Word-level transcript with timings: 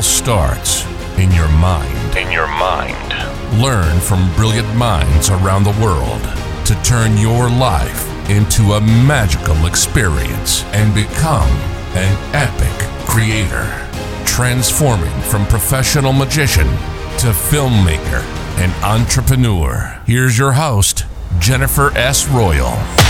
all 0.00 0.04
starts 0.04 0.86
in 1.18 1.30
your 1.32 1.48
mind. 1.58 2.16
In 2.16 2.32
your 2.32 2.46
mind. 2.46 3.12
Learn 3.60 4.00
from 4.00 4.34
brilliant 4.34 4.74
minds 4.74 5.28
around 5.28 5.64
the 5.64 5.78
world 5.78 6.22
to 6.64 6.74
turn 6.82 7.18
your 7.18 7.50
life 7.50 8.08
into 8.30 8.72
a 8.72 8.80
magical 8.80 9.66
experience 9.66 10.64
and 10.72 10.94
become 10.94 11.50
an 11.92 12.16
epic 12.34 12.72
creator. 13.06 13.68
Transforming 14.24 15.20
from 15.24 15.44
professional 15.48 16.14
magician 16.14 16.68
to 17.18 17.34
filmmaker 17.50 18.22
and 18.56 18.72
entrepreneur. 18.82 20.00
Here's 20.06 20.38
your 20.38 20.52
host, 20.52 21.04
Jennifer 21.38 21.90
S. 21.94 22.26
Royal. 22.26 23.09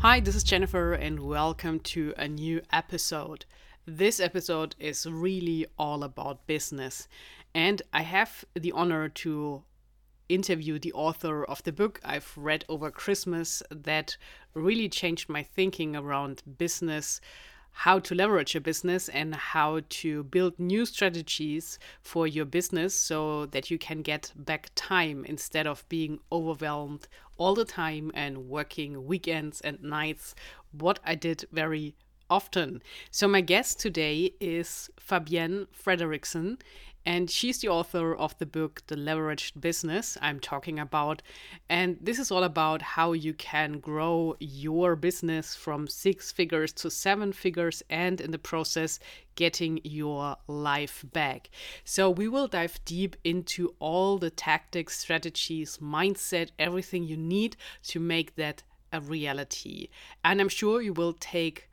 Hi, 0.00 0.20
this 0.20 0.36
is 0.36 0.44
Jennifer, 0.44 0.92
and 0.92 1.18
welcome 1.18 1.80
to 1.80 2.14
a 2.16 2.28
new 2.28 2.62
episode. 2.72 3.46
This 3.84 4.20
episode 4.20 4.76
is 4.78 5.08
really 5.10 5.66
all 5.76 6.04
about 6.04 6.46
business, 6.46 7.08
and 7.52 7.82
I 7.92 8.02
have 8.02 8.44
the 8.54 8.70
honor 8.70 9.08
to 9.08 9.64
interview 10.28 10.78
the 10.78 10.92
author 10.92 11.44
of 11.44 11.64
the 11.64 11.72
book 11.72 12.00
I've 12.04 12.32
read 12.36 12.64
over 12.68 12.92
Christmas 12.92 13.60
that 13.72 14.16
really 14.54 14.88
changed 14.88 15.28
my 15.28 15.42
thinking 15.42 15.96
around 15.96 16.44
business, 16.58 17.20
how 17.82 17.96
to 17.96 18.12
leverage 18.12 18.54
your 18.54 18.60
business, 18.60 19.08
and 19.10 19.32
how 19.36 19.80
to 19.88 20.24
build 20.24 20.58
new 20.58 20.84
strategies 20.84 21.78
for 22.02 22.26
your 22.26 22.44
business 22.44 22.92
so 22.92 23.46
that 23.46 23.70
you 23.70 23.78
can 23.78 24.02
get 24.02 24.32
back 24.34 24.68
time 24.74 25.24
instead 25.24 25.64
of 25.64 25.88
being 25.88 26.18
overwhelmed 26.32 27.06
all 27.36 27.54
the 27.54 27.64
time 27.64 28.10
and 28.14 28.36
working 28.48 29.06
weekends 29.06 29.60
and 29.60 29.80
nights, 29.80 30.34
what 30.72 30.98
I 31.04 31.14
did 31.14 31.44
very 31.52 31.94
often. 32.28 32.82
So, 33.12 33.28
my 33.28 33.42
guest 33.42 33.78
today 33.78 34.32
is 34.40 34.90
Fabienne 35.00 35.68
Fredrickson, 35.68 36.58
and 37.08 37.30
she's 37.30 37.60
the 37.60 37.68
author 37.70 38.14
of 38.14 38.36
the 38.36 38.44
book 38.44 38.82
The 38.88 38.94
Leveraged 38.94 39.58
Business 39.58 40.18
I'm 40.20 40.38
talking 40.38 40.78
about. 40.78 41.22
And 41.70 41.96
this 42.02 42.18
is 42.18 42.30
all 42.30 42.44
about 42.44 42.82
how 42.82 43.14
you 43.14 43.32
can 43.32 43.78
grow 43.78 44.36
your 44.40 44.94
business 44.94 45.54
from 45.54 45.88
six 45.88 46.30
figures 46.30 46.70
to 46.74 46.90
seven 46.90 47.32
figures 47.32 47.82
and 47.88 48.20
in 48.20 48.30
the 48.30 48.38
process 48.38 49.00
getting 49.36 49.80
your 49.84 50.36
life 50.48 51.02
back. 51.14 51.48
So, 51.82 52.10
we 52.10 52.28
will 52.28 52.46
dive 52.46 52.78
deep 52.84 53.16
into 53.24 53.74
all 53.78 54.18
the 54.18 54.28
tactics, 54.28 54.98
strategies, 54.98 55.78
mindset, 55.78 56.50
everything 56.58 57.04
you 57.04 57.16
need 57.16 57.56
to 57.84 58.00
make 58.00 58.36
that 58.36 58.62
a 58.92 59.00
reality. 59.00 59.88
And 60.22 60.42
I'm 60.42 60.50
sure 60.50 60.82
you 60.82 60.92
will 60.92 61.14
take 61.14 61.67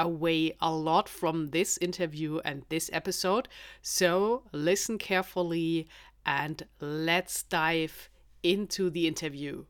away 0.00 0.56
a 0.60 0.70
lot 0.70 1.08
from 1.08 1.50
this 1.50 1.78
interview 1.78 2.40
and 2.44 2.64
this 2.68 2.90
episode. 2.92 3.48
So 3.82 4.42
listen 4.52 4.98
carefully 4.98 5.88
and 6.24 6.62
let's 6.80 7.42
dive 7.44 8.10
into 8.42 8.90
the 8.90 9.06
interview. 9.06 9.64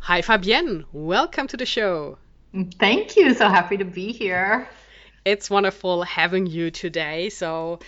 Hi, 0.00 0.22
Fabienne. 0.22 0.84
Welcome 0.92 1.46
to 1.48 1.56
the 1.56 1.66
show. 1.66 2.18
Thank 2.78 3.16
you. 3.16 3.34
So 3.34 3.48
happy 3.48 3.76
to 3.76 3.84
be 3.84 4.12
here. 4.12 4.68
It's 5.24 5.50
wonderful 5.50 6.02
having 6.02 6.46
you 6.46 6.70
today. 6.70 7.28
So, 7.28 7.80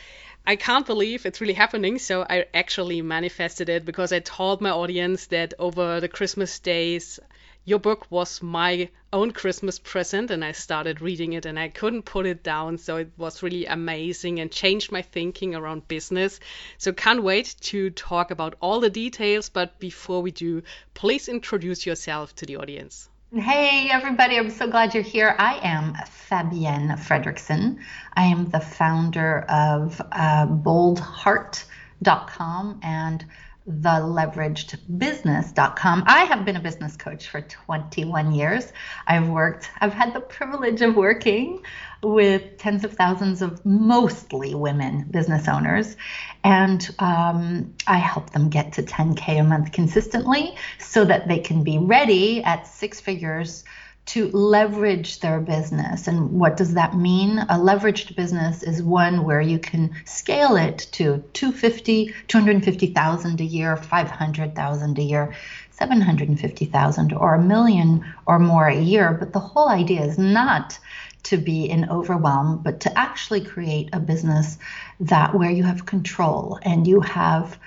I 0.45 0.57
can't 0.57 0.85
believe 0.85 1.25
it's 1.25 1.41
really 1.41 1.53
happening. 1.55 1.99
So 1.99 2.27
I 2.29 2.47
actually 2.53 3.01
manifested 3.01 3.69
it 3.69 3.85
because 3.85 4.13
I 4.13 4.19
told 4.19 4.61
my 4.61 4.71
audience 4.71 5.27
that 5.29 5.55
over 5.59 6.01
the 6.01 6.09
Christmas 6.09 6.59
days, 6.59 7.21
your 7.65 7.79
book 7.79 8.11
was 8.11 8.43
my 8.43 8.89
own 9.13 9.33
Christmas 9.33 9.79
present, 9.79 10.31
and 10.31 10.45
I 10.45 10.53
started 10.53 11.01
reading 11.01 11.35
it 11.35 11.47
and 11.47 11.59
I 11.59 11.69
couldn't 11.69 12.03
put 12.03 12.27
it 12.27 12.43
down. 12.43 12.79
So 12.79 12.97
it 12.97 13.13
was 13.17 13.43
really 13.43 13.67
amazing 13.67 14.41
and 14.41 14.51
changed 14.51 14.91
my 14.91 15.03
thinking 15.03 15.55
around 15.55 15.89
business. 15.89 16.41
So 16.79 16.93
can't 16.93 17.23
wait 17.23 17.55
to 17.73 17.91
talk 17.91 18.31
about 18.31 18.55
all 18.61 18.81
the 18.81 18.91
details. 18.91 19.49
But 19.49 19.79
before 19.79 20.23
we 20.23 20.31
do, 20.31 20.63
please 20.95 21.29
introduce 21.29 21.87
yourself 21.87 22.35
to 22.37 22.47
the 22.47 22.57
audience. 22.57 23.09
Hey, 23.35 23.89
everybody, 23.91 24.39
I'm 24.39 24.51
so 24.51 24.69
glad 24.69 24.93
you're 24.93 25.03
here. 25.03 25.35
I 25.39 25.59
am 25.63 25.95
Fabienne 26.29 26.99
Fredrickson. 26.99 27.79
I 28.13 28.25
am 28.25 28.51
the 28.51 28.61
founder 28.61 29.47
of 29.49 30.03
uh, 30.13 30.47
boldheart.com 30.47 32.81
and 32.83 33.25
theleveragedbusiness.com. 33.69 36.05
I 36.07 36.25
have 36.25 36.45
been 36.45 36.57
a 36.57 36.61
business 36.61 36.97
coach 36.97 37.29
for 37.29 37.41
21 37.41 38.33
years. 38.33 38.73
I've 39.07 39.29
worked, 39.29 39.71
I've 39.81 39.93
had 39.93 40.15
the 40.15 40.21
privilege 40.21 40.83
of 40.83 40.97
working 40.97 41.63
with 42.03 42.59
tens 42.59 42.83
of 42.85 42.95
thousands 42.95 43.43
of 43.43 43.65
mostly 43.65 44.53
women 44.55 45.07
business 45.11 45.47
owners. 45.47 45.97
And 46.43 46.85
um, 46.99 47.75
I 47.87 47.99
help 47.99 48.31
them 48.31 48.49
get 48.49 48.73
to 48.75 48.83
10K 48.83 49.41
a 49.41 49.45
month 49.45 49.71
consistently 49.71 50.57
so 50.79 51.05
that 51.05 51.29
they 51.29 51.39
can 51.39 51.63
be 51.63 51.79
ready 51.79 52.43
at 52.43 52.67
six 52.67 53.01
figures 53.01 53.63
to 54.05 54.29
leverage 54.31 55.21
their 55.21 55.41
business. 55.41 56.09
And 56.09 56.33
what 56.33 56.57
does 56.57 56.75
that 56.75 56.97
mean? 56.97 57.39
A 57.39 57.55
leveraged 57.55 58.17
business 58.17 58.63
is 58.63 58.83
one 58.83 59.25
where 59.25 59.41
you 59.41 59.59
can 59.59 59.95
scale 60.05 60.57
it 60.57 60.89
to 60.93 61.23
250, 61.33 62.13
250,000 62.27 63.41
a 63.41 63.45
year, 63.45 63.77
500,000 63.77 64.99
a 64.99 65.03
year, 65.03 65.35
750,000 65.71 67.13
or 67.13 67.35
a 67.35 67.43
million 67.43 68.05
or 68.27 68.39
more 68.39 68.67
a 68.67 68.81
year. 68.81 69.13
But 69.13 69.33
the 69.33 69.41
whole 69.41 69.69
idea 69.69 70.03
is 70.03 70.19
not 70.19 70.79
to 71.25 71.37
be 71.37 71.65
in 71.65 71.89
overwhelm, 71.89 72.61
but 72.63 72.81
to 72.81 72.99
actually 72.99 73.41
create 73.41 73.89
a 73.93 74.01
business 74.01 74.59
that 74.99 75.35
where 75.35 75.51
you 75.51 75.63
have 75.63 75.87
control 75.87 76.59
and 76.63 76.87
you 76.87 77.01
have 77.01 77.59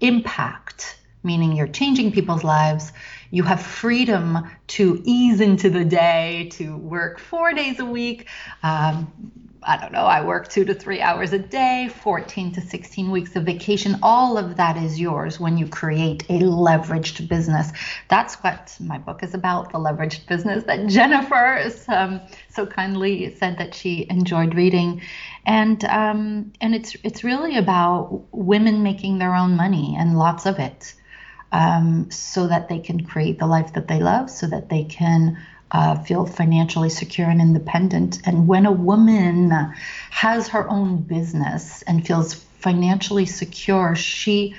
impact, 0.00 0.98
meaning 1.24 1.52
you're 1.52 1.66
changing 1.66 2.12
people's 2.12 2.44
lives 2.44 2.92
you 3.32 3.42
have 3.42 3.62
freedom 3.62 4.46
to 4.66 5.00
ease 5.04 5.40
into 5.40 5.70
the 5.70 5.84
day, 5.86 6.50
to 6.52 6.76
work 6.76 7.18
four 7.18 7.54
days 7.54 7.80
a 7.80 7.84
week. 7.84 8.28
Um, 8.62 9.10
I 9.62 9.78
don't 9.78 9.92
know, 9.92 10.04
I 10.04 10.22
work 10.22 10.48
two 10.48 10.66
to 10.66 10.74
three 10.74 11.00
hours 11.00 11.32
a 11.32 11.38
day, 11.38 11.88
14 12.02 12.52
to 12.52 12.60
16 12.60 13.10
weeks 13.10 13.34
of 13.34 13.44
vacation. 13.44 13.96
All 14.02 14.36
of 14.36 14.56
that 14.56 14.76
is 14.76 15.00
yours 15.00 15.40
when 15.40 15.56
you 15.56 15.66
create 15.66 16.24
a 16.24 16.40
leveraged 16.40 17.26
business. 17.28 17.72
That's 18.08 18.34
what 18.36 18.76
my 18.80 18.98
book 18.98 19.22
is 19.22 19.32
about 19.32 19.72
the 19.72 19.78
leveraged 19.78 20.26
business 20.26 20.64
that 20.64 20.86
Jennifer 20.88 21.70
um, 21.88 22.20
so 22.50 22.66
kindly 22.66 23.34
said 23.36 23.56
that 23.58 23.74
she 23.74 24.06
enjoyed 24.10 24.54
reading. 24.54 25.00
And, 25.46 25.82
um, 25.86 26.52
and 26.60 26.74
it's, 26.74 26.96
it's 27.02 27.24
really 27.24 27.56
about 27.56 28.26
women 28.30 28.82
making 28.82 29.18
their 29.20 29.34
own 29.34 29.56
money 29.56 29.96
and 29.98 30.18
lots 30.18 30.44
of 30.44 30.58
it 30.58 30.92
um, 31.52 32.10
so 32.10 32.48
that 32.48 32.68
they 32.68 32.78
can 32.78 33.04
create 33.04 33.38
the 33.38 33.46
life 33.46 33.74
that 33.74 33.86
they 33.86 34.00
love, 34.00 34.30
so 34.30 34.46
that 34.46 34.68
they 34.68 34.84
can 34.84 35.38
uh, 35.70 36.02
feel 36.02 36.26
financially 36.26 36.90
secure 36.90 37.28
and 37.28 37.40
independent. 37.40 38.20
And 38.26 38.48
when 38.48 38.66
a 38.66 38.72
woman 38.72 39.50
has 40.10 40.48
her 40.48 40.68
own 40.68 41.02
business 41.02 41.82
and 41.82 42.06
feels 42.06 42.34
financially 42.34 43.26
secure, 43.26 43.94
she 43.94 44.54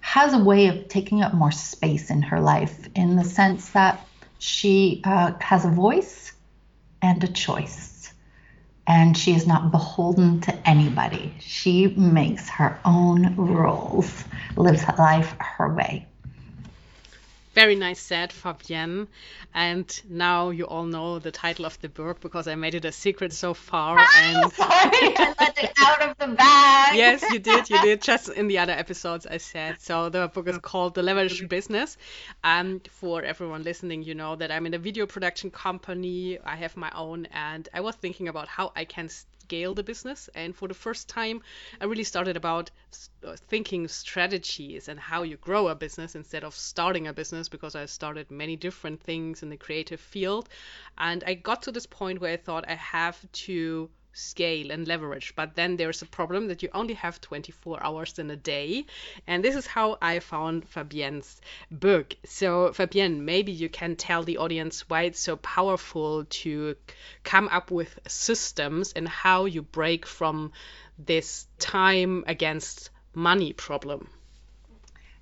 has 0.00 0.32
a 0.32 0.38
way 0.38 0.68
of 0.68 0.88
taking 0.88 1.22
up 1.22 1.34
more 1.34 1.50
space 1.50 2.10
in 2.10 2.22
her 2.22 2.40
life 2.40 2.88
in 2.94 3.16
the 3.16 3.24
sense 3.24 3.70
that 3.70 4.06
she 4.38 5.02
uh, 5.04 5.32
has 5.40 5.64
a 5.64 5.70
voice 5.70 6.32
and 7.02 7.22
a 7.24 7.28
choice. 7.28 8.12
And 8.86 9.16
she 9.16 9.34
is 9.34 9.46
not 9.46 9.70
beholden 9.70 10.40
to 10.42 10.68
anybody. 10.68 11.34
She 11.40 11.88
makes 11.88 12.48
her 12.48 12.80
own 12.86 13.36
rules, 13.36 14.24
lives 14.56 14.84
life 14.98 15.34
her 15.38 15.74
way. 15.74 16.07
Very 17.54 17.74
nice 17.74 18.00
said, 18.00 18.30
Fabienne. 18.30 19.08
And 19.54 20.02
now 20.08 20.50
you 20.50 20.64
all 20.64 20.84
know 20.84 21.18
the 21.18 21.30
title 21.30 21.64
of 21.66 21.80
the 21.80 21.88
book 21.88 22.20
because 22.20 22.46
I 22.46 22.54
made 22.54 22.74
it 22.74 22.84
a 22.84 22.92
secret 22.92 23.32
so 23.32 23.54
far. 23.54 23.96
Ah, 23.98 24.10
and 24.22 24.52
sorry, 24.52 25.14
I 25.16 25.34
let 25.40 25.58
it 25.64 25.72
out 25.78 26.02
of 26.02 26.18
the 26.18 26.28
bag. 26.34 26.96
yes, 26.96 27.22
you 27.32 27.38
did. 27.38 27.68
You 27.70 27.80
did. 27.82 28.02
Just 28.02 28.28
in 28.28 28.48
the 28.48 28.58
other 28.58 28.72
episodes, 28.72 29.26
I 29.26 29.38
said. 29.38 29.80
So 29.80 30.08
the 30.08 30.28
book 30.28 30.48
is 30.48 30.58
called 30.58 30.94
The 30.94 31.02
Leveraged 31.02 31.48
Business. 31.48 31.96
And 32.44 32.86
for 32.90 33.22
everyone 33.22 33.62
listening, 33.62 34.02
you 34.02 34.14
know 34.14 34.36
that 34.36 34.50
I'm 34.50 34.66
in 34.66 34.74
a 34.74 34.78
video 34.78 35.06
production 35.06 35.50
company. 35.50 36.38
I 36.44 36.56
have 36.56 36.76
my 36.76 36.90
own, 36.94 37.26
and 37.32 37.68
I 37.72 37.80
was 37.80 37.94
thinking 37.96 38.28
about 38.28 38.48
how 38.48 38.72
I 38.76 38.84
can 38.84 39.08
scale 39.48 39.72
the 39.72 39.82
business. 39.82 40.28
And 40.34 40.54
for 40.54 40.68
the 40.68 40.74
first 40.74 41.08
time, 41.08 41.40
I 41.80 41.86
really 41.86 42.04
started 42.04 42.36
about 42.36 42.70
uh, 43.24 43.34
thinking 43.48 43.88
strategies 43.88 44.88
and 44.88 45.00
how 45.00 45.22
you 45.22 45.38
grow 45.38 45.68
a 45.68 45.74
business 45.74 46.14
instead 46.14 46.44
of 46.44 46.54
starting 46.54 47.06
a 47.06 47.14
business 47.14 47.48
because 47.48 47.74
I 47.74 47.86
started 47.86 48.30
many 48.30 48.56
different 48.56 49.00
things 49.02 49.42
in 49.42 49.48
the 49.48 49.56
creative 49.56 50.00
field. 50.00 50.50
And 50.98 51.24
I 51.26 51.32
got 51.32 51.62
to 51.62 51.72
this 51.72 51.86
point 51.86 52.20
where 52.20 52.34
I 52.34 52.36
thought 52.36 52.68
I 52.68 52.74
have 52.74 53.18
to 53.46 53.88
scale 54.18 54.70
and 54.70 54.86
leverage. 54.86 55.32
But 55.36 55.54
then 55.54 55.76
there's 55.76 56.02
a 56.02 56.06
problem 56.06 56.48
that 56.48 56.62
you 56.62 56.68
only 56.74 56.94
have 56.94 57.20
24 57.20 57.82
hours 57.82 58.18
in 58.18 58.30
a 58.30 58.36
day. 58.36 58.84
And 59.26 59.44
this 59.44 59.54
is 59.54 59.66
how 59.66 59.98
I 60.02 60.18
found 60.20 60.68
Fabienne's 60.70 61.40
book. 61.70 62.16
So, 62.24 62.70
Fabienne, 62.70 63.20
maybe 63.20 63.52
you 63.52 63.68
can 63.68 63.96
tell 63.96 64.22
the 64.22 64.38
audience 64.38 64.88
why 64.88 65.02
it's 65.02 65.20
so 65.20 65.36
powerful 65.36 66.24
to 66.24 66.76
come 67.24 67.48
up 67.48 67.70
with 67.70 67.98
systems 68.06 68.92
and 68.92 69.08
how 69.08 69.44
you 69.44 69.62
break 69.62 70.06
from 70.06 70.52
this 70.98 71.46
time 71.58 72.24
against 72.26 72.90
money 73.14 73.52
problem. 73.52 74.08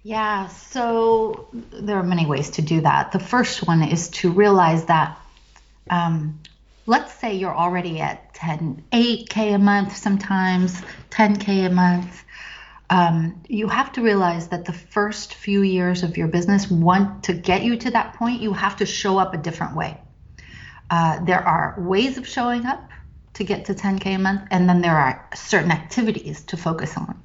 Yeah, 0.03 0.47
so 0.49 1.49
there 1.53 1.97
are 1.97 2.05
many 2.05 2.27
ways 2.27 2.51
to 2.51 2.63
do 2.63 2.81
that. 2.83 3.11
The 3.11 3.19
first 3.19 3.67
one 3.67 3.83
is 3.83 4.09
to 4.21 4.31
realize 4.31 4.85
that, 4.85 5.19
um, 5.91 6.39
let's 6.87 7.13
say 7.13 7.35
you're 7.35 7.55
already 7.55 8.01
at 8.01 8.33
10, 8.35 8.85
8K 8.93 9.55
a 9.55 9.59
month, 9.59 9.97
sometimes 9.97 10.81
10K 11.11 11.67
a 11.67 11.71
month. 11.71 12.25
Um, 12.89 13.43
you 13.49 13.67
have 13.69 13.93
to 13.93 14.03
realize 14.03 14.49
that 14.49 14.65
the 14.65 14.73
first 14.73 15.35
few 15.35 15.63
years 15.63 16.05
of 16.05 16.17
your 16.17 16.29
business, 16.29 16.71
want 16.71 17.25
to 17.25 17.33
get 17.33 17.63
you 17.63 17.77
to 17.79 17.91
that 17.91 18.15
point, 18.15 18.41
you 18.41 18.53
have 18.53 18.77
to 18.77 18.87
show 18.87 19.19
up 19.19 19.35
a 19.35 19.39
different 19.39 19.77
way. 19.77 20.01
Uh, 20.89 21.25
there 21.25 21.43
are 21.43 21.75
ways 21.79 22.17
of 22.17 22.29
showing 22.29 22.65
up 22.65 22.89
to 23.35 23.43
get 23.43 23.65
to 23.65 23.75
10K 23.75 24.15
a 24.15 24.19
month, 24.19 24.43
and 24.53 24.69
then 24.69 24.81
there 24.81 24.97
are 24.97 25.29
certain 25.35 25.73
activities 25.73 26.43
to 26.45 26.57
focus 26.57 26.97
on. 26.97 27.21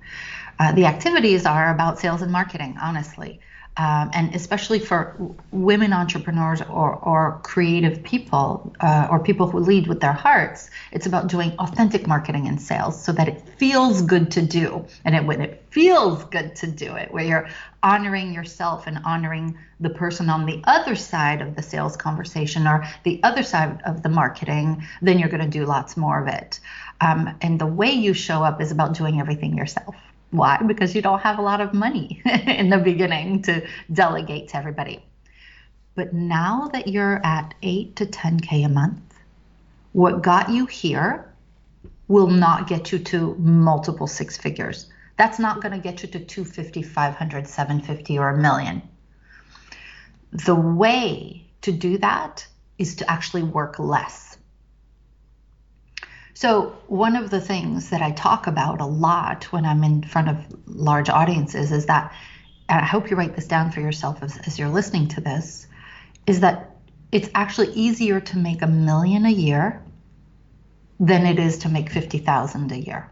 Uh, 0.60 0.72
the 0.74 0.86
activities 0.86 1.46
are 1.46 1.74
about 1.74 2.00
sales 2.00 2.24
and 2.24 2.32
marketing, 2.32 2.78
honestly. 2.82 3.40
Um, 3.78 4.12
and 4.14 4.36
especially 4.36 4.80
for 4.80 5.16
women 5.52 5.94
entrepreneurs 5.94 6.62
or, 6.62 6.96
or 6.96 7.40
creative 7.44 8.04
people 8.04 8.76
uh, 8.82 9.08
or 9.10 9.20
people 9.20 9.48
who 9.48 9.60
lead 9.60 9.88
with 9.88 10.02
their 10.02 10.14
hearts, 10.14 10.70
it's 10.92 11.06
about 11.06 11.28
doing 11.28 11.54
authentic 11.58 12.06
marketing 12.06 12.48
and 12.48 12.62
sales 12.62 13.02
so 13.02 13.14
that 13.14 13.30
it 13.30 13.42
feels 13.58 14.02
good 14.02 14.30
to 14.32 14.42
do. 14.42 14.86
And 15.06 15.16
it, 15.16 15.26
when 15.26 15.40
it 15.40 15.64
feels 15.70 16.26
good 16.26 16.54
to 16.58 16.68
do 16.68 16.96
it, 16.96 17.14
where 17.14 17.24
you're 17.24 17.50
honoring 17.82 18.34
yourself 18.34 18.88
and 18.88 19.00
honoring 19.06 19.58
the 19.80 19.90
person 19.90 20.30
on 20.30 20.46
the 20.46 20.62
other 20.66 20.96
side 20.96 21.42
of 21.42 21.56
the 21.56 21.62
sales 21.62 21.96
conversation 21.96 22.68
or 22.68 22.86
the 23.04 23.22
other 23.24 23.42
side 23.42 23.82
of 23.86 24.04
the 24.04 24.10
marketing, 24.10 24.84
then 25.02 25.18
you're 25.18 25.30
going 25.30 25.44
to 25.44 25.50
do 25.50 25.66
lots 25.66 25.96
more 25.96 26.22
of 26.22 26.28
it. 26.28 26.60
Um, 27.00 27.36
and 27.42 27.60
the 27.60 27.66
way 27.66 27.92
you 27.92 28.14
show 28.14 28.44
up 28.44 28.62
is 28.62 28.72
about 28.72 28.94
doing 28.96 29.20
everything 29.20 29.58
yourself. 29.58 29.96
Why? 30.32 30.58
Because 30.66 30.96
you 30.96 31.02
don't 31.02 31.20
have 31.20 31.40
a 31.40 31.42
lot 31.42 31.62
of 31.62 31.74
money 31.74 32.22
in 32.26 32.70
the 32.70 32.78
beginning 32.78 33.42
to 33.44 33.68
delegate 33.92 34.50
to 34.50 34.58
everybody. 34.58 35.06
But 35.94 36.14
now 36.14 36.70
that 36.72 36.88
you're 36.88 37.20
at 37.26 37.54
8 37.62 37.96
to 37.98 38.06
10K 38.06 38.66
a 38.66 38.70
month, 38.70 39.02
what 39.92 40.22
got 40.22 40.50
you 40.50 40.66
here 40.66 41.32
will 42.08 42.28
not 42.28 42.68
get 42.68 42.92
you 42.92 43.00
to 43.00 43.36
multiple 43.36 44.08
six 44.08 44.38
figures. 44.38 44.90
That's 45.18 45.38
not 45.38 45.62
going 45.62 45.74
to 45.74 45.80
get 45.80 46.02
you 46.02 46.10
to 46.10 46.20
250, 46.20 46.82
500, 46.82 47.48
750 47.48 48.18
or 48.18 48.30
a 48.30 48.38
million. 48.38 48.82
The 50.32 50.56
way 50.56 51.46
to 51.62 51.72
do 51.72 51.98
that 51.98 52.48
is 52.78 52.96
to 52.96 53.12
actually 53.12 53.44
work 53.44 53.80
less 53.80 54.31
so, 56.34 56.76
one 56.88 57.16
of 57.16 57.30
the 57.30 57.42
things 57.42 57.90
that 57.90 58.02
I 58.02 58.12
talk 58.12 58.48
about 58.48 58.82
a 58.82 58.86
lot 58.86 59.46
when 59.52 59.66
I'm 59.66 59.84
in 59.84 60.04
front 60.04 60.30
of 60.30 60.38
large 60.66 61.10
audiences 61.10 61.72
is 61.72 61.88
that, 61.88 62.14
and 62.70 62.80
I 62.80 62.86
hope 62.86 63.10
you 63.10 63.18
write 63.18 63.36
this 63.36 63.48
down 63.48 63.72
for 63.72 63.82
yourself 63.82 64.24
as, 64.24 64.38
as 64.38 64.58
you're 64.58 64.70
listening 64.70 65.10
to 65.10 65.22
this, 65.22 65.68
is 66.26 66.40
that 66.40 66.72
it's 67.12 67.30
actually 67.36 67.72
easier 67.74 68.22
to 68.22 68.38
make 68.38 68.62
a 68.62 68.68
million 68.68 69.26
a 69.26 69.32
year 69.32 69.84
than 71.00 71.26
it 71.26 71.38
is 71.38 71.60
to 71.60 71.70
make 71.70 71.90
50,000 71.90 72.72
a 72.72 72.78
year. 72.78 73.12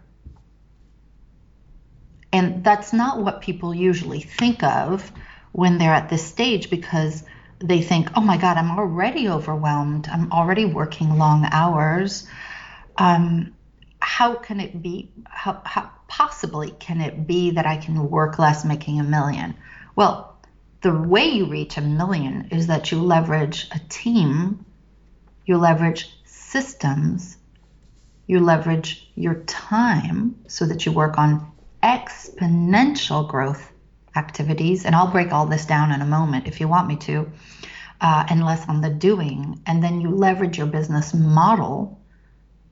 And 2.31 2.63
that's 2.63 2.94
not 2.94 3.21
what 3.21 3.42
people 3.42 3.74
usually 3.74 4.21
think 4.21 4.63
of 4.63 5.12
when 5.51 5.77
they're 5.77 5.94
at 5.94 6.10
this 6.10 6.24
stage 6.24 6.69
because 6.69 7.24
they 7.60 7.81
think, 7.81 8.10
oh 8.16 8.21
my 8.21 8.38
God, 8.38 8.56
I'm 8.56 8.71
already 8.71 9.27
overwhelmed. 9.27 10.07
I'm 10.07 10.31
already 10.31 10.66
working 10.66 11.18
long 11.18 11.48
hours 11.51 12.27
um, 12.99 13.55
how 14.01 14.35
can 14.35 14.59
it 14.59 14.81
be 14.81 15.11
how, 15.25 15.61
how 15.65 15.89
possibly 16.07 16.71
can 16.71 17.01
it 17.01 17.25
be 17.25 17.51
that 17.51 17.65
i 17.65 17.77
can 17.77 18.09
work 18.09 18.37
less 18.37 18.63
making 18.63 18.99
a 18.99 19.03
million? 19.03 19.55
Well 19.95 20.37
the 20.81 20.93
way 20.93 21.25
you 21.25 21.45
reach 21.45 21.77
a 21.77 21.81
million 21.81 22.47
is 22.51 22.67
that 22.67 22.91
you 22.91 23.01
leverage 23.01 23.67
a 23.71 23.79
team 23.89 24.65
you 25.45 25.57
leverage 25.57 26.13
systems 26.25 27.37
you 28.27 28.39
leverage 28.39 29.09
your 29.15 29.43
time 29.43 30.39
so 30.47 30.65
that 30.65 30.85
you 30.85 30.91
work 30.91 31.17
on 31.17 31.51
exponential 31.83 33.27
growth 33.27 33.71
activities 34.15 34.85
and 34.85 34.95
i'll 34.95 35.11
break 35.11 35.31
all 35.31 35.45
this 35.45 35.65
down 35.65 35.91
in 35.91 36.01
a 36.01 36.05
moment 36.05 36.47
if 36.47 36.59
you 36.59 36.67
want 36.67 36.87
me 36.87 36.95
to 36.95 37.29
uh, 38.01 38.25
and 38.29 38.45
less 38.45 38.67
on 38.69 38.79
the 38.79 38.89
doing 38.89 39.61
and 39.65 39.83
then 39.83 39.99
you 39.99 40.09
leverage 40.09 40.57
your 40.57 40.67
business 40.67 41.13
model 41.13 41.98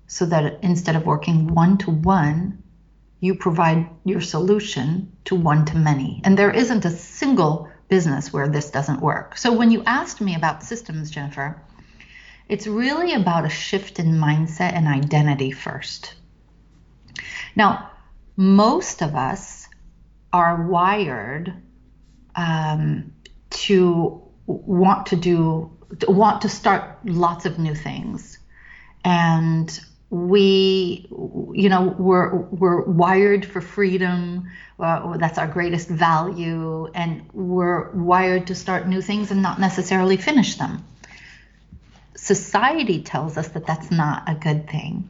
so 0.07 0.25
that 0.25 0.59
instead 0.63 0.95
of 0.95 1.05
working 1.05 1.53
one 1.53 1.77
to 1.79 1.91
one, 1.91 2.63
you 3.19 3.35
provide 3.35 3.89
your 4.05 4.21
solution 4.21 5.11
to 5.25 5.35
one 5.35 5.65
to 5.65 5.77
many. 5.77 6.21
And 6.23 6.37
there 6.37 6.51
isn't 6.51 6.85
a 6.85 6.91
single 6.91 7.69
business 7.89 8.31
where 8.31 8.47
this 8.47 8.69
doesn't 8.69 9.01
work. 9.01 9.37
So 9.37 9.53
when 9.53 9.71
you 9.71 9.83
asked 9.85 10.21
me 10.21 10.35
about 10.35 10.63
systems, 10.63 11.09
Jennifer, 11.11 11.61
it's 12.47 12.67
really 12.67 13.13
about 13.13 13.45
a 13.45 13.49
shift 13.49 13.99
in 13.99 14.13
mindset 14.13 14.73
and 14.73 14.87
identity 14.87 15.51
first. 15.51 16.13
Now, 17.55 17.91
most 18.35 19.01
of 19.01 19.15
us 19.15 19.67
are 20.31 20.67
wired 20.67 21.53
um, 22.35 23.13
to 23.49 24.21
want 24.45 25.07
to 25.07 25.15
do, 25.15 25.71
want 26.07 26.41
to 26.41 26.49
start 26.49 26.99
lots 27.03 27.45
of 27.45 27.57
new 27.57 27.73
things. 27.73 28.37
And 29.03 29.79
we 30.09 31.05
you 31.53 31.67
know 31.69 31.93
we're 31.97 32.35
we're 32.35 32.81
wired 32.83 33.45
for 33.45 33.59
freedom 33.59 34.49
uh, 34.79 35.17
that's 35.17 35.37
our 35.37 35.47
greatest 35.47 35.89
value 35.89 36.87
and 36.93 37.27
we're 37.33 37.89
wired 37.91 38.47
to 38.47 38.55
start 38.55 38.87
new 38.87 39.01
things 39.01 39.31
and 39.31 39.41
not 39.41 39.59
necessarily 39.59 40.17
finish 40.17 40.55
them. 40.55 40.85
Society 42.15 43.01
tells 43.01 43.37
us 43.37 43.49
that 43.49 43.65
that's 43.65 43.89
not 43.89 44.23
a 44.27 44.35
good 44.35 44.69
thing. 44.69 45.09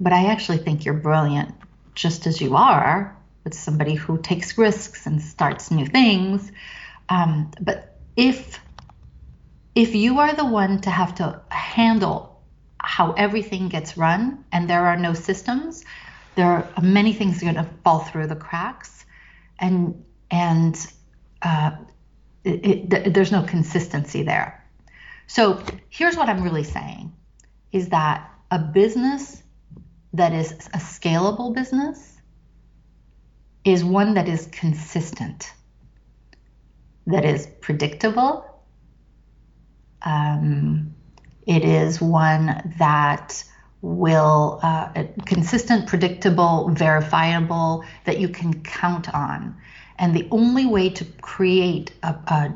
But 0.00 0.12
i 0.12 0.26
actually 0.26 0.58
think 0.58 0.84
you're 0.84 0.94
brilliant 0.94 1.54
just 1.94 2.26
as 2.28 2.40
you 2.40 2.54
are 2.54 3.16
with 3.42 3.54
somebody 3.54 3.94
who 3.94 4.16
takes 4.18 4.56
risks 4.56 5.06
and 5.06 5.20
starts 5.20 5.70
new 5.72 5.86
things. 5.86 6.52
Um, 7.08 7.50
but 7.60 7.98
if 8.16 8.60
if 9.74 9.94
you 9.94 10.20
are 10.20 10.34
the 10.34 10.44
one 10.44 10.80
to 10.82 10.90
have 10.90 11.16
to 11.16 11.40
handle 11.50 12.27
how 12.82 13.12
everything 13.12 13.68
gets 13.68 13.96
run 13.96 14.44
and 14.52 14.68
there 14.68 14.86
are 14.86 14.96
no 14.96 15.14
systems, 15.14 15.84
there 16.34 16.46
are 16.46 16.82
many 16.82 17.12
things 17.12 17.42
are 17.42 17.52
going 17.52 17.54
to 17.56 17.68
fall 17.82 18.00
through 18.00 18.28
the 18.28 18.36
cracks, 18.36 19.04
and 19.58 20.04
and 20.30 20.92
uh, 21.42 21.72
it, 22.44 22.92
it, 22.92 23.14
there's 23.14 23.32
no 23.32 23.42
consistency 23.42 24.22
there. 24.22 24.64
So 25.26 25.60
here's 25.90 26.16
what 26.16 26.28
I'm 26.28 26.42
really 26.42 26.64
saying: 26.64 27.12
is 27.72 27.88
that 27.88 28.30
a 28.50 28.58
business 28.58 29.42
that 30.12 30.32
is 30.32 30.52
a 30.52 30.78
scalable 30.78 31.54
business 31.54 32.16
is 33.64 33.84
one 33.84 34.14
that 34.14 34.28
is 34.28 34.46
consistent, 34.46 35.52
that 37.06 37.24
is 37.24 37.46
predictable. 37.60 38.44
Um, 40.02 40.94
it 41.48 41.64
is 41.64 42.00
one 42.00 42.74
that 42.78 43.42
will 43.80 44.60
uh, 44.62 45.04
consistent, 45.24 45.88
predictable, 45.88 46.68
verifiable 46.68 47.84
that 48.04 48.20
you 48.20 48.28
can 48.28 48.62
count 48.62 49.12
on. 49.14 49.56
And 49.98 50.14
the 50.14 50.28
only 50.30 50.66
way 50.66 50.90
to 50.90 51.04
create 51.22 51.92
a, 52.02 52.08
a 52.08 52.54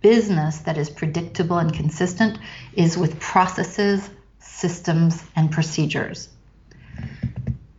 business 0.00 0.58
that 0.58 0.76
is 0.76 0.90
predictable 0.90 1.58
and 1.58 1.72
consistent 1.72 2.38
is 2.74 2.98
with 2.98 3.20
processes, 3.20 4.10
systems, 4.40 5.22
and 5.36 5.52
procedures. 5.52 6.28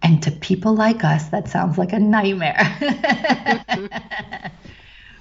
And 0.02 0.24
to 0.24 0.32
people 0.32 0.74
like 0.74 1.04
us, 1.04 1.28
that 1.28 1.50
sounds 1.50 1.78
like 1.78 1.92
a 1.92 2.00
nightmare. 2.00 2.78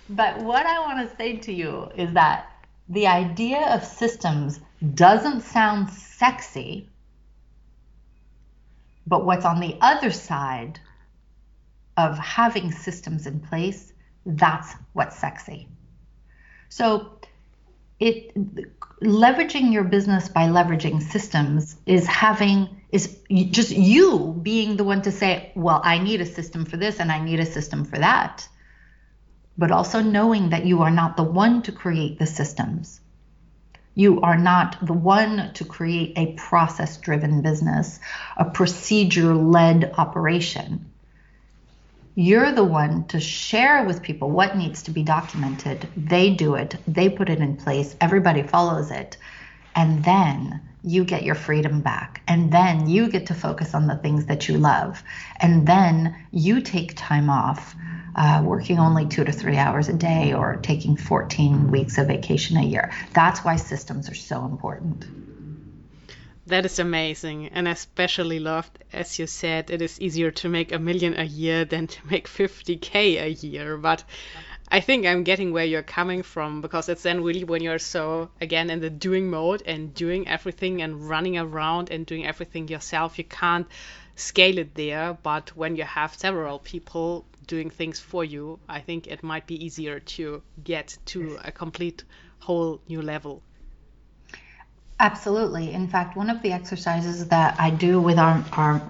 but 0.08 0.38
what 0.38 0.66
I 0.66 0.78
want 0.78 1.10
to 1.10 1.16
say 1.16 1.38
to 1.38 1.52
you 1.52 1.90
is 1.96 2.12
that 2.12 2.48
the 2.88 3.08
idea 3.08 3.74
of 3.74 3.84
systems 3.84 4.60
doesn't 4.94 5.42
sound 5.42 5.90
sexy, 5.90 6.88
but 9.06 9.24
what's 9.24 9.44
on 9.44 9.60
the 9.60 9.76
other 9.80 10.10
side 10.10 10.80
of 11.96 12.18
having 12.18 12.72
systems 12.72 13.26
in 13.26 13.40
place, 13.40 13.92
that's 14.26 14.74
what's 14.92 15.16
sexy. 15.16 15.68
So 16.68 17.18
it 17.98 18.34
leveraging 19.00 19.72
your 19.72 19.84
business 19.84 20.28
by 20.28 20.44
leveraging 20.44 21.02
systems 21.02 21.76
is 21.86 22.06
having 22.06 22.82
is 22.90 23.18
just 23.50 23.70
you 23.70 24.38
being 24.42 24.76
the 24.76 24.84
one 24.84 25.02
to 25.02 25.12
say, 25.12 25.52
well, 25.54 25.80
I 25.84 25.98
need 25.98 26.20
a 26.20 26.26
system 26.26 26.64
for 26.64 26.76
this 26.76 27.00
and 27.00 27.10
I 27.10 27.22
need 27.22 27.40
a 27.40 27.46
system 27.46 27.84
for 27.84 27.98
that. 27.98 28.48
But 29.58 29.70
also 29.70 30.02
knowing 30.02 30.50
that 30.50 30.66
you 30.66 30.82
are 30.82 30.90
not 30.90 31.16
the 31.16 31.22
one 31.22 31.62
to 31.62 31.72
create 31.72 32.18
the 32.18 32.26
systems. 32.26 33.00
You 33.96 34.20
are 34.20 34.36
not 34.36 34.76
the 34.86 34.92
one 34.92 35.54
to 35.54 35.64
create 35.64 36.12
a 36.16 36.34
process 36.34 36.98
driven 36.98 37.40
business, 37.40 37.98
a 38.36 38.44
procedure 38.44 39.34
led 39.34 39.94
operation. 39.96 40.92
You're 42.14 42.52
the 42.52 42.62
one 42.62 43.06
to 43.08 43.18
share 43.18 43.84
with 43.84 44.02
people 44.02 44.30
what 44.30 44.56
needs 44.56 44.82
to 44.82 44.90
be 44.90 45.02
documented. 45.02 45.88
They 45.96 46.28
do 46.28 46.56
it, 46.56 46.76
they 46.86 47.08
put 47.08 47.30
it 47.30 47.40
in 47.40 47.56
place, 47.56 47.96
everybody 47.98 48.42
follows 48.42 48.90
it. 48.90 49.16
And 49.74 50.04
then 50.04 50.60
you 50.82 51.04
get 51.04 51.22
your 51.22 51.34
freedom 51.34 51.80
back. 51.80 52.20
And 52.28 52.52
then 52.52 52.88
you 52.88 53.08
get 53.08 53.26
to 53.26 53.34
focus 53.34 53.74
on 53.74 53.86
the 53.86 53.96
things 53.96 54.26
that 54.26 54.46
you 54.46 54.58
love. 54.58 55.02
And 55.40 55.66
then 55.66 56.14
you 56.32 56.60
take 56.60 56.94
time 56.96 57.30
off, 57.30 57.74
uh, 58.16 58.42
working 58.42 58.78
only 58.78 59.06
two 59.06 59.24
to 59.24 59.32
three 59.32 59.56
hours 59.56 59.88
a 59.88 59.92
day 59.92 60.32
or 60.32 60.56
taking 60.56 60.96
14 60.96 61.70
weeks 61.70 61.98
of 61.98 62.06
vacation 62.06 62.56
a 62.56 62.64
year. 62.64 62.90
That's 63.12 63.40
why 63.40 63.56
systems 63.56 64.08
are 64.08 64.14
so 64.14 64.44
important. 64.44 65.04
That 66.46 66.64
is 66.64 66.78
amazing. 66.78 67.48
And 67.48 67.68
I 67.68 67.72
especially 67.72 68.38
loved, 68.38 68.78
as 68.92 69.18
you 69.18 69.26
said, 69.26 69.70
it 69.70 69.82
is 69.82 70.00
easier 70.00 70.30
to 70.30 70.48
make 70.48 70.72
a 70.72 70.78
million 70.78 71.18
a 71.18 71.24
year 71.24 71.64
than 71.64 71.88
to 71.88 72.06
make 72.06 72.28
50K 72.28 73.20
a 73.20 73.30
year. 73.32 73.76
But 73.76 74.04
I 74.68 74.80
think 74.80 75.06
I'm 75.06 75.24
getting 75.24 75.52
where 75.52 75.64
you're 75.64 75.82
coming 75.82 76.22
from 76.22 76.60
because 76.60 76.88
it's 76.88 77.02
then 77.02 77.22
really 77.22 77.44
when 77.44 77.62
you're 77.62 77.78
so 77.78 78.30
again 78.40 78.70
in 78.70 78.80
the 78.80 78.90
doing 78.90 79.28
mode 79.28 79.62
and 79.66 79.92
doing 79.92 80.26
everything 80.26 80.82
and 80.82 81.08
running 81.08 81.36
around 81.36 81.90
and 81.90 82.06
doing 82.06 82.26
everything 82.26 82.68
yourself, 82.68 83.18
you 83.18 83.24
can't 83.24 83.66
scale 84.14 84.58
it 84.58 84.74
there. 84.74 85.18
But 85.22 85.56
when 85.56 85.76
you 85.76 85.84
have 85.84 86.14
several 86.14 86.58
people 86.58 87.26
doing 87.46 87.70
things 87.70 88.00
for 88.00 88.24
you, 88.24 88.58
I 88.68 88.80
think 88.80 89.06
it 89.06 89.22
might 89.22 89.46
be 89.46 89.64
easier 89.64 90.00
to 90.00 90.42
get 90.64 90.96
to 91.06 91.38
a 91.44 91.52
complete 91.52 92.04
whole 92.40 92.80
new 92.88 93.02
level. 93.02 93.42
Absolutely. 94.98 95.72
In 95.72 95.88
fact, 95.88 96.16
one 96.16 96.30
of 96.30 96.40
the 96.42 96.52
exercises 96.52 97.28
that 97.28 97.54
I 97.60 97.70
do 97.70 98.00
with 98.00 98.18
our, 98.18 98.42
our 98.52 98.82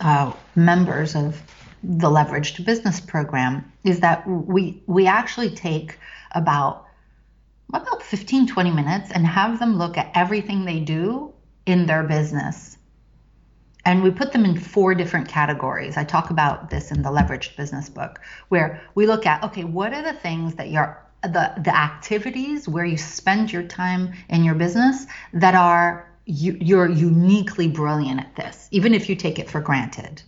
uh, 0.00 0.32
members 0.56 1.14
of 1.14 1.40
the 1.84 2.08
leveraged 2.08 2.64
business 2.64 2.98
program 2.98 3.70
is 3.84 4.00
that 4.00 4.26
we 4.26 4.82
we 4.86 5.06
actually 5.06 5.50
take 5.50 5.98
about 6.32 6.86
about 7.72 8.02
15 8.02 8.46
20 8.46 8.70
minutes 8.70 9.10
and 9.10 9.26
have 9.26 9.58
them 9.58 9.76
look 9.76 9.98
at 9.98 10.10
everything 10.14 10.64
they 10.64 10.80
do 10.80 11.32
in 11.66 11.86
their 11.86 12.02
business 12.02 12.78
and 13.86 14.02
we 14.02 14.10
put 14.10 14.32
them 14.32 14.44
in 14.44 14.58
four 14.58 14.94
different 14.94 15.28
categories 15.28 15.96
i 15.96 16.04
talk 16.04 16.30
about 16.30 16.70
this 16.70 16.90
in 16.90 17.02
the 17.02 17.10
leveraged 17.10 17.56
business 17.56 17.88
book 17.88 18.20
where 18.48 18.82
we 18.94 19.06
look 19.06 19.26
at 19.26 19.42
okay 19.42 19.64
what 19.64 19.92
are 19.92 20.02
the 20.02 20.18
things 20.18 20.54
that 20.54 20.70
you're 20.70 21.00
the 21.22 21.52
the 21.62 21.74
activities 21.74 22.68
where 22.68 22.84
you 22.84 22.96
spend 22.96 23.52
your 23.52 23.62
time 23.62 24.12
in 24.28 24.44
your 24.44 24.54
business 24.54 25.06
that 25.32 25.54
are 25.54 26.10
you, 26.26 26.56
you're 26.60 26.88
uniquely 26.88 27.68
brilliant 27.68 28.20
at 28.20 28.36
this 28.36 28.68
even 28.70 28.94
if 28.94 29.08
you 29.08 29.16
take 29.16 29.38
it 29.38 29.48
for 29.48 29.60
granted 29.60 30.22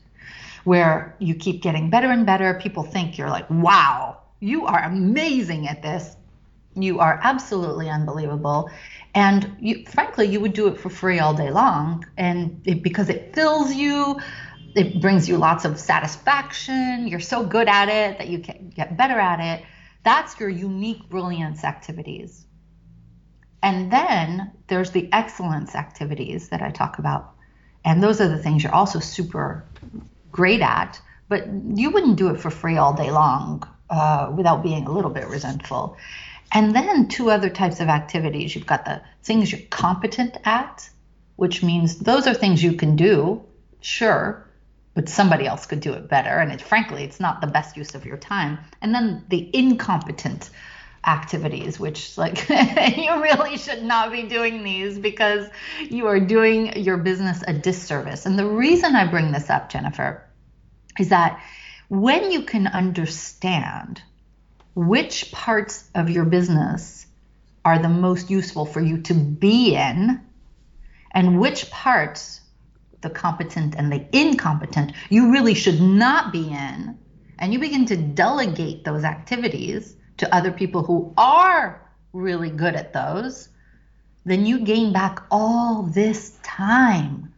where 0.67 1.15
you 1.21 1.33
keep 1.33 1.63
getting 1.63 1.89
better 1.91 2.11
and 2.11 2.27
better. 2.27 2.55
People 2.55 2.83
think 2.83 3.17
you're 3.17 3.31
like, 3.31 3.49
wow, 3.49 4.19
you 4.41 4.67
are 4.67 4.83
amazing 4.83 5.69
at 5.69 5.81
this. 5.81 6.17
You 6.75 6.99
are 6.99 7.21
absolutely 7.23 7.89
unbelievable. 7.89 8.69
And 9.17 9.57
you, 9.59 9.83
frankly, 9.87 10.27
you 10.27 10.41
would 10.41 10.53
do 10.53 10.69
it 10.69 10.79
for 10.79 10.91
free 10.91 11.19
all 11.19 11.33
day 11.33 11.51
long. 11.51 12.07
And 12.19 12.61
it, 12.67 12.83
because 12.83 13.09
it 13.09 13.35
fills 13.35 13.73
you, 13.73 14.21
it 14.75 15.01
brings 15.01 15.27
you 15.27 15.39
lots 15.39 15.65
of 15.65 15.81
satisfaction. 15.81 17.09
You're 17.09 17.19
so 17.19 17.43
good 17.43 17.67
at 17.67 17.89
it 17.89 18.19
that 18.19 18.29
you 18.29 18.41
can 18.41 18.69
get 18.69 18.99
better 18.99 19.19
at 19.19 19.41
it. 19.41 19.65
That's 20.05 20.39
your 20.39 20.51
unique 20.51 21.09
brilliance 21.09 21.65
activities. 21.65 22.45
And 23.63 23.91
then 23.91 24.53
there's 24.67 24.91
the 24.91 25.09
excellence 25.13 25.75
activities 25.75 26.51
that 26.51 26.61
I 26.61 26.71
talk 26.71 26.99
about. 26.99 27.33
And 27.87 28.03
those 28.03 28.21
are 28.21 28.29
the 28.29 28.39
things 28.39 28.63
you're 28.63 28.75
also 28.75 28.99
super 28.99 29.65
great 30.31 30.61
at, 30.61 31.01
but 31.31 31.47
you 31.75 31.91
wouldn't 31.91 32.17
do 32.17 32.29
it 32.29 32.39
for 32.39 32.51
free 32.51 32.77
all 32.77 32.93
day 32.93 33.11
long 33.11 33.67
uh, 33.89 34.31
without 34.37 34.63
being 34.63 34.87
a 34.87 34.93
little 34.93 35.11
bit 35.11 35.27
resentful. 35.29 35.97
And 36.53 36.75
then 36.75 37.09
two 37.09 37.31
other 37.31 37.51
types 37.51 37.81
of 37.81 37.89
activities. 37.89 38.55
You've 38.55 38.67
got 38.67 38.85
the 38.85 39.03
things 39.23 39.51
you're 39.51 39.61
competent 39.71 40.37
at, 40.45 40.89
which 41.37 41.63
means 41.63 41.99
those 41.99 42.27
are 42.27 42.35
things 42.35 42.63
you 42.63 42.75
can 42.75 42.97
do, 42.97 43.45
sure, 43.81 44.49
but 44.95 45.09
somebody 45.09 45.47
else 45.47 45.67
could 45.67 45.81
do 45.81 45.93
it 45.93 46.09
better. 46.09 46.39
And 46.39 46.53
it, 46.53 46.63
frankly, 46.63 47.05
it's 47.05 47.21
not 47.21 47.41
the 47.41 47.47
best 47.47 47.77
use 47.77 47.95
of 47.95 48.07
your 48.07 48.17
time. 48.17 48.59
And 48.81 48.95
then 48.95 49.25
the 49.29 49.51
incompetent 49.55 50.51
activities, 51.07 51.79
which 51.79 52.17
like 52.19 52.49
you 52.97 53.23
really 53.23 53.57
should 53.57 53.83
not 53.83 54.11
be 54.11 54.23
doing 54.25 54.63
these 54.65 54.99
because 54.99 55.49
you 55.89 56.07
are 56.07 56.19
doing 56.19 56.83
your 56.83 56.97
business 56.97 57.43
a 57.47 57.53
disservice. 57.53 58.27
And 58.27 58.39
the 58.39 58.47
reason 58.47 58.97
I 58.97 59.07
bring 59.07 59.33
this 59.33 59.51
up, 59.51 59.71
Jennifer, 59.71 60.25
is 60.99 61.11
that 61.11 61.41
when 61.89 62.33
you 62.33 62.43
can 62.43 62.67
understand 62.67 64.03
which 64.77 65.33
parts 65.33 65.89
of 65.95 66.11
your 66.11 66.27
business 66.27 67.07
are 67.65 67.79
the 67.79 67.89
most 67.89 68.29
useful 68.29 68.67
for 68.67 68.81
you 68.81 68.99
to 68.99 69.15
be 69.15 69.75
in 69.75 70.21
and 71.13 71.41
which 71.41 71.71
parts 71.71 72.43
the 73.01 73.09
competent 73.09 73.75
and 73.75 73.91
the 73.91 74.07
incompetent 74.13 74.93
you 75.09 75.33
really 75.33 75.55
should 75.55 75.81
not 75.81 76.31
be 76.31 76.51
in. 76.51 76.97
And 77.39 77.55
you 77.55 77.59
begin 77.59 77.87
to 77.87 77.97
delegate 77.97 78.85
those 78.85 79.03
activities 79.03 79.97
to 80.19 80.35
other 80.35 80.53
people 80.53 80.83
who 80.83 81.13
are 81.17 81.83
really 82.13 82.51
good 82.51 82.75
at 82.75 82.93
those. 82.93 83.49
Then 84.27 84.45
you 84.45 84.61
gain 84.61 84.93
back 84.93 85.23
all 85.31 85.85
this 85.85 86.39
time 86.43 87.33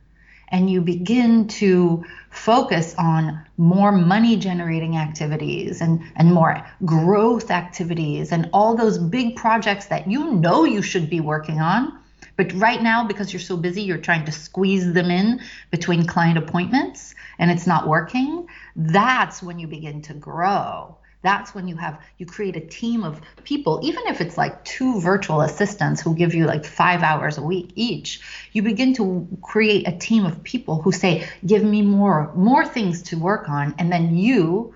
and 0.50 0.70
you 0.70 0.80
begin 0.80 1.46
to 1.48 2.04
focus 2.30 2.94
on 2.98 3.44
more 3.56 3.92
money 3.92 4.36
generating 4.36 4.96
activities 4.96 5.80
and, 5.80 6.00
and 6.16 6.32
more 6.32 6.64
growth 6.84 7.50
activities 7.50 8.32
and 8.32 8.48
all 8.52 8.76
those 8.76 8.98
big 8.98 9.36
projects 9.36 9.86
that 9.86 10.08
you 10.10 10.32
know 10.32 10.64
you 10.64 10.82
should 10.82 11.10
be 11.10 11.20
working 11.20 11.60
on. 11.60 11.98
But 12.36 12.52
right 12.54 12.80
now, 12.80 13.04
because 13.06 13.32
you're 13.32 13.40
so 13.40 13.56
busy, 13.56 13.82
you're 13.82 13.98
trying 13.98 14.24
to 14.26 14.32
squeeze 14.32 14.92
them 14.92 15.10
in 15.10 15.40
between 15.70 16.06
client 16.06 16.38
appointments 16.38 17.14
and 17.38 17.50
it's 17.50 17.66
not 17.66 17.88
working. 17.88 18.46
That's 18.76 19.42
when 19.42 19.58
you 19.58 19.66
begin 19.66 20.02
to 20.02 20.14
grow 20.14 20.96
that's 21.22 21.54
when 21.54 21.66
you 21.68 21.76
have 21.76 22.00
you 22.18 22.26
create 22.26 22.56
a 22.56 22.60
team 22.60 23.04
of 23.04 23.20
people 23.44 23.80
even 23.82 24.06
if 24.06 24.20
it's 24.20 24.38
like 24.38 24.64
two 24.64 25.00
virtual 25.00 25.40
assistants 25.40 26.00
who 26.00 26.14
give 26.14 26.34
you 26.34 26.46
like 26.46 26.64
5 26.64 27.02
hours 27.02 27.38
a 27.38 27.42
week 27.42 27.70
each 27.74 28.20
you 28.52 28.62
begin 28.62 28.94
to 28.94 29.26
create 29.42 29.88
a 29.88 29.92
team 29.92 30.24
of 30.24 30.42
people 30.44 30.80
who 30.82 30.92
say 30.92 31.28
give 31.44 31.64
me 31.64 31.82
more 31.82 32.32
more 32.34 32.64
things 32.64 33.02
to 33.02 33.18
work 33.18 33.48
on 33.48 33.74
and 33.78 33.92
then 33.92 34.16
you 34.16 34.74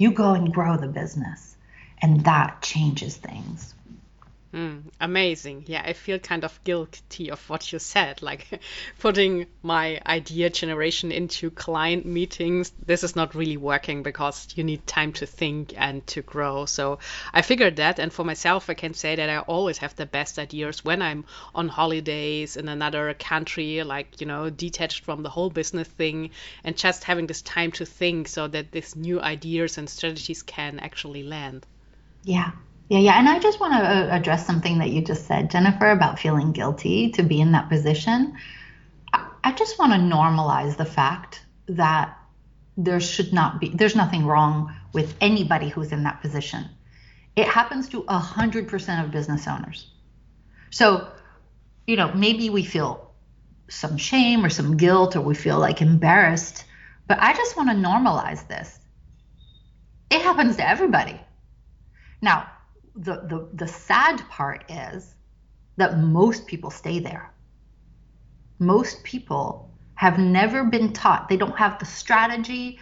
you 0.00 0.10
go 0.10 0.32
and 0.32 0.52
grow 0.52 0.78
the 0.78 0.88
business. 0.88 1.54
And 2.00 2.24
that 2.24 2.62
changes 2.62 3.18
things 3.18 3.74
Mm, 4.54 4.90
amazing. 5.00 5.64
Yeah, 5.66 5.82
I 5.84 5.92
feel 5.92 6.18
kind 6.20 6.44
of 6.44 6.62
guilty 6.62 7.30
of 7.30 7.48
what 7.50 7.72
you 7.72 7.78
said, 7.80 8.22
like 8.22 8.60
putting 9.00 9.46
my 9.62 10.00
idea 10.06 10.50
generation 10.50 11.10
into 11.10 11.50
client 11.50 12.04
meetings. 12.06 12.72
This 12.84 13.02
is 13.04 13.16
not 13.16 13.34
really 13.34 13.56
working 13.56 14.02
because 14.04 14.48
you 14.54 14.62
need 14.62 14.86
time 14.86 15.12
to 15.14 15.26
think 15.26 15.74
and 15.76 16.06
to 16.08 16.22
grow. 16.22 16.64
So 16.66 16.98
I 17.32 17.42
figured 17.42 17.76
that. 17.76 17.98
And 17.98 18.12
for 18.12 18.24
myself, 18.24 18.70
I 18.70 18.74
can 18.74 18.94
say 18.94 19.16
that 19.16 19.30
I 19.30 19.38
always 19.38 19.78
have 19.78 19.94
the 19.96 20.06
best 20.06 20.38
ideas 20.38 20.84
when 20.84 21.02
I'm 21.02 21.24
on 21.54 21.68
holidays 21.68 22.56
in 22.56 22.68
another 22.68 23.14
country, 23.14 23.82
like, 23.84 24.20
you 24.20 24.26
know, 24.26 24.48
detached 24.50 25.04
from 25.04 25.22
the 25.22 25.30
whole 25.30 25.50
business 25.50 25.88
thing 25.88 26.30
and 26.64 26.76
just 26.76 27.04
having 27.04 27.26
this 27.26 27.42
time 27.42 27.72
to 27.72 27.84
think 27.84 28.28
so 28.28 28.46
that 28.48 28.70
these 28.72 28.94
new 28.96 29.20
ideas 29.20 29.78
and 29.78 29.88
strategies 29.90 30.42
can 30.42 30.78
actually 30.80 31.22
land. 31.22 31.66
Yeah, 32.24 32.52
yeah, 32.90 32.98
yeah. 32.98 33.18
And 33.20 33.28
I 33.28 33.38
just 33.38 33.60
want 33.60 33.72
to 33.72 33.78
uh, 33.78 34.08
address 34.10 34.44
something 34.44 34.78
that 34.78 34.90
you 34.90 35.00
just 35.00 35.26
said, 35.26 35.48
Jennifer, 35.48 35.92
about 35.92 36.18
feeling 36.18 36.50
guilty 36.50 37.12
to 37.12 37.22
be 37.22 37.40
in 37.40 37.52
that 37.52 37.68
position. 37.68 38.36
I 39.14 39.52
just 39.52 39.78
want 39.78 39.92
to 39.92 39.98
normalize 39.98 40.76
the 40.76 40.84
fact 40.84 41.40
that 41.68 42.18
there 42.76 42.98
should 42.98 43.32
not 43.32 43.60
be, 43.60 43.68
there's 43.68 43.94
nothing 43.94 44.26
wrong 44.26 44.74
with 44.92 45.14
anybody 45.20 45.68
who's 45.68 45.92
in 45.92 46.02
that 46.02 46.20
position. 46.20 46.68
It 47.36 47.46
happens 47.46 47.88
to 47.90 48.02
100% 48.02 49.04
of 49.04 49.10
business 49.12 49.46
owners. 49.46 49.88
So, 50.70 51.08
you 51.86 51.94
know, 51.94 52.12
maybe 52.12 52.50
we 52.50 52.64
feel 52.64 53.12
some 53.68 53.98
shame 53.98 54.44
or 54.44 54.50
some 54.50 54.76
guilt 54.76 55.14
or 55.14 55.20
we 55.20 55.36
feel 55.36 55.60
like 55.60 55.80
embarrassed, 55.80 56.64
but 57.06 57.20
I 57.20 57.34
just 57.34 57.56
want 57.56 57.70
to 57.70 57.76
normalize 57.76 58.48
this. 58.48 58.76
It 60.10 60.22
happens 60.22 60.56
to 60.56 60.68
everybody. 60.68 61.20
Now, 62.20 62.50
the, 62.94 63.22
the, 63.26 63.48
the 63.54 63.68
sad 63.68 64.20
part 64.28 64.64
is 64.70 65.14
that 65.76 65.98
most 65.98 66.46
people 66.46 66.70
stay 66.70 66.98
there. 66.98 67.32
Most 68.58 69.02
people 69.04 69.70
have 69.94 70.18
never 70.18 70.64
been 70.64 70.92
taught. 70.92 71.28
They 71.28 71.36
don't 71.36 71.56
have 71.56 71.78
the 71.78 71.86
strategy, 71.86 72.78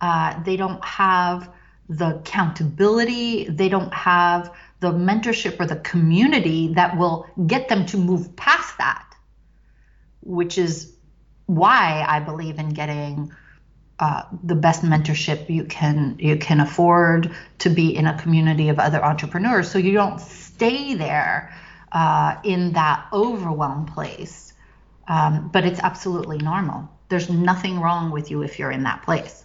uh, 0.00 0.42
they 0.42 0.56
don't 0.56 0.84
have 0.84 1.50
the 1.88 2.16
accountability, 2.16 3.48
they 3.48 3.68
don't 3.68 3.92
have 3.94 4.52
the 4.80 4.92
mentorship 4.92 5.58
or 5.60 5.66
the 5.66 5.76
community 5.76 6.74
that 6.74 6.96
will 6.98 7.26
get 7.46 7.68
them 7.68 7.86
to 7.86 7.96
move 7.96 8.34
past 8.36 8.76
that, 8.78 9.14
which 10.22 10.58
is 10.58 10.96
why 11.46 12.04
I 12.06 12.20
believe 12.20 12.58
in 12.58 12.70
getting 12.70 13.32
uh, 13.98 14.22
the 14.42 14.54
best 14.54 14.82
mentorship 14.82 15.48
you 15.48 15.64
can 15.64 16.16
you 16.18 16.36
can 16.36 16.60
afford 16.60 17.34
to 17.58 17.70
be 17.70 17.96
in 17.96 18.06
a 18.06 18.20
community 18.20 18.68
of 18.68 18.78
other 18.78 19.02
entrepreneurs, 19.02 19.70
so 19.70 19.78
you 19.78 19.92
don't 19.92 20.20
stay 20.20 20.94
there 20.94 21.54
uh, 21.92 22.36
in 22.44 22.72
that 22.72 23.06
overwhelmed 23.12 23.88
place. 23.88 24.52
Um, 25.08 25.50
but 25.52 25.64
it's 25.64 25.80
absolutely 25.80 26.38
normal. 26.38 26.88
There's 27.08 27.30
nothing 27.30 27.80
wrong 27.80 28.10
with 28.10 28.30
you 28.30 28.42
if 28.42 28.58
you're 28.58 28.72
in 28.72 28.82
that 28.82 29.02
place. 29.02 29.44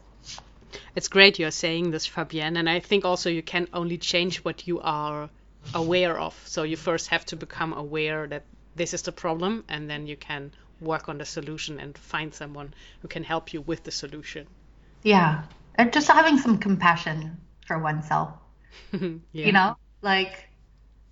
It's 0.96 1.08
great 1.08 1.40
you're 1.40 1.52
saying 1.52 1.92
this, 1.92 2.08
Fabienne, 2.08 2.58
and 2.58 2.70
I 2.70 2.80
think 2.80 3.06
also 3.06 3.30
you 3.30 3.44
can 3.44 3.68
only 3.72 3.98
change 3.98 4.40
what 4.40 4.68
you 4.68 4.82
are 4.82 5.30
aware 5.74 6.20
of. 6.20 6.34
So 6.46 6.64
you 6.64 6.76
first 6.76 7.10
have 7.10 7.26
to 7.28 7.36
become 7.36 7.74
aware 7.74 8.28
that 8.28 8.44
this 8.76 8.94
is 8.94 9.04
the 9.04 9.12
problem, 9.12 9.64
and 9.70 9.90
then 9.90 10.08
you 10.08 10.18
can 10.18 10.52
work 10.82 11.08
on 11.08 11.18
the 11.18 11.26
solution 11.26 11.80
and 11.80 11.98
find 11.98 12.34
someone 12.34 12.74
who 13.02 13.08
can 13.08 13.24
help 13.24 13.54
you 13.54 13.62
with 13.62 13.84
the 13.84 13.92
solution. 13.92 14.48
Yeah, 15.04 15.44
and 15.76 15.94
just 15.94 16.08
having 16.08 16.38
some 16.38 16.58
compassion 16.58 17.38
for 17.66 17.80
oneself. 17.80 18.34
yeah. 18.92 19.10
You 19.32 19.52
know, 19.52 19.78
like 20.02 20.50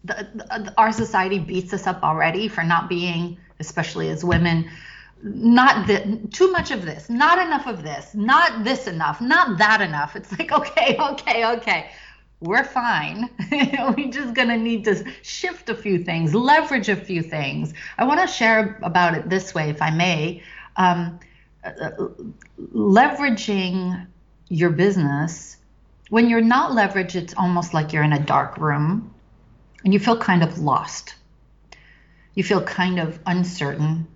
the, 0.04 0.28
the, 0.36 0.74
our 0.78 0.92
society 0.92 1.40
beats 1.40 1.74
us 1.74 1.88
up 1.88 2.04
already 2.04 2.48
for 2.48 2.64
not 2.64 2.90
being, 2.90 3.38
especially 3.60 4.10
as 4.10 4.24
women, 4.24 4.70
not 5.22 5.88
the, 5.88 6.28
too 6.32 6.52
much 6.52 6.72
of 6.72 6.86
this, 6.86 7.10
not 7.10 7.40
enough 7.40 7.68
of 7.68 7.84
this, 7.84 8.14
not 8.14 8.64
this 8.64 8.88
enough, 8.88 9.22
not 9.22 9.58
that 9.58 9.82
enough. 9.82 10.16
It's 10.16 10.32
like, 10.38 10.52
okay, 10.60 10.98
okay, 11.00 11.46
okay. 11.58 11.92
We're 12.42 12.64
fine. 12.64 13.30
We're 13.52 14.12
just 14.12 14.34
going 14.34 14.48
to 14.48 14.58
need 14.58 14.86
to 14.86 15.04
shift 15.22 15.70
a 15.70 15.76
few 15.76 16.04
things, 16.04 16.34
leverage 16.34 16.88
a 16.88 16.96
few 16.96 17.22
things. 17.22 17.74
I 17.98 18.06
want 18.06 18.22
to 18.22 18.28
share 18.28 18.80
about 18.82 19.16
it 19.16 19.30
this 19.30 19.54
way, 19.54 19.70
if 19.70 19.82
I 19.82 19.90
may. 19.92 20.42
Um, 20.78 21.20
uh, 21.64 21.92
leveraging 22.74 24.08
your 24.48 24.70
business, 24.70 25.58
when 26.10 26.30
you're 26.30 26.42
not 26.42 26.72
leveraged, 26.72 27.16
it's 27.16 27.34
almost 27.36 27.74
like 27.74 27.92
you're 27.92 28.04
in 28.04 28.14
a 28.14 28.20
dark 28.20 28.58
room 28.58 29.14
and 29.84 29.94
you 29.94 30.00
feel 30.00 30.18
kind 30.18 30.42
of 30.42 30.60
lost. 30.60 31.16
You 32.36 32.44
feel 32.44 32.64
kind 32.64 33.00
of 33.00 33.20
uncertain 33.26 34.08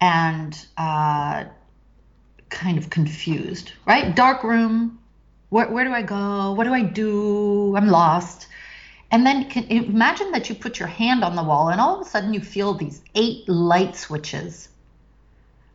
and 0.00 0.66
uh, 0.76 1.44
kind 2.48 2.78
of 2.78 2.90
confused, 2.90 3.72
right? 3.86 4.14
Dark 4.14 4.42
room. 4.42 4.98
Where, 5.50 5.68
where 5.68 5.84
do 5.84 5.92
I 5.92 6.02
go? 6.02 6.52
What 6.52 6.64
do 6.64 6.74
I 6.74 6.82
do? 6.82 7.76
I'm 7.76 7.88
lost. 7.88 8.48
And 9.10 9.24
then 9.24 9.48
can, 9.48 9.64
imagine 9.64 10.32
that 10.32 10.48
you 10.48 10.54
put 10.54 10.78
your 10.78 10.88
hand 10.88 11.22
on 11.22 11.36
the 11.36 11.42
wall 11.42 11.68
and 11.68 11.80
all 11.80 12.00
of 12.00 12.06
a 12.06 12.10
sudden 12.10 12.34
you 12.34 12.40
feel 12.40 12.74
these 12.74 13.02
eight 13.14 13.48
light 13.48 13.94
switches. 13.94 14.68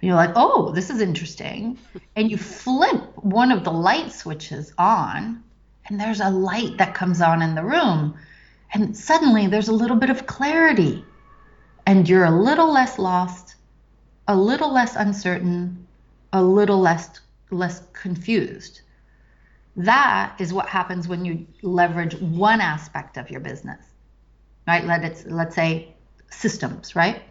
And 0.01 0.07
you're 0.07 0.17
like, 0.17 0.33
oh, 0.35 0.71
this 0.71 0.89
is 0.89 1.01
interesting. 1.01 1.77
And 2.15 2.29
you 2.29 2.37
flip 2.37 3.17
one 3.23 3.51
of 3.51 3.63
the 3.63 3.71
light 3.71 4.11
switches 4.11 4.73
on, 4.77 5.41
and 5.87 5.99
there's 5.99 6.19
a 6.19 6.29
light 6.29 6.77
that 6.77 6.93
comes 6.93 7.21
on 7.21 7.41
in 7.41 7.55
the 7.55 7.63
room. 7.63 8.15
And 8.73 8.95
suddenly 8.95 9.47
there's 9.47 9.69
a 9.69 9.73
little 9.73 9.95
bit 9.95 10.09
of 10.09 10.27
clarity, 10.27 11.05
and 11.85 12.07
you're 12.07 12.25
a 12.25 12.31
little 12.43 12.71
less 12.71 12.99
lost, 12.99 13.55
a 14.27 14.35
little 14.35 14.73
less 14.73 14.97
uncertain, 14.97 15.87
a 16.33 16.43
little 16.43 16.79
less 16.79 17.21
less 17.49 17.83
confused. 17.93 18.81
That 19.75 20.35
is 20.39 20.53
what 20.53 20.67
happens 20.67 21.07
when 21.07 21.25
you 21.25 21.47
leverage 21.61 22.15
one 22.15 22.61
aspect 22.61 23.17
of 23.17 23.29
your 23.29 23.39
business, 23.39 23.81
right? 24.67 24.85
Let 24.85 25.03
it's 25.03 25.25
let's 25.25 25.55
say 25.55 25.93
systems, 26.29 26.95
right? 26.95 27.23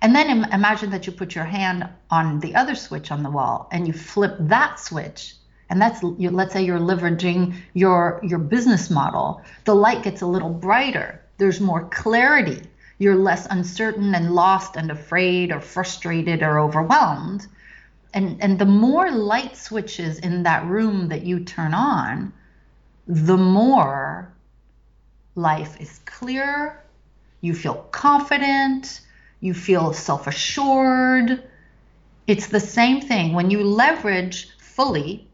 And 0.00 0.14
then 0.14 0.30
Im- 0.30 0.52
imagine 0.52 0.90
that 0.90 1.06
you 1.06 1.12
put 1.12 1.34
your 1.34 1.44
hand 1.44 1.88
on 2.10 2.40
the 2.40 2.54
other 2.54 2.74
switch 2.74 3.10
on 3.10 3.22
the 3.22 3.30
wall 3.30 3.68
and 3.72 3.86
you 3.86 3.92
flip 3.92 4.36
that 4.38 4.78
switch 4.78 5.34
and 5.70 5.80
that's 5.80 6.02
you, 6.02 6.30
let's 6.30 6.52
say 6.52 6.62
you're 6.62 6.78
leveraging 6.78 7.54
your 7.74 8.20
your 8.22 8.38
business 8.38 8.90
model 8.90 9.42
the 9.64 9.74
light 9.74 10.02
gets 10.02 10.22
a 10.22 10.26
little 10.26 10.48
brighter 10.50 11.20
there's 11.36 11.60
more 11.60 11.88
clarity 11.88 12.62
you're 12.98 13.16
less 13.16 13.46
uncertain 13.50 14.14
and 14.14 14.34
lost 14.34 14.76
and 14.76 14.90
afraid 14.90 15.52
or 15.52 15.60
frustrated 15.60 16.42
or 16.42 16.58
overwhelmed 16.58 17.46
and 18.14 18.42
and 18.42 18.58
the 18.58 18.66
more 18.66 19.10
light 19.10 19.56
switches 19.56 20.18
in 20.18 20.42
that 20.42 20.64
room 20.66 21.08
that 21.08 21.22
you 21.22 21.40
turn 21.40 21.74
on 21.74 22.32
the 23.06 23.36
more 23.36 24.32
life 25.34 25.80
is 25.80 26.00
clear 26.04 26.82
you 27.40 27.54
feel 27.54 27.74
confident 27.90 29.00
you 29.40 29.54
feel 29.54 29.92
self-assured 29.92 31.42
it's 32.26 32.48
the 32.48 32.60
same 32.60 33.00
thing 33.00 33.32
when 33.32 33.50
you 33.50 33.62
leverage 33.64 34.50
fully 34.58 35.28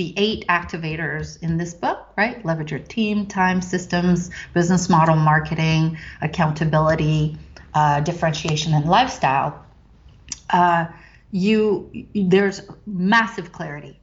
the 0.00 0.14
eight 0.16 0.46
activators 0.48 1.42
in 1.42 1.58
this 1.58 1.74
book, 1.74 2.06
right? 2.16 2.42
Leverage 2.42 2.70
your 2.70 2.80
team, 2.80 3.26
time, 3.26 3.60
systems, 3.60 4.30
business 4.54 4.88
model, 4.88 5.14
marketing, 5.14 5.98
accountability, 6.22 7.36
uh, 7.74 8.00
differentiation, 8.00 8.72
and 8.72 8.86
lifestyle. 8.86 9.62
Uh, 10.48 10.86
you 11.30 11.90
there's 12.14 12.62
massive 12.86 13.52
clarity. 13.52 13.98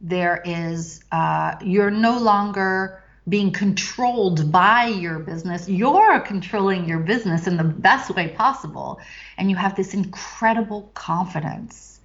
There 0.00 0.42
is 0.44 1.04
uh, 1.12 1.56
you're 1.62 1.90
no 1.90 2.18
longer 2.18 3.02
being 3.28 3.52
controlled 3.52 4.50
by 4.50 4.86
your 4.86 5.18
business. 5.18 5.68
You're 5.68 6.20
controlling 6.20 6.88
your 6.88 7.00
business 7.00 7.46
in 7.46 7.56
the 7.56 7.64
best 7.64 8.14
way 8.14 8.28
possible, 8.28 9.00
and 9.36 9.50
you 9.50 9.56
have 9.56 9.76
this 9.76 9.94
incredible 9.94 10.90
confidence 10.94 12.00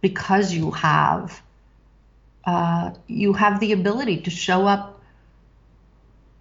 because 0.00 0.52
you 0.52 0.70
have 0.70 1.42
uh, 2.44 2.92
you 3.06 3.32
have 3.32 3.60
the 3.60 3.72
ability 3.72 4.18
to 4.22 4.30
show 4.30 4.66
up 4.66 5.00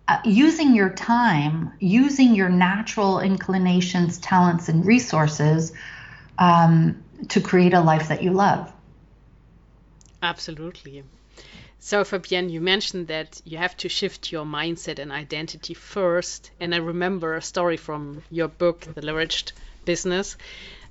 uh, 0.07 0.19
using 0.25 0.73
your 0.73 0.89
time, 0.89 1.71
using 1.79 2.33
your 2.33 2.49
natural 2.49 3.19
inclinations, 3.19 4.17
talents, 4.19 4.69
and 4.69 4.85
resources 4.85 5.71
um, 6.39 7.03
to 7.27 7.41
create 7.41 7.73
a 7.73 7.81
life 7.81 8.07
that 8.07 8.23
you 8.23 8.31
love. 8.31 8.71
Absolutely. 10.21 11.03
So, 11.79 12.03
Fabienne, 12.03 12.49
you 12.49 12.59
mentioned 12.59 13.07
that 13.07 13.41
you 13.45 13.57
have 13.57 13.75
to 13.77 13.89
shift 13.89 14.31
your 14.31 14.45
mindset 14.45 14.99
and 14.99 15.11
identity 15.11 15.73
first. 15.73 16.51
And 16.59 16.75
I 16.75 16.77
remember 16.79 17.35
a 17.35 17.41
story 17.41 17.77
from 17.77 18.23
your 18.29 18.49
book, 18.49 18.81
The 18.81 19.01
Leveraged 19.01 19.53
Business, 19.85 20.35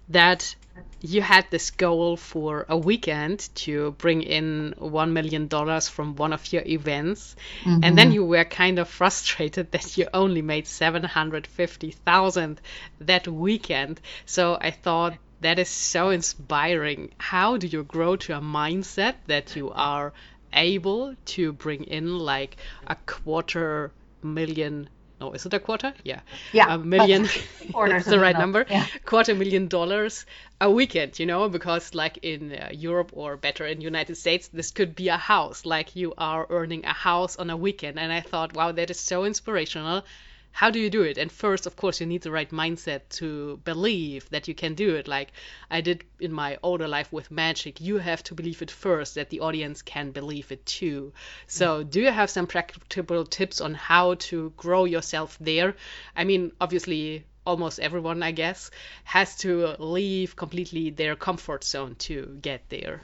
that 0.08 0.54
you 1.00 1.22
had 1.22 1.46
this 1.50 1.70
goal 1.70 2.16
for 2.16 2.64
a 2.68 2.76
weekend 2.76 3.48
to 3.54 3.92
bring 3.98 4.22
in 4.22 4.74
one 4.78 5.12
million 5.12 5.46
dollars 5.46 5.88
from 5.88 6.16
one 6.16 6.32
of 6.32 6.52
your 6.52 6.62
events 6.62 7.36
mm-hmm. 7.62 7.80
and 7.82 7.96
then 7.96 8.12
you 8.12 8.24
were 8.24 8.44
kind 8.44 8.78
of 8.78 8.88
frustrated 8.88 9.70
that 9.72 9.96
you 9.96 10.08
only 10.14 10.42
made 10.42 10.66
750,000 10.66 12.60
that 13.00 13.28
weekend 13.28 14.00
so 14.26 14.58
i 14.60 14.70
thought 14.70 15.14
that 15.40 15.59
is 15.59 15.68
so 15.68 16.11
inspiring 16.11 17.11
how 17.18 17.57
do 17.57 17.66
you 17.66 17.83
grow 17.85 18.16
to 18.16 18.37
a 18.37 18.40
mindset 18.40 19.14
that 19.27 19.55
you 19.57 19.70
are 19.70 20.12
able 20.53 21.14
to 21.24 21.53
bring 21.53 21.85
in 21.85 22.18
like 22.18 22.57
a 22.87 22.96
quarter 23.07 23.92
million 24.22 24.88
no, 25.20 25.33
is 25.33 25.44
it 25.46 25.53
a 25.53 25.59
quarter? 25.59 25.92
Yeah. 26.05 26.20
Yeah. 26.53 26.74
A 26.74 26.79
million. 26.79 27.24
That's 27.74 28.07
the 28.07 28.20
right 28.20 28.38
number. 28.38 28.64
Yeah. 28.70 28.87
Quarter 29.05 29.35
million 29.35 29.66
dollars 29.66 30.24
a 30.61 30.70
weekend, 30.70 31.18
you 31.18 31.27
know, 31.27 31.48
because 31.48 31.92
like 31.92 32.18
in 32.22 32.53
uh, 32.53 32.68
Europe 32.72 33.11
or 33.12 33.37
better 33.37 33.66
in 33.66 33.81
United 33.81 34.14
States, 34.14 34.46
this 34.46 34.70
could 34.70 34.94
be 34.94 35.09
a 35.09 35.16
house. 35.16 35.66
Like 35.66 35.96
you 35.96 36.14
are 36.18 36.46
earning 36.51 36.85
a 36.85 36.92
house 36.92 37.37
on 37.37 37.51
a 37.51 37.57
weekend. 37.57 37.98
And 37.98 38.12
I 38.12 38.20
thought, 38.20 38.55
wow, 38.55 38.70
that 38.70 38.90
is 38.90 39.01
so 39.01 39.24
inspirational 39.24 40.05
how 40.52 40.70
do 40.70 40.80
you 40.80 40.90
do 40.90 41.02
it? 41.02 41.18
And 41.18 41.30
first, 41.30 41.66
of 41.66 41.76
course, 41.76 42.00
you 42.00 42.06
need 42.06 42.22
the 42.22 42.30
right 42.30 42.50
mindset 42.50 43.02
to 43.11 43.61
believe 43.64 44.28
that 44.30 44.48
you 44.48 44.54
can 44.54 44.74
do 44.74 44.96
it. 44.96 45.06
Like 45.06 45.30
I 45.70 45.80
did 45.80 46.04
in 46.18 46.32
my 46.32 46.58
older 46.62 46.88
life 46.88 47.12
with 47.12 47.30
magic, 47.30 47.80
you 47.80 47.98
have 47.98 48.22
to 48.24 48.34
believe 48.34 48.61
it 48.61 48.70
first 48.70 49.14
that 49.14 49.30
the 49.30 49.40
audience 49.40 49.82
can 49.82 50.11
believe 50.11 50.50
it 50.50 50.66
too. 50.66 51.12
So, 51.46 51.84
mm. 51.84 51.90
do 51.90 52.00
you 52.00 52.11
have 52.11 52.30
some 52.30 52.46
practical 52.46 53.24
tips 53.24 53.61
on 53.61 53.74
how 53.74 54.14
to 54.14 54.52
grow 54.56 54.84
yourself 54.84 55.37
there? 55.40 55.76
I 56.16 56.24
mean, 56.24 56.52
obviously, 56.61 57.24
almost 57.46 57.78
everyone, 57.78 58.22
I 58.22 58.32
guess, 58.32 58.70
has 59.04 59.37
to 59.37 59.76
leave 59.78 60.37
completely 60.37 60.90
their 60.90 61.16
comfort 61.16 61.64
zone 61.64 61.94
to 62.00 62.38
get 62.42 62.68
there. 62.68 63.00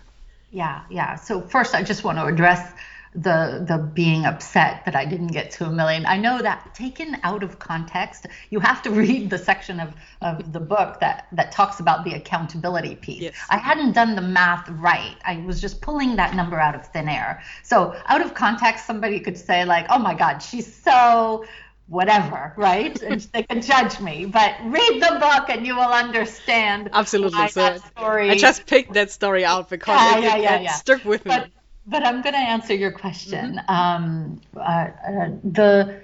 Yeah, 0.50 0.82
yeah. 0.90 1.16
So, 1.16 1.40
first, 1.40 1.74
I 1.74 1.82
just 1.82 2.04
want 2.04 2.18
to 2.18 2.26
address 2.26 2.72
the 3.14 3.64
the 3.66 3.78
being 3.78 4.24
upset 4.24 4.84
that 4.84 4.96
I 4.96 5.04
didn't 5.04 5.28
get 5.28 5.52
to 5.52 5.66
a 5.66 5.70
million. 5.70 6.04
I 6.04 6.16
know 6.16 6.42
that 6.42 6.74
taken 6.74 7.16
out 7.22 7.42
of 7.44 7.58
context, 7.58 8.26
you 8.50 8.58
have 8.60 8.82
to 8.82 8.90
read 8.90 9.30
the 9.30 9.38
section 9.38 9.78
of, 9.78 9.94
of 10.20 10.52
the 10.52 10.60
book 10.60 11.00
that 11.00 11.28
that 11.32 11.52
talks 11.52 11.80
about 11.80 12.04
the 12.04 12.14
accountability 12.14 12.96
piece. 12.96 13.22
Yes. 13.22 13.34
I 13.48 13.58
hadn't 13.58 13.92
done 13.92 14.16
the 14.16 14.22
math 14.22 14.68
right. 14.68 15.16
I 15.24 15.36
was 15.46 15.60
just 15.60 15.80
pulling 15.80 16.16
that 16.16 16.34
number 16.34 16.58
out 16.58 16.74
of 16.74 16.86
thin 16.88 17.08
air. 17.08 17.42
So 17.62 17.94
out 18.06 18.20
of 18.20 18.34
context, 18.34 18.86
somebody 18.86 19.20
could 19.20 19.38
say 19.38 19.64
like, 19.64 19.86
"Oh 19.90 19.98
my 19.98 20.14
God, 20.14 20.38
she's 20.38 20.72
so." 20.72 21.44
whatever, 21.86 22.54
right? 22.56 23.02
and 23.02 23.20
they 23.34 23.42
can 23.42 23.60
judge 23.60 24.00
me, 24.00 24.24
but 24.24 24.54
read 24.64 25.02
the 25.02 25.18
book 25.20 25.50
and 25.50 25.66
you 25.66 25.76
will 25.76 25.82
understand. 25.82 26.88
Absolutely. 26.90 27.46
So 27.48 27.76
story... 27.76 28.30
I 28.30 28.36
just 28.36 28.64
picked 28.64 28.94
that 28.94 29.10
story 29.10 29.44
out 29.44 29.68
because 29.68 30.00
yeah, 30.00 30.16
it, 30.16 30.22
yeah, 30.22 30.36
yeah, 30.36 30.60
yeah. 30.60 30.72
stuck 30.72 31.04
with 31.04 31.24
but, 31.24 31.48
me 31.48 31.52
but 31.86 32.04
I'm 32.04 32.22
going 32.22 32.34
to 32.34 32.38
answer 32.38 32.74
your 32.74 32.92
question. 32.92 33.60
Mm-hmm. 33.68 33.74
Um, 33.74 34.40
uh, 34.56 34.60
uh, 34.60 35.30
the 35.44 36.00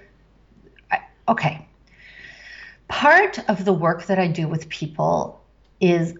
okay, 1.28 1.66
part 2.88 3.38
of 3.48 3.64
the 3.64 3.72
work 3.72 4.06
that 4.06 4.18
I 4.18 4.26
do 4.26 4.48
with 4.48 4.68
people 4.68 5.42
is 5.80 6.14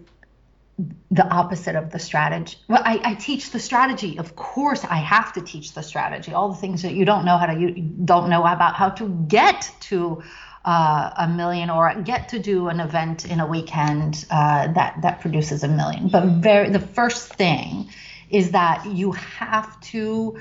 the 1.11 1.27
opposite 1.27 1.75
of 1.75 1.91
the 1.91 1.99
strategy. 1.99 2.57
Well, 2.67 2.81
I, 2.83 2.99
I, 3.03 3.13
teach 3.15 3.51
the 3.51 3.59
strategy. 3.59 4.17
Of 4.17 4.35
course, 4.35 4.83
I 4.83 4.95
have 4.95 5.33
to 5.33 5.41
teach 5.41 5.73
the 5.73 5.83
strategy. 5.83 6.33
All 6.33 6.49
the 6.49 6.57
things 6.57 6.81
that 6.81 6.93
you 6.93 7.05
don't 7.05 7.23
know 7.23 7.37
how 7.37 7.45
to, 7.45 7.59
you 7.59 7.71
don't 8.03 8.29
know 8.29 8.43
about 8.43 8.75
how 8.75 8.89
to 8.89 9.07
get 9.27 9.71
to 9.81 10.23
uh, 10.65 11.11
a 11.17 11.27
million 11.27 11.69
or 11.69 11.93
get 12.01 12.29
to 12.29 12.39
do 12.39 12.69
an 12.69 12.79
event 12.79 13.25
in 13.25 13.39
a 13.39 13.45
weekend 13.45 14.25
uh, 14.31 14.71
that 14.73 15.01
that 15.01 15.19
produces 15.19 15.63
a 15.63 15.67
million. 15.67 16.07
But 16.07 16.25
very, 16.25 16.69
the 16.69 16.79
first 16.79 17.35
thing 17.35 17.89
is 18.31 18.51
that 18.51 18.85
you 18.85 19.11
have 19.11 19.79
to 19.81 20.39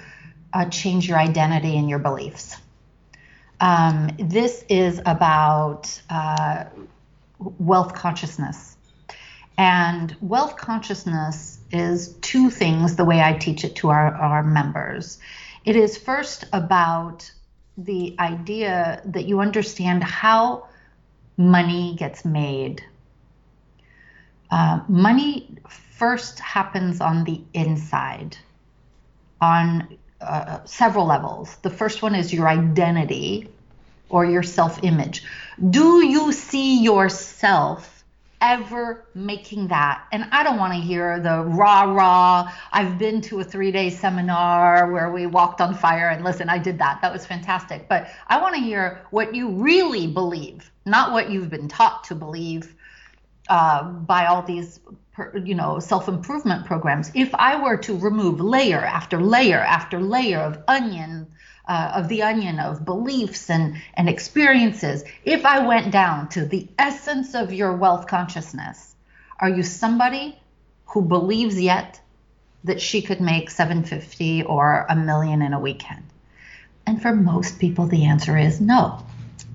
uh, 0.53 0.65
change 0.67 1.09
your 1.09 1.19
identity 1.19 1.77
and 1.77 1.89
your 1.89 1.99
beliefs. 1.99 2.57
Um, 3.61 4.11
this 4.19 4.65
is 4.69 5.01
about 5.05 6.01
uh, 6.09 6.65
wealth 7.39 7.95
consciousness. 7.95 8.77
And 9.59 10.17
wealth 10.23 10.57
consciousness 10.57 11.59
is 11.71 12.15
two 12.23 12.49
things 12.49 12.97
the 12.97 13.05
way 13.05 13.21
I 13.21 13.35
teach 13.35 13.65
it 13.65 13.77
to 13.77 13.91
our, 13.91 14.15
our 14.15 14.43
members. 14.43 15.19
It 15.65 15.77
is 15.77 15.99
first 15.99 16.47
about 16.53 17.31
the 17.77 18.17
idea 18.19 19.03
that 19.05 19.27
you 19.27 19.41
understand 19.41 20.03
how 20.03 20.69
money 21.37 21.95
gets 21.99 22.25
made. 22.25 22.83
Uh, 24.51 24.81
money 24.89 25.57
first 26.01 26.41
happens 26.41 26.99
on 27.03 27.25
the 27.25 27.43
inside 27.53 28.35
on 29.39 29.99
uh, 30.23 30.65
several 30.65 31.05
levels. 31.05 31.57
The 31.57 31.69
first 31.69 32.01
one 32.01 32.15
is 32.15 32.33
your 32.33 32.49
identity 32.49 33.51
or 34.09 34.25
your 34.25 34.43
self 34.43 34.83
image. 34.83 35.25
Do 35.69 36.03
you 36.03 36.33
see 36.33 36.83
yourself 36.83 38.03
ever 38.41 39.05
making 39.15 39.69
that? 39.69 40.07
And 40.11 40.25
I 40.33 40.43
don't 40.43 40.57
want 40.57 40.73
to 40.73 40.81
hear 40.81 41.21
the 41.21 41.43
rah 41.43 41.83
rah. 41.83 42.51
I've 42.73 42.99
been 42.99 43.21
to 43.29 43.41
a 43.41 43.45
three 43.45 43.71
day 43.71 43.91
seminar 43.91 44.91
where 44.91 45.13
we 45.13 45.27
walked 45.27 45.61
on 45.61 45.75
fire 45.75 46.09
and 46.09 46.25
listen, 46.25 46.49
I 46.49 46.57
did 46.57 46.79
that. 46.79 47.03
That 47.03 47.13
was 47.13 47.27
fantastic. 47.27 47.91
But 47.91 48.09
I 48.27 48.41
want 48.41 48.55
to 48.55 48.63
hear 48.63 49.03
what 49.11 49.35
you 49.35 49.51
really 49.51 50.07
believe, 50.07 50.71
not 50.87 51.13
what 51.13 51.29
you've 51.29 51.51
been 51.51 51.69
taught 51.69 52.05
to 52.05 52.15
believe 52.15 52.75
uh, 53.51 53.83
by 53.83 54.27
all 54.27 54.43
these 54.43 54.81
you 55.45 55.55
know 55.55 55.79
self-improvement 55.79 56.67
programs. 56.67 57.11
If 57.15 57.35
i 57.35 57.63
were 57.63 57.77
to 57.79 57.99
remove 57.99 58.41
layer 58.41 58.85
after 58.85 59.21
layer 59.21 59.61
after 59.61 60.01
layer 60.01 60.41
of 60.41 60.63
onion 60.69 61.27
uh, 61.69 61.93
of 61.95 62.09
the 62.09 62.23
onion 62.23 62.59
of 62.59 62.85
beliefs 62.85 63.51
and 63.51 63.77
and 63.95 64.09
experiences 64.09 65.05
if 65.25 65.45
i 65.47 65.67
went 65.67 65.93
down 65.93 66.29
to 66.31 66.45
the 66.45 66.69
essence 66.79 67.35
of 67.35 67.53
your 67.53 67.77
wealth 67.77 68.07
consciousness 68.07 68.91
are 69.41 69.49
you 69.49 69.63
somebody 69.63 70.39
who 70.85 71.01
believes 71.03 71.61
yet 71.61 72.01
that 72.65 72.81
she 72.81 73.01
could 73.01 73.21
make 73.21 73.49
750 73.49 74.43
or 74.43 74.85
a 74.89 74.95
million 74.95 75.41
in 75.41 75.55
a 75.55 75.59
weekend? 75.59 76.05
And 76.87 77.01
for 77.01 77.15
most 77.15 77.59
people 77.59 77.87
the 77.87 78.05
answer 78.05 78.37
is 78.37 78.61
no. 78.61 79.03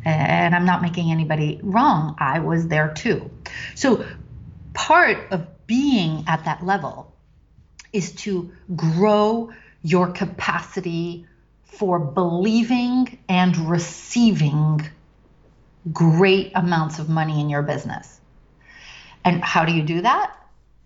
And 0.04 0.56
i'm 0.56 0.66
not 0.66 0.82
making 0.82 1.12
anybody 1.12 1.60
wrong. 1.62 2.16
I 2.20 2.40
was 2.40 2.68
there 2.68 2.94
too. 2.94 3.30
So 3.76 4.06
part 4.76 5.32
of 5.32 5.48
being 5.66 6.26
at 6.28 6.46
that 6.46 6.64
level 6.64 7.12
is 7.92 8.12
to 8.12 8.52
grow 8.76 9.52
your 9.82 10.12
capacity 10.12 11.26
for 11.64 11.98
believing 11.98 13.18
and 13.28 13.56
receiving 13.70 14.88
great 15.92 16.52
amounts 16.56 17.00
of 17.00 17.10
money 17.10 17.42
in 17.42 17.50
your 17.50 17.62
business. 17.62 18.20
And 19.24 19.44
how 19.44 19.66
do 19.66 19.74
you 19.74 19.84
do 19.84 20.02
that? 20.02 20.36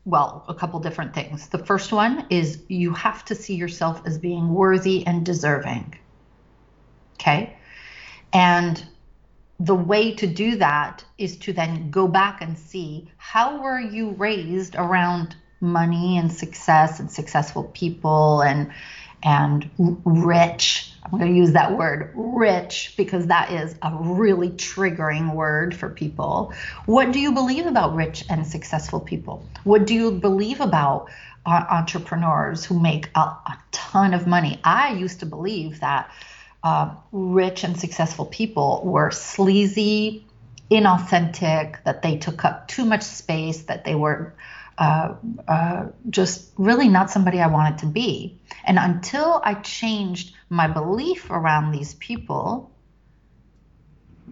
Well, 0.05 0.45
a 0.47 0.53
couple 0.53 0.79
different 0.79 1.13
things. 1.13 1.49
The 1.49 1.57
first 1.57 1.91
one 1.91 2.25
is 2.29 2.63
you 2.67 2.93
have 2.93 3.25
to 3.25 3.35
see 3.35 3.55
yourself 3.55 4.01
as 4.05 4.17
being 4.17 4.53
worthy 4.53 5.05
and 5.05 5.25
deserving. 5.25 5.97
Okay? 7.15 7.57
And 8.31 8.81
the 9.59 9.75
way 9.75 10.13
to 10.15 10.27
do 10.27 10.55
that 10.57 11.03
is 11.17 11.37
to 11.37 11.53
then 11.53 11.91
go 11.91 12.07
back 12.07 12.41
and 12.41 12.57
see 12.57 13.09
how 13.17 13.61
were 13.61 13.79
you 13.79 14.11
raised 14.11 14.75
around 14.75 15.35
money 15.59 16.17
and 16.17 16.31
success 16.31 16.99
and 16.99 17.11
successful 17.11 17.63
people 17.65 18.41
and 18.41 18.71
and 19.21 19.69
rich. 19.77 20.93
I'm 21.03 21.11
going 21.19 21.31
to 21.31 21.37
use 21.37 21.51
that 21.51 21.77
word 21.77 22.13
rich 22.15 22.93
because 22.95 23.27
that 23.27 23.51
is 23.51 23.75
a 23.81 23.93
really 23.93 24.49
triggering 24.51 25.33
word 25.33 25.75
for 25.75 25.89
people. 25.89 26.53
What 26.85 27.11
do 27.11 27.19
you 27.19 27.33
believe 27.33 27.65
about 27.65 27.95
rich 27.95 28.23
and 28.29 28.47
successful 28.47 29.01
people? 29.01 29.45
What 29.65 29.85
do 29.85 29.93
you 29.93 30.11
believe 30.11 30.61
about 30.61 31.09
uh, 31.45 31.65
entrepreneurs 31.69 32.63
who 32.63 32.79
make 32.79 33.09
a, 33.15 33.19
a 33.19 33.57
ton 33.71 34.13
of 34.13 34.25
money? 34.25 34.59
I 34.63 34.93
used 34.93 35.19
to 35.19 35.25
believe 35.25 35.81
that 35.81 36.09
uh, 36.63 36.95
rich 37.11 37.63
and 37.63 37.79
successful 37.79 38.25
people 38.25 38.81
were 38.83 39.11
sleazy, 39.11 40.25
inauthentic, 40.69 41.83
that 41.83 42.01
they 42.01 42.17
took 42.17 42.43
up 42.43 42.67
too 42.67 42.85
much 42.85 43.03
space, 43.03 43.63
that 43.63 43.85
they 43.85 43.95
were 43.95 44.33
uh, 44.77 45.15
uh, 45.47 45.87
just 46.09 46.51
really 46.57 46.87
not 46.87 47.09
somebody 47.09 47.39
I 47.39 47.47
wanted 47.47 47.79
to 47.79 47.85
be. 47.85 48.39
And 48.63 48.77
until 48.77 49.41
I 49.43 49.55
changed 49.55 50.35
my 50.49 50.67
belief 50.67 51.29
around 51.29 51.71
these 51.71 51.93
people, 51.95 52.71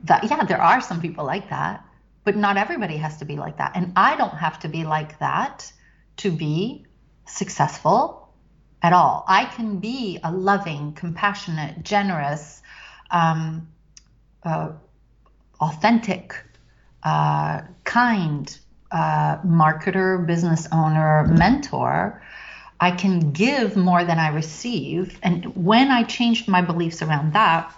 that 0.03 0.23
yeah, 0.29 0.43
there 0.45 0.61
are 0.61 0.81
some 0.81 1.01
people 1.01 1.25
like 1.25 1.49
that, 1.49 1.85
but 2.23 2.35
not 2.35 2.57
everybody 2.57 2.97
has 2.97 3.17
to 3.17 3.25
be 3.25 3.35
like 3.35 3.57
that. 3.57 3.73
And 3.75 3.93
I 3.95 4.15
don't 4.15 4.35
have 4.35 4.59
to 4.59 4.67
be 4.67 4.83
like 4.83 5.19
that 5.19 5.71
to 6.17 6.31
be 6.31 6.85
successful 7.25 8.26
at 8.81 8.93
all. 8.93 9.25
I 9.27 9.45
can 9.45 9.79
be 9.79 10.19
a 10.23 10.31
loving, 10.31 10.93
compassionate, 10.93 11.83
generous, 11.83 12.61
um, 13.11 13.67
uh, 14.43 14.71
authentic, 15.59 16.35
uh, 17.03 17.61
kind 17.83 18.57
uh, 18.91 19.37
marketer, 19.39 20.25
business 20.25 20.67
owner, 20.71 21.25
mentor. 21.27 22.21
I 22.79 22.91
can 22.91 23.31
give 23.31 23.75
more 23.75 24.03
than 24.03 24.19
I 24.19 24.29
receive. 24.29 25.19
And 25.23 25.55
when 25.55 25.89
I 25.89 26.03
changed 26.03 26.47
my 26.47 26.61
beliefs 26.61 27.01
around 27.01 27.33
that, 27.33 27.73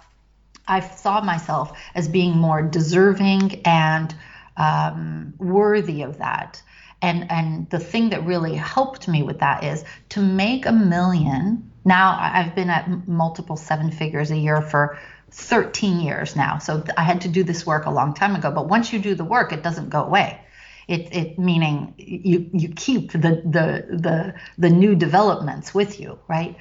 I 0.68 0.82
saw 0.82 1.22
myself 1.22 1.78
as 1.96 2.08
being 2.08 2.38
more 2.38 2.62
deserving 2.62 3.62
and 3.66 4.14
um, 4.58 5.34
worthy 5.38 6.04
of 6.04 6.20
that. 6.20 6.62
And 7.02 7.32
and 7.32 7.70
the 7.70 7.80
thing 7.80 8.10
that 8.10 8.26
really 8.26 8.56
helped 8.56 9.08
me 9.08 9.24
with 9.24 9.40
that 9.40 9.64
is 9.64 9.84
to 10.10 10.22
make 10.22 10.66
a 10.66 10.72
million. 10.72 11.72
Now 11.86 12.18
I've 12.20 12.56
been 12.56 12.70
at 12.70 13.08
multiple 13.08 13.56
seven 13.56 13.92
figures 13.92 14.32
a 14.32 14.38
year 14.38 14.62
for 14.62 15.00
13 15.32 16.02
years 16.02 16.36
now. 16.36 16.58
So 16.58 16.84
I 16.98 17.04
had 17.04 17.22
to 17.22 17.28
do 17.28 17.44
this 17.44 17.66
work 17.66 17.86
a 17.86 17.92
long 17.92 18.14
time 18.14 18.36
ago. 18.36 18.52
But 18.52 18.68
once 18.68 18.92
you 18.92 19.00
do 19.00 19.16
the 19.16 19.24
work, 19.24 19.54
it 19.54 19.64
doesn't 19.64 19.90
go 19.90 20.04
away. 20.04 20.42
It, 20.88 21.16
it 21.16 21.40
meaning 21.40 21.94
you 21.98 22.50
you 22.52 22.70
keep 22.70 23.12
the 23.12 23.20
the 23.20 23.86
the 23.90 24.36
the 24.58 24.70
new 24.70 24.96
developments 24.96 25.74
with 25.74 26.00
you, 26.00 26.18
right? 26.28 26.58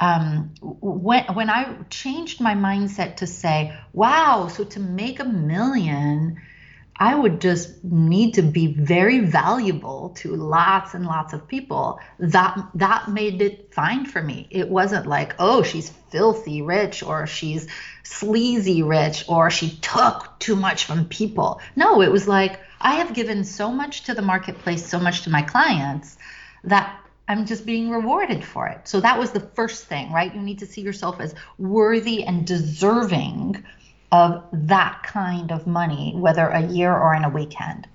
Um, 0.00 0.52
when 0.60 1.24
when 1.32 1.48
I 1.48 1.76
changed 1.88 2.40
my 2.40 2.54
mindset 2.54 3.16
to 3.16 3.26
say, 3.26 3.76
wow, 3.92 4.48
so 4.48 4.64
to 4.64 4.80
make 4.80 5.20
a 5.20 5.24
million 5.24 6.40
I 7.00 7.14
would 7.14 7.40
just 7.40 7.84
need 7.84 8.34
to 8.34 8.42
be 8.42 8.66
very 8.66 9.20
valuable 9.20 10.10
to 10.16 10.34
lots 10.34 10.94
and 10.94 11.06
lots 11.06 11.32
of 11.32 11.46
people. 11.46 12.00
That 12.18 12.58
that 12.74 13.08
made 13.08 13.40
it 13.40 13.72
fine 13.72 14.04
for 14.04 14.20
me. 14.20 14.48
It 14.50 14.68
wasn't 14.68 15.06
like, 15.06 15.36
oh, 15.38 15.62
she's 15.62 15.90
filthy 16.10 16.60
rich 16.62 17.02
or 17.04 17.26
she's 17.26 17.68
sleazy 18.02 18.82
rich 18.82 19.24
or 19.28 19.50
she 19.50 19.70
took 19.70 20.38
too 20.40 20.56
much 20.56 20.86
from 20.86 21.04
people. 21.06 21.60
No, 21.76 22.02
it 22.02 22.10
was 22.10 22.26
like 22.26 22.58
I 22.80 22.94
have 22.96 23.14
given 23.14 23.44
so 23.44 23.70
much 23.70 24.04
to 24.04 24.14
the 24.14 24.22
marketplace, 24.22 24.84
so 24.84 24.98
much 24.98 25.22
to 25.22 25.30
my 25.30 25.42
clients 25.42 26.16
that 26.64 27.00
I'm 27.28 27.44
just 27.44 27.66
being 27.66 27.90
rewarded 27.90 28.42
for 28.42 28.66
it. 28.66 28.88
So 28.88 29.00
that 29.00 29.18
was 29.18 29.32
the 29.32 29.40
first 29.40 29.84
thing, 29.84 30.10
right? 30.12 30.34
You 30.34 30.40
need 30.40 30.60
to 30.60 30.66
see 30.66 30.80
yourself 30.80 31.20
as 31.20 31.34
worthy 31.58 32.24
and 32.24 32.46
deserving 32.46 33.64
of 34.10 34.44
that 34.52 35.02
kind 35.02 35.52
of 35.52 35.66
money, 35.66 36.14
whether 36.16 36.46
a 36.46 36.66
year 36.66 36.96
or 36.96 37.14
in 37.14 37.24
a 37.24 37.28
weekend. 37.28 37.86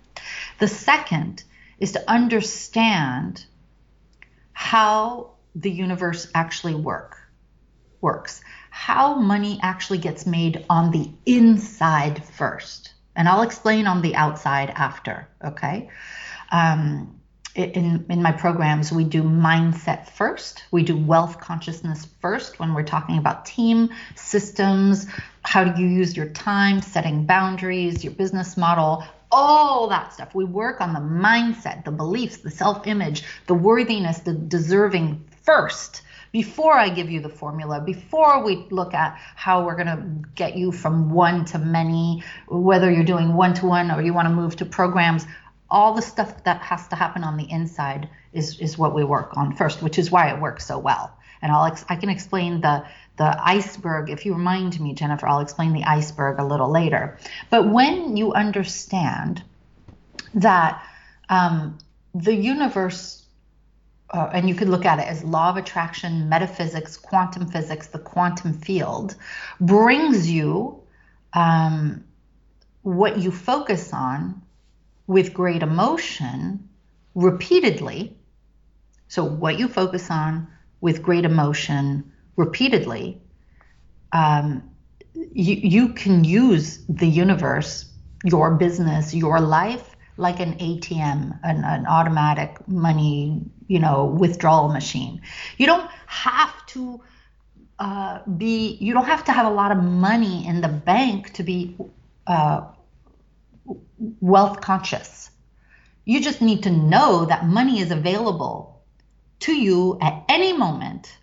The 0.59 0.67
second 0.67 1.43
is 1.79 1.93
to 1.93 2.09
understand 2.09 3.45
how 4.53 5.31
the 5.55 5.71
universe 5.71 6.27
actually 6.33 6.75
work 6.75 7.17
works, 8.01 8.41
how 8.69 9.15
money 9.15 9.59
actually 9.63 9.97
gets 9.97 10.25
made 10.25 10.65
on 10.69 10.91
the 10.91 11.09
inside 11.25 12.23
first. 12.23 12.93
And 13.15 13.27
I'll 13.27 13.41
explain 13.41 13.87
on 13.87 14.01
the 14.01 14.15
outside 14.15 14.69
after, 14.69 15.27
okay? 15.43 15.89
Um, 16.51 17.21
in, 17.55 18.05
in 18.09 18.21
my 18.21 18.31
programs, 18.31 18.91
we 18.91 19.03
do 19.03 19.21
mindset 19.21 20.09
first. 20.09 20.63
We 20.71 20.83
do 20.83 20.97
wealth 20.97 21.39
consciousness 21.39 22.07
first 22.19 22.59
when 22.59 22.73
we're 22.73 22.83
talking 22.83 23.17
about 23.17 23.45
team, 23.45 23.89
systems, 24.15 25.07
how 25.43 25.63
do 25.63 25.81
you 25.81 25.87
use 25.87 26.17
your 26.17 26.29
time, 26.29 26.81
setting 26.81 27.25
boundaries, 27.25 28.03
your 28.03 28.13
business 28.13 28.57
model, 28.57 29.03
all 29.31 29.87
that 29.89 30.13
stuff. 30.13 30.33
We 30.33 30.45
work 30.45 30.81
on 30.81 30.93
the 30.93 30.99
mindset, 30.99 31.85
the 31.85 31.91
beliefs, 31.91 32.37
the 32.37 32.51
self 32.51 32.87
image, 32.87 33.23
the 33.47 33.53
worthiness, 33.53 34.19
the 34.19 34.33
deserving 34.33 35.23
first 35.43 36.01
before 36.33 36.73
I 36.73 36.89
give 36.89 37.11
you 37.11 37.21
the 37.21 37.29
formula, 37.29 37.79
before 37.79 38.43
we 38.43 38.65
look 38.71 38.95
at 38.95 39.19
how 39.35 39.63
we're 39.63 39.75
going 39.75 39.87
to 39.87 40.29
get 40.33 40.57
you 40.57 40.71
from 40.71 41.11
one 41.11 41.45
to 41.45 41.59
many, 41.59 42.23
whether 42.47 42.91
you're 42.91 43.03
doing 43.03 43.35
one 43.35 43.53
to 43.55 43.67
one 43.67 43.91
or 43.91 44.01
you 44.01 44.15
want 44.15 44.27
to 44.27 44.33
move 44.33 44.55
to 44.55 44.65
programs, 44.65 45.27
all 45.73 45.93
the 45.93 46.01
stuff 46.01 46.43
that 46.43 46.61
has 46.61 46.87
to 46.89 46.95
happen 46.95 47.23
on 47.23 47.35
the 47.35 47.49
inside 47.49 48.07
is, 48.31 48.59
is 48.59 48.77
what 48.77 48.93
we 48.93 49.03
work 49.03 49.35
on 49.35 49.55
first, 49.55 49.81
which 49.81 49.97
is 49.97 50.11
why 50.11 50.31
it 50.31 50.39
works 50.39 50.65
so 50.67 50.77
well. 50.77 51.17
And 51.41 51.51
I'll 51.51 51.65
ex- 51.65 51.83
I 51.89 51.95
can 51.97 52.09
explain 52.09 52.61
the 52.61 52.85
the 53.17 53.35
iceberg. 53.43 54.09
If 54.09 54.25
you 54.25 54.33
remind 54.33 54.79
me, 54.79 54.93
Jennifer, 54.93 55.27
I'll 55.27 55.39
explain 55.39 55.73
the 55.73 55.83
iceberg 55.83 56.39
a 56.39 56.45
little 56.45 56.71
later. 56.71 57.17
But 57.49 57.69
when 57.69 58.15
you 58.17 58.33
understand 58.33 59.43
that 60.35 60.83
um, 61.29 61.77
the 62.15 62.33
universe, 62.33 63.25
uh, 64.09 64.29
and 64.33 64.47
you 64.47 64.55
could 64.55 64.69
look 64.69 64.85
at 64.85 64.99
it 64.99 65.07
as 65.07 65.23
law 65.23 65.49
of 65.49 65.57
attraction, 65.57 66.29
metaphysics, 66.29 66.97
quantum 66.97 67.47
physics, 67.47 67.87
the 67.87 67.99
quantum 67.99 68.53
field, 68.53 69.15
brings 69.59 70.29
you 70.29 70.81
um, 71.33 72.03
what 72.83 73.17
you 73.19 73.31
focus 73.31 73.93
on 73.93 74.42
with 75.07 75.33
great 75.33 75.63
emotion 75.63 76.69
repeatedly. 77.15 78.15
So, 79.07 79.23
what 79.23 79.59
you 79.59 79.67
focus 79.67 80.09
on 80.09 80.47
with 80.81 81.03
great 81.03 81.25
emotion 81.25 82.11
repeatedly, 82.35 83.21
um, 84.11 84.63
you, 85.13 85.55
you 85.55 85.89
can 85.89 86.23
use 86.23 86.83
the 86.89 87.07
universe, 87.07 87.85
your 88.23 88.55
business, 88.55 89.13
your 89.13 89.39
life 89.39 89.95
like 90.17 90.39
an 90.39 90.53
ATM, 90.55 91.39
an, 91.43 91.63
an 91.63 91.85
automatic 91.87 92.67
money, 92.67 93.41
you 93.67 93.79
know, 93.79 94.05
withdrawal 94.05 94.69
machine. 94.69 95.21
You 95.57 95.65
don't 95.65 95.89
have 96.05 96.65
to 96.67 97.01
uh, 97.79 98.19
be, 98.37 98.77
you 98.79 98.93
don't 98.93 99.05
have 99.05 99.23
to 99.25 99.31
have 99.31 99.45
a 99.45 99.49
lot 99.49 99.71
of 99.71 99.83
money 99.83 100.47
in 100.47 100.61
the 100.61 100.67
bank 100.67 101.33
to 101.33 101.43
be 101.43 101.75
uh, 102.27 102.61
wealth 104.19 104.61
conscious. 104.61 105.29
You 106.05 106.21
just 106.21 106.41
need 106.41 106.63
to 106.63 106.71
know 106.71 107.25
that 107.25 107.45
money 107.45 107.79
is 107.79 107.91
available 107.91 108.81
to 109.41 109.53
you 109.53 109.97
at 110.01 110.25
any 110.29 110.53
moment 110.53 111.17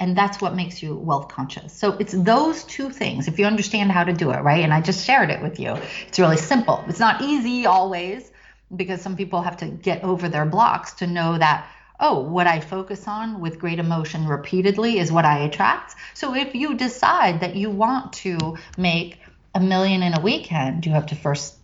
and 0.00 0.16
that's 0.16 0.40
what 0.40 0.54
makes 0.54 0.82
you 0.82 0.94
wealth 0.94 1.28
conscious. 1.28 1.72
So 1.72 1.96
it's 1.98 2.12
those 2.12 2.64
two 2.64 2.90
things. 2.90 3.26
If 3.26 3.38
you 3.38 3.46
understand 3.46 3.90
how 3.90 4.04
to 4.04 4.12
do 4.12 4.30
it, 4.30 4.40
right? 4.42 4.62
And 4.62 4.72
I 4.72 4.80
just 4.80 5.04
shared 5.04 5.30
it 5.30 5.42
with 5.42 5.58
you. 5.58 5.76
It's 6.06 6.18
really 6.18 6.36
simple. 6.36 6.84
It's 6.86 7.00
not 7.00 7.22
easy 7.22 7.66
always 7.66 8.30
because 8.74 9.02
some 9.02 9.16
people 9.16 9.42
have 9.42 9.56
to 9.58 9.66
get 9.66 10.04
over 10.04 10.28
their 10.28 10.46
blocks 10.46 10.94
to 10.94 11.06
know 11.06 11.38
that 11.38 11.68
oh, 12.00 12.20
what 12.20 12.46
I 12.46 12.60
focus 12.60 13.08
on 13.08 13.40
with 13.40 13.58
great 13.58 13.80
emotion 13.80 14.28
repeatedly 14.28 14.98
is 14.98 15.10
what 15.10 15.24
I 15.24 15.40
attract. 15.40 15.96
So 16.14 16.32
if 16.32 16.54
you 16.54 16.76
decide 16.76 17.40
that 17.40 17.56
you 17.56 17.70
want 17.70 18.12
to 18.24 18.56
make 18.76 19.18
a 19.58 19.64
million 19.64 20.02
in 20.02 20.14
a 20.14 20.20
weekend, 20.20 20.86
you 20.86 20.92
have 20.92 21.06
to 21.06 21.16
first 21.16 21.54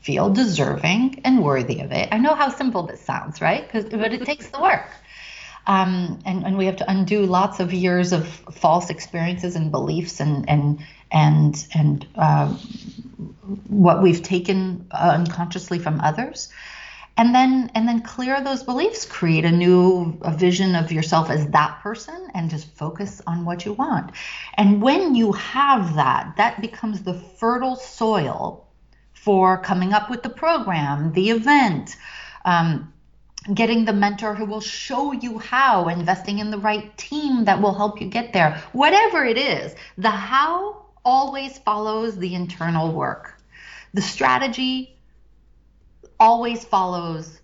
feel 0.00 0.30
deserving 0.30 1.20
and 1.24 1.42
worthy 1.42 1.80
of 1.80 1.92
it. 1.92 2.08
I 2.12 2.18
know 2.18 2.34
how 2.34 2.48
simple 2.48 2.84
this 2.84 3.00
sounds, 3.00 3.40
right? 3.40 3.68
But 3.72 4.12
it 4.12 4.24
takes 4.24 4.48
the 4.48 4.60
work. 4.60 4.88
Um, 5.66 6.20
and, 6.24 6.44
and 6.44 6.58
we 6.58 6.66
have 6.66 6.76
to 6.76 6.90
undo 6.90 7.24
lots 7.24 7.60
of 7.60 7.72
years 7.72 8.12
of 8.12 8.26
false 8.26 8.90
experiences 8.90 9.54
and 9.54 9.70
beliefs 9.70 10.18
and 10.18 10.48
and 10.48 10.84
and 11.12 11.66
and 11.72 12.06
uh, 12.16 12.48
what 13.68 14.02
we've 14.02 14.22
taken 14.22 14.86
unconsciously 14.90 15.78
from 15.78 16.00
others 16.00 16.48
and 17.16 17.34
then 17.34 17.70
and 17.74 17.86
then 17.86 18.00
clear 18.02 18.40
those 18.42 18.62
beliefs 18.62 19.04
create 19.04 19.44
a 19.44 19.50
new 19.50 20.18
a 20.22 20.32
vision 20.36 20.74
of 20.74 20.90
yourself 20.90 21.30
as 21.30 21.46
that 21.48 21.80
person 21.82 22.28
and 22.34 22.50
just 22.50 22.66
focus 22.74 23.20
on 23.26 23.44
what 23.44 23.64
you 23.64 23.72
want 23.72 24.12
and 24.54 24.82
when 24.82 25.14
you 25.14 25.32
have 25.32 25.94
that 25.94 26.34
that 26.36 26.60
becomes 26.60 27.02
the 27.02 27.14
fertile 27.14 27.76
soil 27.76 28.66
for 29.12 29.58
coming 29.58 29.92
up 29.92 30.10
with 30.10 30.22
the 30.22 30.30
program 30.30 31.12
the 31.12 31.30
event 31.30 31.96
um, 32.44 32.92
getting 33.54 33.84
the 33.84 33.92
mentor 33.92 34.34
who 34.34 34.44
will 34.44 34.60
show 34.60 35.12
you 35.12 35.38
how, 35.38 35.88
investing 35.88 36.38
in 36.38 36.50
the 36.50 36.58
right 36.58 36.96
team 36.96 37.44
that 37.44 37.60
will 37.60 37.74
help 37.74 38.00
you 38.00 38.06
get 38.06 38.32
there. 38.32 38.62
Whatever 38.72 39.24
it 39.24 39.36
is, 39.36 39.74
the 39.98 40.10
how 40.10 40.86
always 41.04 41.58
follows 41.58 42.16
the 42.16 42.34
internal 42.34 42.92
work. 42.92 43.34
The 43.94 44.02
strategy 44.02 44.96
always 46.22 46.64
follows 46.64 47.40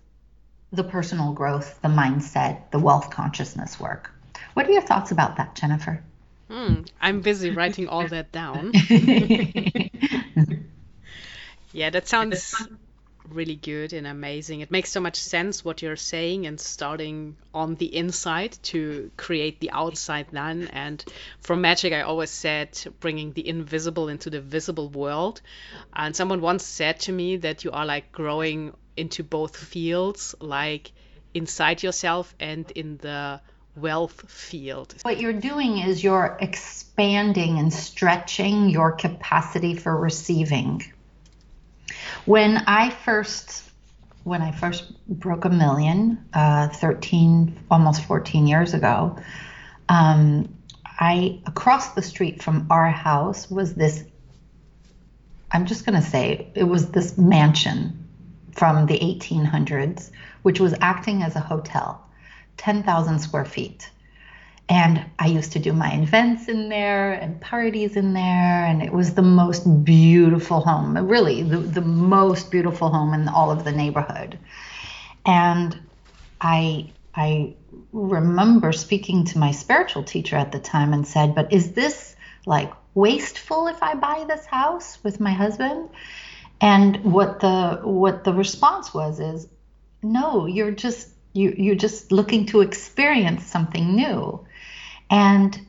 the 0.71 0.85
personal 0.85 1.33
growth, 1.33 1.81
the 1.81 1.89
mindset, 1.89 2.71
the 2.71 2.79
wealth 2.79 3.09
consciousness 3.09 3.77
work. 3.77 4.09
What 4.53 4.67
are 4.67 4.71
your 4.71 4.81
thoughts 4.81 5.11
about 5.11 5.35
that, 5.35 5.53
Jennifer? 5.55 6.01
Hmm, 6.47 6.83
I'm 7.01 7.19
busy 7.19 7.49
writing 7.49 7.89
all 7.89 8.07
that 8.07 8.31
down. 8.31 8.71
yeah, 11.73 11.89
that 11.89 12.07
sounds 12.07 12.55
really 13.33 13.55
good 13.55 13.93
and 13.93 14.07
amazing. 14.07 14.61
It 14.61 14.71
makes 14.71 14.91
so 14.91 14.99
much 14.99 15.15
sense 15.17 15.63
what 15.63 15.81
you're 15.81 15.95
saying 15.95 16.47
and 16.47 16.59
starting 16.59 17.35
on 17.53 17.75
the 17.75 17.95
inside 17.95 18.57
to 18.63 19.11
create 19.17 19.59
the 19.59 19.71
outside 19.71 20.27
then. 20.31 20.69
And 20.71 21.03
from 21.41 21.61
magic, 21.61 21.93
I 21.93 22.01
always 22.01 22.29
said 22.29 22.77
bringing 22.99 23.33
the 23.33 23.47
invisible 23.47 24.09
into 24.09 24.29
the 24.29 24.41
visible 24.41 24.89
world. 24.89 25.41
And 25.93 26.15
someone 26.15 26.41
once 26.41 26.63
said 26.63 26.99
to 27.01 27.11
me 27.11 27.37
that 27.37 27.63
you 27.63 27.71
are 27.71 27.85
like 27.85 28.11
growing 28.11 28.73
into 28.97 29.23
both 29.23 29.55
fields, 29.55 30.35
like 30.39 30.91
inside 31.33 31.83
yourself 31.83 32.33
and 32.39 32.69
in 32.71 32.97
the 32.97 33.39
wealth 33.75 34.29
field. 34.29 34.93
What 35.03 35.19
you're 35.19 35.33
doing 35.33 35.77
is 35.77 36.03
you're 36.03 36.37
expanding 36.41 37.59
and 37.59 37.73
stretching 37.73 38.69
your 38.69 38.91
capacity 38.91 39.75
for 39.75 39.95
receiving. 39.95 40.83
When 42.25 42.57
I 42.67 42.89
first 42.89 43.63
when 44.23 44.41
I 44.41 44.51
first 44.51 44.93
broke 45.07 45.45
a 45.45 45.49
million, 45.49 46.23
uh, 46.33 46.67
13, 46.67 47.65
almost 47.71 48.03
14 48.03 48.45
years 48.47 48.73
ago, 48.73 49.17
um, 49.87 50.53
I 50.85 51.39
across 51.45 51.93
the 51.93 52.01
street 52.01 52.43
from 52.43 52.67
our 52.69 52.89
house 52.89 53.49
was 53.49 53.73
this. 53.73 54.03
I'm 55.51 55.65
just 55.65 55.85
going 55.85 55.99
to 55.99 56.07
say 56.07 56.51
it 56.53 56.65
was 56.65 56.91
this 56.91 57.17
mansion 57.17 58.07
from 58.51 58.85
the 58.85 58.99
1800s, 58.99 60.11
which 60.43 60.59
was 60.59 60.75
acting 60.81 61.23
as 61.23 61.35
a 61.35 61.39
hotel, 61.39 62.05
10,000 62.57 63.19
square 63.19 63.45
feet. 63.45 63.89
And 64.69 65.03
I 65.17 65.25
used 65.25 65.53
to 65.53 65.59
do 65.59 65.73
my 65.73 65.91
events 65.93 66.47
in 66.47 66.69
there 66.69 67.13
and 67.13 67.41
parties 67.41 67.95
in 67.95 68.13
there. 68.13 68.65
And 68.65 68.83
it 68.83 68.93
was 68.93 69.15
the 69.15 69.23
most 69.23 69.83
beautiful 69.83 70.61
home, 70.61 70.95
really, 70.95 71.41
the, 71.41 71.57
the 71.57 71.81
most 71.81 72.51
beautiful 72.51 72.89
home 72.89 73.15
in 73.15 73.27
all 73.27 73.49
of 73.49 73.63
the 73.63 73.71
neighborhood. 73.71 74.37
And 75.25 75.75
I, 76.39 76.91
I 77.15 77.55
remember 77.91 78.71
speaking 78.71 79.25
to 79.25 79.39
my 79.39 79.51
spiritual 79.51 80.03
teacher 80.03 80.35
at 80.35 80.51
the 80.51 80.59
time 80.59 80.93
and 80.93 81.07
said, 81.07 81.33
But 81.33 81.51
is 81.51 81.71
this 81.71 82.15
like 82.45 82.71
wasteful 82.93 83.67
if 83.67 83.81
I 83.81 83.95
buy 83.95 84.25
this 84.27 84.45
house 84.45 85.03
with 85.03 85.19
my 85.19 85.31
husband? 85.31 85.89
And 86.61 87.03
what 87.03 87.39
the 87.39 87.79
what 87.83 88.23
the 88.23 88.33
response 88.33 88.93
was 88.93 89.19
is, 89.19 89.47
no, 90.03 90.45
you're 90.45 90.71
just 90.71 91.09
you 91.33 91.55
you're 91.57 91.75
just 91.75 92.11
looking 92.11 92.45
to 92.47 92.61
experience 92.61 93.45
something 93.45 93.95
new. 93.95 94.45
And 95.09 95.59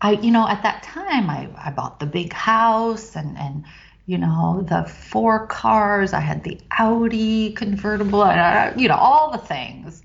I, 0.00 0.12
you 0.12 0.30
know, 0.30 0.48
at 0.48 0.62
that 0.62 0.82
time, 0.82 1.28
I, 1.28 1.48
I 1.56 1.70
bought 1.70 2.00
the 2.00 2.06
big 2.06 2.32
house 2.32 3.16
and, 3.16 3.36
and, 3.36 3.64
you 4.06 4.18
know, 4.18 4.64
the 4.68 4.84
four 4.84 5.46
cars. 5.46 6.12
I 6.12 6.20
had 6.20 6.42
the 6.42 6.58
Audi 6.70 7.52
convertible, 7.52 8.24
and, 8.24 8.40
uh, 8.40 8.78
you 8.78 8.88
know, 8.88 8.96
all 8.96 9.30
the 9.30 9.38
things. 9.38 10.02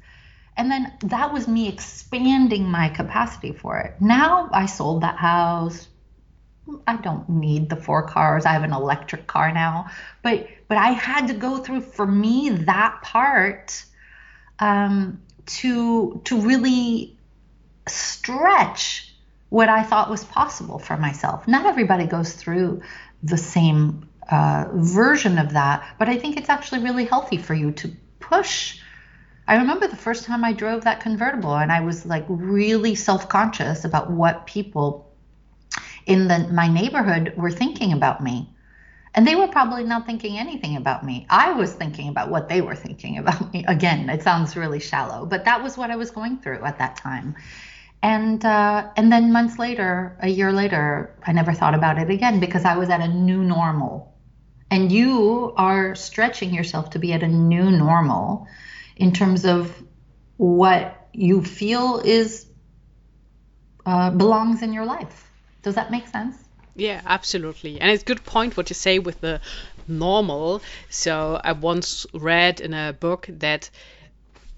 And 0.57 0.71
then 0.71 0.93
that 1.01 1.33
was 1.33 1.47
me 1.47 1.67
expanding 1.67 2.69
my 2.69 2.89
capacity 2.89 3.51
for 3.51 3.77
it. 3.79 3.95
Now 3.99 4.49
I 4.53 4.65
sold 4.65 5.01
that 5.01 5.17
house. 5.17 5.87
I 6.87 6.95
don't 6.97 7.27
need 7.29 7.69
the 7.69 7.75
four 7.75 8.07
cars. 8.07 8.45
I 8.45 8.53
have 8.53 8.63
an 8.63 8.73
electric 8.73 9.27
car 9.27 9.53
now. 9.53 9.87
But 10.23 10.47
but 10.67 10.77
I 10.77 10.91
had 10.91 11.27
to 11.27 11.33
go 11.33 11.57
through 11.57 11.81
for 11.81 12.07
me 12.07 12.49
that 12.49 13.01
part 13.03 13.85
um, 14.59 15.21
to 15.45 16.21
to 16.23 16.41
really 16.41 17.14
stretch 17.87 19.13
what 19.49 19.69
I 19.69 19.83
thought 19.83 20.09
was 20.09 20.23
possible 20.23 20.79
for 20.79 20.97
myself. 20.97 21.47
Not 21.47 21.65
everybody 21.65 22.05
goes 22.05 22.33
through 22.33 22.81
the 23.23 23.37
same 23.37 24.09
uh, 24.29 24.65
version 24.73 25.37
of 25.37 25.53
that, 25.53 25.85
but 25.97 26.09
I 26.09 26.17
think 26.17 26.37
it's 26.37 26.49
actually 26.49 26.83
really 26.83 27.05
healthy 27.05 27.37
for 27.37 27.53
you 27.53 27.71
to 27.73 27.91
push. 28.19 28.79
I 29.47 29.57
remember 29.57 29.87
the 29.87 29.95
first 29.95 30.25
time 30.25 30.43
I 30.43 30.53
drove 30.53 30.83
that 30.83 30.99
convertible, 30.99 31.55
and 31.55 31.71
I 31.71 31.81
was 31.81 32.05
like 32.05 32.25
really 32.27 32.95
self 32.95 33.29
conscious 33.29 33.85
about 33.85 34.09
what 34.09 34.47
people 34.47 35.11
in 36.05 36.27
the, 36.27 36.47
my 36.51 36.67
neighborhood 36.67 37.33
were 37.35 37.51
thinking 37.51 37.93
about 37.93 38.21
me. 38.21 38.49
And 39.13 39.25
they 39.25 39.35
were 39.35 39.47
probably 39.47 39.85
not 39.85 40.05
thinking 40.05 40.37
anything 40.37 40.75
about 40.75 41.05
me. 41.05 41.25
I 41.29 41.53
was 41.53 41.73
thinking 41.73 42.09
about 42.09 42.29
what 42.29 42.49
they 42.49 42.61
were 42.61 42.75
thinking 42.75 43.17
about 43.17 43.53
me. 43.53 43.63
Again, 43.67 44.09
it 44.09 44.23
sounds 44.23 44.57
really 44.57 44.79
shallow, 44.79 45.25
but 45.25 45.45
that 45.45 45.63
was 45.63 45.77
what 45.77 45.89
I 45.89 45.95
was 45.95 46.11
going 46.11 46.39
through 46.39 46.63
at 46.65 46.79
that 46.79 46.97
time. 46.97 47.35
And 48.05 48.45
uh, 48.45 48.91
and 48.95 49.11
then 49.11 49.31
months 49.31 49.57
later, 49.57 50.15
a 50.21 50.27
year 50.27 50.51
later, 50.51 51.17
I 51.25 51.31
never 51.33 51.53
thought 51.53 51.73
about 51.73 51.97
it 51.97 52.11
again 52.11 52.39
because 52.39 52.63
I 52.63 52.77
was 52.77 52.87
at 52.91 53.01
a 53.01 53.07
new 53.07 53.43
normal. 53.43 54.13
And 54.69 54.91
you 54.91 55.53
are 55.57 55.95
stretching 55.95 56.53
yourself 56.53 56.91
to 56.91 56.99
be 56.99 57.13
at 57.13 57.23
a 57.23 57.27
new 57.27 57.71
normal 57.71 58.47
in 58.95 59.11
terms 59.11 59.43
of 59.43 59.73
what 60.37 61.07
you 61.13 61.43
feel 61.43 61.99
is 62.05 62.45
uh, 63.87 64.11
belongs 64.11 64.61
in 64.61 64.71
your 64.71 64.85
life. 64.85 65.27
Does 65.63 65.73
that 65.73 65.89
make 65.89 66.05
sense? 66.05 66.35
Yeah, 66.75 67.01
absolutely. 67.07 67.81
And 67.81 67.89
it's 67.89 68.03
a 68.03 68.05
good 68.05 68.23
point 68.23 68.55
what 68.55 68.69
you 68.69 68.75
say 68.75 68.99
with 68.99 69.19
the 69.21 69.41
normal. 69.87 70.61
So 70.89 71.41
I 71.43 71.53
once 71.53 72.05
read 72.13 72.61
in 72.61 72.75
a 72.75 72.93
book 72.93 73.25
that 73.39 73.71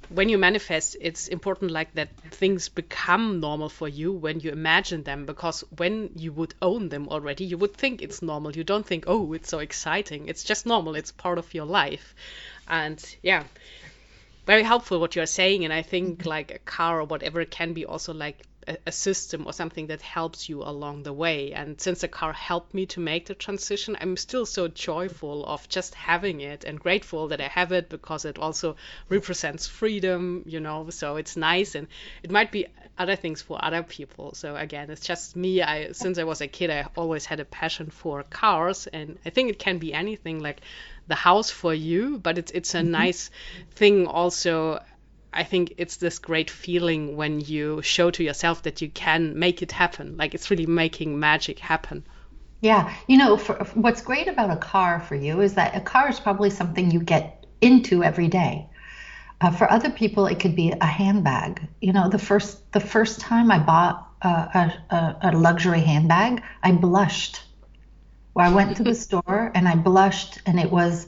when 0.10 0.30
you 0.30 0.38
manifest, 0.38 0.96
it's 1.02 1.28
important 1.28 1.72
like 1.72 1.94
that 1.96 2.10
things 2.32 2.70
become 2.70 3.40
normal 3.40 3.70
for 3.70 3.88
you 3.88 4.12
when 4.12 4.40
you 4.40 4.52
imagine 4.52 5.04
them 5.04 5.26
because 5.26 5.64
when 5.76 6.12
you 6.16 6.32
would 6.32 6.54
own 6.62 6.90
them 6.90 7.10
already, 7.10 7.44
you 7.44 7.58
would 7.58 7.76
think 7.76 8.02
it's 8.02 8.22
normal. 8.22 8.56
You 8.56 8.64
don't 8.64 8.86
think, 8.86 9.04
oh, 9.08 9.34
it's 9.34 9.50
so 9.50 9.60
exciting. 9.60 10.28
It's 10.28 10.44
just 10.44 10.66
normal. 10.66 10.96
It's 10.96 11.12
part 11.12 11.38
of 11.38 11.54
your 11.54 11.66
life. 11.66 12.16
And 12.68 13.04
yeah, 13.22 13.44
very 14.46 14.64
helpful 14.64 15.00
what 15.00 15.16
you're 15.16 15.26
saying. 15.26 15.66
And 15.66 15.74
I 15.74 15.82
think 15.82 16.26
like 16.26 16.52
a 16.52 16.60
car 16.60 17.02
or 17.02 17.04
whatever 17.04 17.44
can 17.44 17.74
be 17.74 17.86
also 17.86 18.14
like 18.14 18.42
a, 18.86 18.92
system 18.92 19.46
or 19.46 19.54
something 19.54 19.88
that 19.88 20.02
helps 20.02 20.50
you 20.50 20.64
along 20.64 21.04
the 21.04 21.14
way. 21.14 21.54
And 21.54 21.80
since 21.80 22.02
the 22.02 22.08
car 22.08 22.34
helped 22.34 22.74
me 22.74 22.86
to 22.88 23.00
make 23.00 23.26
the 23.26 23.36
transition, 23.36 23.98
I'm 24.00 24.18
still 24.18 24.46
so 24.46 24.68
joyful 24.68 25.46
of 25.46 25.68
just 25.70 25.96
having 25.96 26.42
it 26.42 26.64
and 26.64 26.80
grateful 26.80 27.30
that 27.30 27.42
I 27.42 27.48
have 27.48 27.72
it 27.72 27.90
because 27.90 28.26
it 28.26 28.38
also 28.40 28.76
represents 29.10 29.68
freedom, 29.68 30.44
you 30.46 30.60
know. 30.60 30.90
So 30.90 31.18
it's 31.18 31.38
nice 31.38 31.76
and 31.76 31.88
it 32.24 32.32
might 32.32 32.52
be 32.52 32.68
other 32.98 33.16
things 33.16 33.42
for 33.42 33.64
other 33.64 33.84
people. 33.84 34.34
So 34.34 34.56
again, 34.56 34.90
it's 34.90 35.06
just 35.06 35.36
me. 35.36 35.62
I 35.62 35.92
since 35.92 36.18
I 36.18 36.24
was 36.24 36.42
a 36.42 36.48
kid, 36.48 36.70
I 36.70 36.88
always 36.96 37.26
had 37.26 37.40
a 37.40 37.46
passion 37.46 37.90
for 37.90 38.24
cars, 38.24 38.88
and 38.88 39.18
I 39.26 39.30
think 39.30 39.50
it 39.50 39.60
can 39.60 39.78
be 39.78 39.94
anything 39.94 40.40
like 40.40 40.62
the 41.08 41.16
house 41.16 41.50
for 41.50 41.74
you, 41.74 42.18
but 42.18 42.38
it's 42.38 42.52
it's 42.52 42.74
a 42.76 42.80
mm-hmm. 42.80 42.92
nice 42.92 43.30
thing 43.76 44.08
also 44.08 44.84
I 45.34 45.44
think 45.44 45.74
it's 45.78 45.98
this 45.98 46.20
great 46.20 46.50
feeling 46.50 47.16
when 47.16 47.40
you 47.40 47.82
show 47.82 48.12
to 48.12 48.24
yourself 48.24 48.64
that 48.64 48.82
you 48.82 48.90
can 48.90 49.38
make 49.38 49.62
it 49.62 49.72
happen. 49.72 50.18
Like 50.18 50.34
it's 50.34 50.50
really 50.50 50.66
making 50.66 51.20
magic 51.20 51.60
happen. 51.60 52.06
Yeah. 52.62 52.94
You 53.08 53.18
know, 53.18 53.38
for, 53.38 53.56
what's 53.74 54.02
great 54.02 54.28
about 54.28 54.50
a 54.50 54.58
car 54.58 55.00
for 55.00 55.16
you 55.16 55.42
is 55.42 55.54
that 55.56 55.76
a 55.76 55.82
car 55.82 56.10
is 56.10 56.20
probably 56.20 56.50
something 56.50 56.92
you 56.92 57.00
get 57.00 57.46
into 57.62 58.04
every 58.04 58.28
day. 58.28 58.68
Uh, 59.40 59.52
for 59.52 59.70
other 59.70 59.92
people, 59.92 60.26
it 60.26 60.40
could 60.40 60.56
be 60.56 60.72
a 60.72 60.86
handbag. 60.86 61.68
You 61.80 61.94
know, 61.94 62.10
the 62.10 62.18
first 62.18 62.72
the 62.72 62.80
first 62.80 63.20
time 63.20 63.52
I 63.52 63.60
bought 63.60 64.08
a, 64.24 64.74
a, 64.90 65.18
a 65.22 65.32
luxury 65.38 65.82
handbag, 65.82 66.42
I 66.64 66.72
blushed. 66.72 67.44
Well, 68.34 68.50
I 68.52 68.54
went 68.54 68.78
to 68.78 68.84
the 68.84 68.96
store 68.96 69.52
and 69.54 69.68
I 69.68 69.76
blushed, 69.76 70.40
and 70.48 70.60
it 70.60 70.72
was 70.72 71.08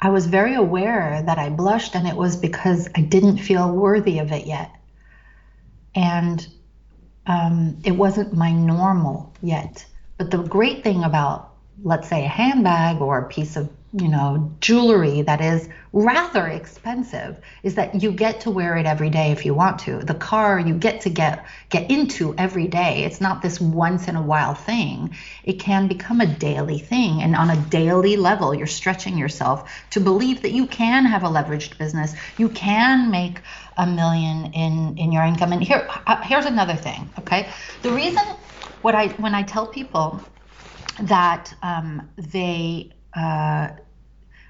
I 0.00 0.10
was 0.10 0.26
very 0.26 0.54
aware 0.54 1.22
that 1.24 1.38
I 1.38 1.48
blushed, 1.48 1.94
and 1.94 2.06
it 2.06 2.16
was 2.16 2.36
because 2.36 2.88
I 2.94 3.00
didn't 3.00 3.38
feel 3.38 3.72
worthy 3.72 4.18
of 4.18 4.32
it 4.32 4.46
yet. 4.46 4.70
And 5.94 6.46
um, 7.26 7.78
it 7.84 7.92
wasn't 7.92 8.34
my 8.34 8.52
normal 8.52 9.32
yet. 9.42 9.86
But 10.18 10.30
the 10.30 10.38
great 10.38 10.84
thing 10.84 11.04
about, 11.04 11.54
let's 11.82 12.08
say, 12.08 12.24
a 12.24 12.28
handbag 12.28 13.00
or 13.00 13.18
a 13.18 13.28
piece 13.28 13.56
of 13.56 13.70
you 13.96 14.08
know, 14.08 14.52
jewelry 14.60 15.22
that 15.22 15.40
is 15.40 15.68
rather 15.92 16.48
expensive 16.48 17.36
is 17.62 17.76
that 17.76 18.02
you 18.02 18.10
get 18.10 18.40
to 18.40 18.50
wear 18.50 18.76
it 18.76 18.86
every 18.86 19.08
day 19.08 19.30
if 19.30 19.46
you 19.46 19.54
want 19.54 19.78
to. 19.78 19.98
The 20.00 20.14
car 20.14 20.58
you 20.58 20.74
get 20.74 21.02
to 21.02 21.10
get 21.10 21.46
get 21.68 21.88
into 21.88 22.34
every 22.36 22.66
day. 22.66 23.04
It's 23.04 23.20
not 23.20 23.40
this 23.40 23.60
once 23.60 24.08
in 24.08 24.16
a 24.16 24.22
while 24.22 24.54
thing. 24.54 25.14
It 25.44 25.60
can 25.60 25.86
become 25.86 26.20
a 26.20 26.26
daily 26.26 26.80
thing 26.80 27.22
and 27.22 27.36
on 27.36 27.50
a 27.50 27.56
daily 27.56 28.16
level 28.16 28.52
you're 28.52 28.66
stretching 28.66 29.16
yourself 29.16 29.70
to 29.90 30.00
believe 30.00 30.42
that 30.42 30.50
you 30.52 30.66
can 30.66 31.04
have 31.04 31.22
a 31.22 31.28
leveraged 31.28 31.78
business. 31.78 32.14
You 32.36 32.48
can 32.48 33.12
make 33.12 33.42
a 33.76 33.86
million 33.86 34.52
in 34.54 34.98
in 34.98 35.12
your 35.12 35.22
income. 35.22 35.52
And 35.52 35.62
here 35.62 35.88
uh, 36.08 36.20
here's 36.22 36.46
another 36.46 36.74
thing, 36.74 37.12
okay? 37.20 37.48
The 37.82 37.92
reason 37.92 38.24
what 38.80 38.96
I 38.96 39.08
when 39.18 39.36
I 39.36 39.44
tell 39.44 39.68
people 39.68 40.28
that 41.00 41.54
um, 41.62 42.10
they 42.16 42.92
uh, 43.14 43.68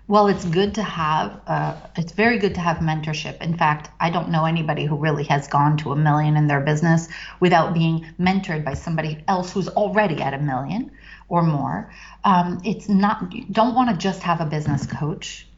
well, 0.07 0.27
it's 0.27 0.45
good 0.45 0.75
to 0.75 0.83
have, 0.83 1.41
uh, 1.47 1.77
it's 1.97 2.13
very 2.13 2.39
good 2.39 2.55
to 2.57 2.61
have 2.61 2.79
mentorship. 2.79 3.41
In 3.41 3.57
fact, 3.57 3.89
I 3.99 4.11
don't 4.11 4.29
know 4.29 4.45
anybody 4.45 4.85
who 4.85 4.97
really 4.97 5.25
has 5.25 5.49
gone 5.49 5.79
to 5.79 5.93
a 5.93 5.97
million 5.97 6.37
in 6.37 6.47
their 6.47 6.61
business 6.61 7.09
without 7.41 7.73
being 7.73 8.05
mentored 8.21 8.65
by 8.65 8.75
somebody 8.75 9.25
else 9.29 9.51
who's 9.53 9.69
already 9.69 10.21
at 10.21 10.35
a 10.35 10.39
million 10.39 10.91
or 11.31 11.43
more. 11.43 11.91
Um, 12.23 12.61
it's 12.65 12.87
not, 12.87 13.33
you 13.33 13.47
don't 13.51 13.75
want 13.75 13.91
to 13.91 13.97
just 13.97 14.23
have 14.23 14.43
a 14.43 14.45
business 14.45 14.87
coach. 14.87 15.49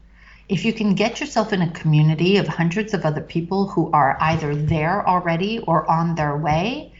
If 0.47 0.63
you 0.63 0.71
can 0.71 0.95
get 0.95 1.19
yourself 1.19 1.51
in 1.51 1.61
a 1.61 1.71
community 1.71 2.37
of 2.37 2.47
hundreds 2.47 2.93
of 2.93 3.05
other 3.05 3.19
people 3.19 3.67
who 3.67 3.91
are 3.91 4.17
either 4.21 4.55
there 4.55 5.05
already 5.05 5.59
or 5.59 5.89
on 5.91 6.15
their 6.15 6.37
way, 6.37 6.93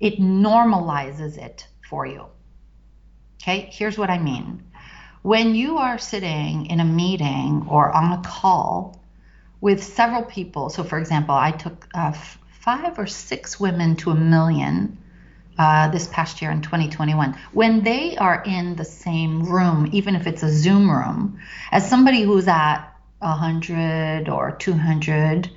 it 0.00 0.20
normalizes 0.20 1.38
it 1.38 1.66
for 1.88 2.04
you. 2.04 2.26
Okay, 3.42 3.70
here's 3.72 3.96
what 3.96 4.10
I 4.10 4.18
mean 4.18 4.69
when 5.22 5.54
you 5.54 5.78
are 5.78 5.98
sitting 5.98 6.66
in 6.66 6.80
a 6.80 6.84
meeting 6.84 7.66
or 7.68 7.92
on 7.94 8.12
a 8.12 8.22
call 8.22 9.00
with 9.60 9.82
several 9.82 10.22
people, 10.22 10.70
so 10.70 10.82
for 10.82 10.98
example, 10.98 11.34
I 11.34 11.50
took 11.50 11.86
uh, 11.94 12.12
five 12.12 12.98
or 12.98 13.06
six 13.06 13.60
women 13.60 13.96
to 13.96 14.10
a 14.10 14.14
million 14.14 14.96
uh, 15.58 15.88
this 15.88 16.06
past 16.06 16.40
year 16.40 16.50
in 16.50 16.62
2021. 16.62 17.38
When 17.52 17.82
they 17.82 18.16
are 18.16 18.42
in 18.42 18.76
the 18.76 18.84
same 18.84 19.42
room, 19.42 19.90
even 19.92 20.16
if 20.16 20.26
it's 20.26 20.42
a 20.42 20.48
Zoom 20.48 20.90
room, 20.90 21.38
as 21.70 21.88
somebody 21.88 22.22
who's 22.22 22.48
at 22.48 22.86
100 23.18 24.30
or 24.30 24.52
200 24.52 25.50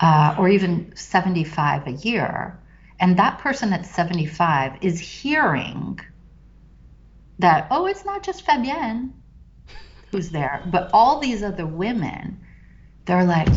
uh, 0.00 0.36
or 0.38 0.48
even 0.48 0.96
75 0.96 1.86
a 1.86 1.92
year, 1.92 2.58
and 2.98 3.18
that 3.18 3.38
person 3.38 3.74
at 3.74 3.84
75 3.84 4.78
is 4.80 4.98
hearing 4.98 6.00
that, 7.38 7.66
oh, 7.70 7.86
it's 7.86 8.04
not 8.04 8.22
just 8.22 8.46
Fabienne 8.46 9.12
who's 10.10 10.30
there, 10.30 10.62
but 10.66 10.90
all 10.92 11.20
these 11.20 11.42
other 11.42 11.66
women, 11.66 12.40
they're 13.04 13.24
like, 13.24 13.48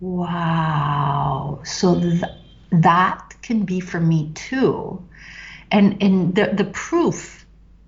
wow, 0.00 1.60
so 1.64 2.00
th- 2.00 2.24
that 2.72 3.34
can 3.42 3.64
be 3.64 3.80
for 3.80 4.00
me 4.00 4.32
too. 4.34 5.06
And, 5.70 6.02
and 6.02 6.34
the, 6.34 6.46
the 6.52 6.64
proof 6.64 7.42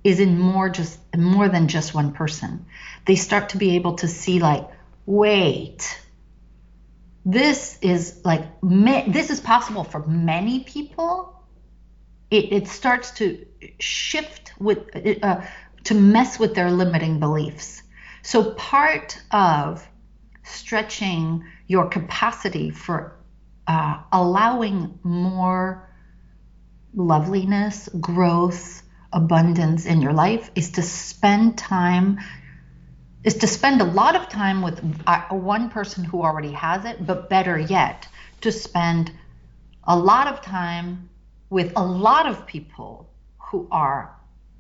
is 0.05 0.21
in 0.21 0.39
more 0.39 0.69
just 0.69 0.99
more 1.17 1.49
than 1.49 1.67
just 1.69 1.95
one 1.95 2.13
person. 2.13 2.67
They 3.07 3.17
start 3.17 3.51
to 3.51 3.59
be 3.59 3.77
able 3.77 3.95
to 3.97 4.09
see 4.09 4.39
like, 4.39 4.69
wait, 5.07 5.99
this 7.25 7.79
is 7.81 8.21
like 8.25 8.43
this 8.63 9.31
is 9.31 9.41
possible 9.41 9.83
for 9.83 10.07
many 10.07 10.61
people. 10.61 11.34
It, 12.31 12.53
it 12.53 12.69
starts 12.69 13.13
to 13.13 13.47
shift 13.79 14.53
with 14.59 14.79
uh, 15.23 15.43
to 15.85 15.95
mess 15.95 16.39
with 16.39 16.55
their 16.55 16.71
limiting 16.71 17.21
beliefs. 17.21 17.83
So 18.23 18.53
part 18.53 19.21
of 19.31 19.87
stretching 20.43 21.45
your 21.67 21.89
capacity 21.89 22.71
for 22.71 23.17
uh, 23.67 24.01
allowing 24.13 24.99
more 25.03 25.89
loveliness, 26.95 27.89
growth, 28.01 28.83
abundance 29.13 29.87
in 29.87 30.03
your 30.03 30.13
life 30.13 30.51
is 30.55 30.73
to 30.73 30.83
spend 30.83 31.57
time 31.57 32.19
is 33.23 33.37
to 33.37 33.47
spend 33.47 33.81
a 33.81 33.85
lot 33.85 34.17
of 34.17 34.29
time 34.29 34.61
with 34.61 34.83
uh, 35.07 35.23
one 35.31 35.71
person 35.71 36.05
who 36.05 36.23
already 36.23 36.53
has 36.53 36.85
it, 36.85 37.07
but 37.07 37.31
better 37.31 37.59
yet, 37.59 38.07
to 38.43 38.53
spend 38.53 39.11
a 39.85 39.97
lot 39.97 40.29
of 40.29 40.43
time 40.43 41.09
with 41.55 41.73
a 41.77 41.87
lot 41.87 42.27
of 42.27 42.47
people 42.49 43.09
who 43.39 43.69
are 43.71 44.13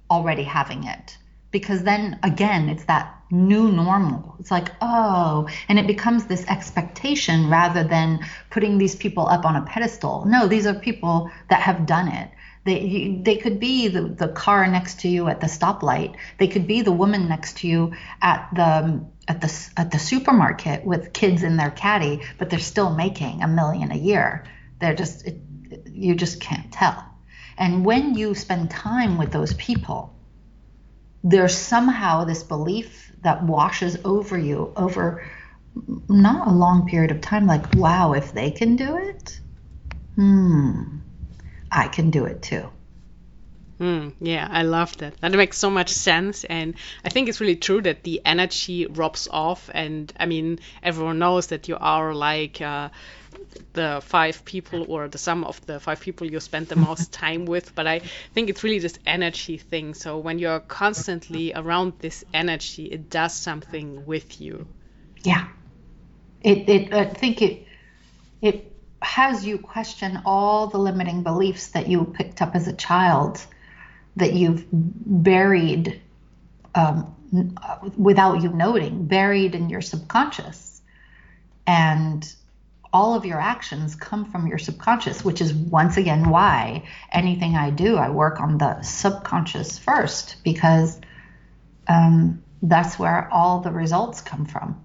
already 0.09 0.45
having 0.45 0.84
it. 0.84 1.18
Because 1.51 1.82
then 1.82 2.20
again, 2.22 2.68
it's 2.68 2.84
that 2.84 3.20
new 3.32 3.72
normal. 3.72 4.36
It's 4.38 4.53
like, 4.53 4.68
oh, 4.80 5.49
and 5.68 5.76
it 5.80 5.88
becomes 5.88 6.26
this 6.26 6.47
expectation 6.47 7.51
rather 7.51 7.82
than 7.82 8.20
putting 8.51 8.78
these 8.78 8.95
people 8.95 9.26
up 9.26 9.45
on 9.45 9.57
a 9.57 9.62
pedestal. 9.62 10.24
No, 10.24 10.47
these 10.47 10.66
are 10.68 10.74
people 10.74 11.32
that 11.51 11.62
have 11.62 11.84
done 11.84 12.07
it. 12.07 12.30
They, 12.64 13.20
they 13.24 13.38
could 13.38 13.59
be 13.59 13.88
the, 13.88 14.03
the 14.03 14.28
car 14.28 14.64
next 14.68 15.01
to 15.01 15.09
you 15.09 15.26
at 15.26 15.40
the 15.40 15.49
stoplight. 15.49 16.14
They 16.38 16.47
could 16.47 16.68
be 16.68 16.82
the 16.82 16.92
woman 16.92 17.28
next 17.28 17.59
to 17.59 17.66
you 17.66 17.92
at 18.22 18.49
the 18.55 19.05
at 19.26 19.40
the 19.40 19.51
at 19.76 19.90
the 19.90 19.99
supermarket 19.99 20.84
with 20.84 21.12
kids 21.12 21.42
in 21.42 21.57
their 21.57 21.72
caddy, 21.72 22.22
but 22.38 22.51
they're 22.51 22.70
still 22.74 22.95
making 22.95 23.42
a 23.42 23.49
million 23.49 23.90
a 23.90 23.97
year. 23.97 24.45
They're 24.80 24.95
just 24.95 25.26
it, 25.26 25.36
you 25.95 26.14
just 26.16 26.40
can't 26.40 26.72
tell. 26.72 27.05
And 27.59 27.84
when 27.84 28.14
you 28.16 28.34
spend 28.34 28.70
time 28.70 29.18
with 29.18 29.32
those 29.32 29.55
people, 29.55 30.14
there's 31.22 31.57
somehow 31.57 32.24
this 32.24 32.42
belief 32.42 33.12
that 33.22 33.45
washes 33.45 33.99
over 34.05 34.38
you 34.38 34.72
over 34.76 35.24
not 36.09 36.47
a 36.49 36.53
long 36.53 36.88
period 36.88 37.11
of 37.11 37.20
time 37.20 37.47
like 37.47 37.72
wow 37.74 38.12
if 38.12 38.32
they 38.32 38.51
can 38.51 38.76
do 38.76 38.97
it 38.99 39.40
hmm 40.16 40.99
I 41.72 41.88
can 41.88 42.11
do 42.11 42.26
it 42.26 42.42
too. 42.42 42.74
Mm, 43.81 44.12
yeah, 44.20 44.47
I 44.51 44.62
love 44.62 44.97
that. 44.99 45.16
That 45.20 45.33
makes 45.33 45.59
so 45.59 45.68
much 45.68 45.91
sense. 45.91 46.45
And 46.45 46.75
I 47.05 47.09
think 47.09 47.29
it's 47.29 47.41
really 47.41 47.57
true 47.57 47.83
that 47.83 48.05
the 48.05 48.20
energy 48.25 48.87
rubs 48.87 49.29
off. 49.31 49.68
And 49.72 50.12
I 50.18 50.27
mean, 50.27 50.61
everyone 50.83 51.18
knows 51.18 51.49
that 51.49 51.66
you 51.66 51.77
are 51.81 52.14
like 52.14 52.61
uh, 52.61 52.91
the 53.72 54.01
five 54.05 54.45
people 54.45 54.87
or 54.89 55.09
the 55.09 55.18
sum 55.18 55.43
of 55.43 55.64
the 55.66 55.81
five 55.81 56.01
people 56.01 56.31
you 56.31 56.39
spend 56.39 56.68
the 56.68 56.77
most 56.77 57.12
time 57.25 57.47
with. 57.47 57.75
But 57.75 57.89
I 57.89 58.01
think 58.33 58.49
it's 58.49 58.62
really 58.62 58.79
this 58.79 58.99
energy 59.07 59.59
thing. 59.59 59.95
So 59.95 60.18
when 60.18 60.39
you're 60.39 60.61
constantly 60.61 61.53
around 61.53 61.95
this 61.99 62.25
energy, 62.33 62.85
it 62.85 63.11
does 63.11 63.35
something 63.35 64.07
with 64.07 64.41
you. 64.41 64.68
Yeah. 65.25 65.49
It, 66.43 66.68
it, 66.68 66.93
I 66.93 67.07
think 67.07 67.43
it, 67.43 67.66
it 68.41 68.70
has 69.03 69.45
you 69.45 69.59
question 69.59 70.20
all 70.25 70.68
the 70.68 70.79
limiting 70.79 71.25
beliefs 71.25 71.68
that 71.68 71.89
you 71.89 72.05
picked 72.05 72.41
up 72.41 72.55
as 72.55 72.68
a 72.68 72.72
child 72.72 73.45
that 74.17 74.33
you've 74.33 74.67
buried 74.73 76.01
um, 76.75 77.15
without 77.97 78.43
you 78.43 78.51
noting, 78.51 79.07
buried 79.07 79.55
in 79.55 79.69
your 79.69 79.81
subconscious. 79.81 80.81
And 81.67 82.33
all 82.93 83.15
of 83.15 83.25
your 83.25 83.41
actions 83.41 83.97
come 83.97 84.31
from 84.31 84.47
your 84.47 84.59
subconscious, 84.59 85.25
which 85.25 85.41
is 85.41 85.53
once 85.53 85.97
again 85.97 86.29
why 86.29 86.89
anything 87.11 87.57
I 87.57 87.71
do, 87.71 87.97
I 87.97 88.11
work 88.11 88.41
on 88.41 88.59
the 88.59 88.83
subconscious 88.83 89.79
first, 89.79 90.37
because 90.45 91.01
um, 91.89 92.43
that's 92.62 92.99
where 92.99 93.29
all 93.33 93.61
the 93.61 93.73
results 93.73 94.21
come 94.21 94.47
from. 94.47 94.81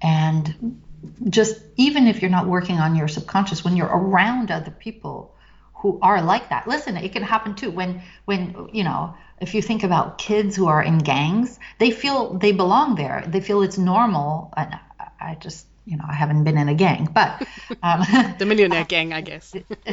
And 0.00 0.80
just 1.28 1.60
even 1.76 2.06
if 2.06 2.22
you're 2.22 2.30
not 2.30 2.46
working 2.46 2.78
on 2.78 2.96
your 2.96 3.08
subconscious 3.08 3.64
when 3.64 3.76
you're 3.76 3.86
around 3.86 4.50
other 4.50 4.70
people 4.70 5.34
who 5.78 5.98
are 6.02 6.22
like 6.22 6.48
that 6.48 6.66
listen 6.66 6.96
it 6.96 7.12
can 7.12 7.22
happen 7.22 7.54
too 7.54 7.70
when 7.70 8.02
when 8.24 8.68
you 8.72 8.84
know 8.84 9.14
if 9.40 9.54
you 9.54 9.62
think 9.62 9.84
about 9.84 10.18
kids 10.18 10.56
who 10.56 10.66
are 10.66 10.82
in 10.82 10.98
gangs 10.98 11.58
they 11.78 11.90
feel 11.90 12.34
they 12.38 12.52
belong 12.52 12.94
there 12.94 13.24
they 13.26 13.40
feel 13.40 13.62
it's 13.62 13.78
normal 13.78 14.52
i, 14.56 14.78
I 15.20 15.34
just 15.36 15.66
you 15.88 15.96
know, 15.96 16.04
I 16.06 16.12
haven't 16.12 16.44
been 16.44 16.58
in 16.58 16.68
a 16.68 16.74
gang, 16.74 17.08
but 17.14 17.42
um, 17.82 18.04
the 18.38 18.44
millionaire 18.44 18.84
gang, 18.84 19.14
I 19.14 19.22
guess. 19.22 19.54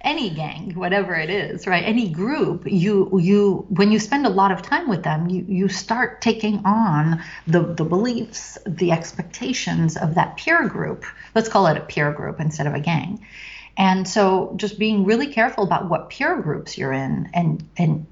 any 0.00 0.30
gang, 0.30 0.72
whatever 0.76 1.16
it 1.16 1.30
is, 1.30 1.66
right? 1.66 1.82
Any 1.82 2.08
group, 2.08 2.62
you 2.64 3.18
you 3.18 3.66
when 3.68 3.90
you 3.90 3.98
spend 3.98 4.24
a 4.24 4.28
lot 4.28 4.52
of 4.52 4.62
time 4.62 4.88
with 4.88 5.02
them, 5.02 5.28
you 5.28 5.44
you 5.48 5.68
start 5.68 6.20
taking 6.22 6.64
on 6.64 7.20
the 7.48 7.62
the 7.62 7.84
beliefs, 7.84 8.56
the 8.66 8.92
expectations 8.92 9.96
of 9.96 10.14
that 10.14 10.36
peer 10.36 10.68
group. 10.68 11.04
Let's 11.34 11.48
call 11.48 11.66
it 11.66 11.76
a 11.76 11.80
peer 11.80 12.12
group 12.12 12.38
instead 12.38 12.68
of 12.68 12.74
a 12.74 12.80
gang. 12.80 13.26
And 13.78 14.08
so, 14.08 14.54
just 14.56 14.78
being 14.78 15.04
really 15.04 15.26
careful 15.26 15.64
about 15.64 15.88
what 15.90 16.10
peer 16.10 16.40
groups 16.40 16.78
you're 16.78 16.92
in, 16.92 17.28
and 17.34 17.68
and 17.76 18.06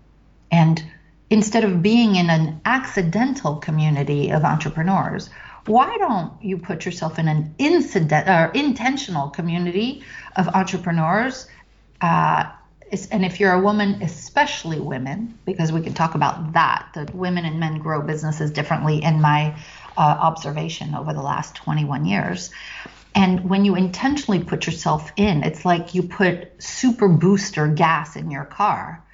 and 0.51 0.85
instead 1.31 1.65
of 1.65 1.83
being 1.83 2.17
in 2.17 2.29
an 2.31 2.61
accidental 2.65 3.57
community 3.57 4.31
of 4.31 4.45
entrepreneurs 4.45 5.31
why 5.67 5.97
don't 5.99 6.33
you 6.43 6.59
put 6.59 6.85
yourself 6.85 7.19
in 7.19 7.29
an 7.29 7.55
incident 7.59 8.29
or 8.29 8.51
intentional 8.55 9.31
community 9.31 10.03
of 10.37 10.49
entrepreneurs? 10.49 11.47
Uh, 12.01 12.51
and 13.11 13.25
if 13.25 13.41
you're 13.41 13.53
a 13.53 13.61
woman, 13.61 14.03
especially 14.03 14.79
women, 14.79 15.37
because 15.47 15.73
we 15.73 15.81
can 15.81 15.95
talk 15.95 16.15
about 16.15 16.53
that, 16.53 16.89
that 16.95 17.15
women 17.15 17.45
and 17.45 17.59
men 17.59 17.79
grow 17.79 18.03
businesses 18.03 18.51
differently 18.51 19.03
in 19.03 19.21
my 19.21 19.59
uh, 19.97 20.01
observation 20.01 20.95
over 20.95 21.13
the 21.13 21.23
last 21.23 21.55
21 21.57 22.05
years. 22.05 22.51
And 23.15 23.49
when 23.49 23.65
you 23.65 23.77
intentionally 23.77 24.43
put 24.43 24.67
yourself 24.67 25.13
in, 25.17 25.45
it's 25.45 25.65
like 25.65 25.95
you 25.95 26.03
put 26.03 26.63
super 26.63 27.09
booster 27.09 27.69
gas 27.69 28.17
in 28.17 28.31
your 28.31 28.45
car, 28.45 29.05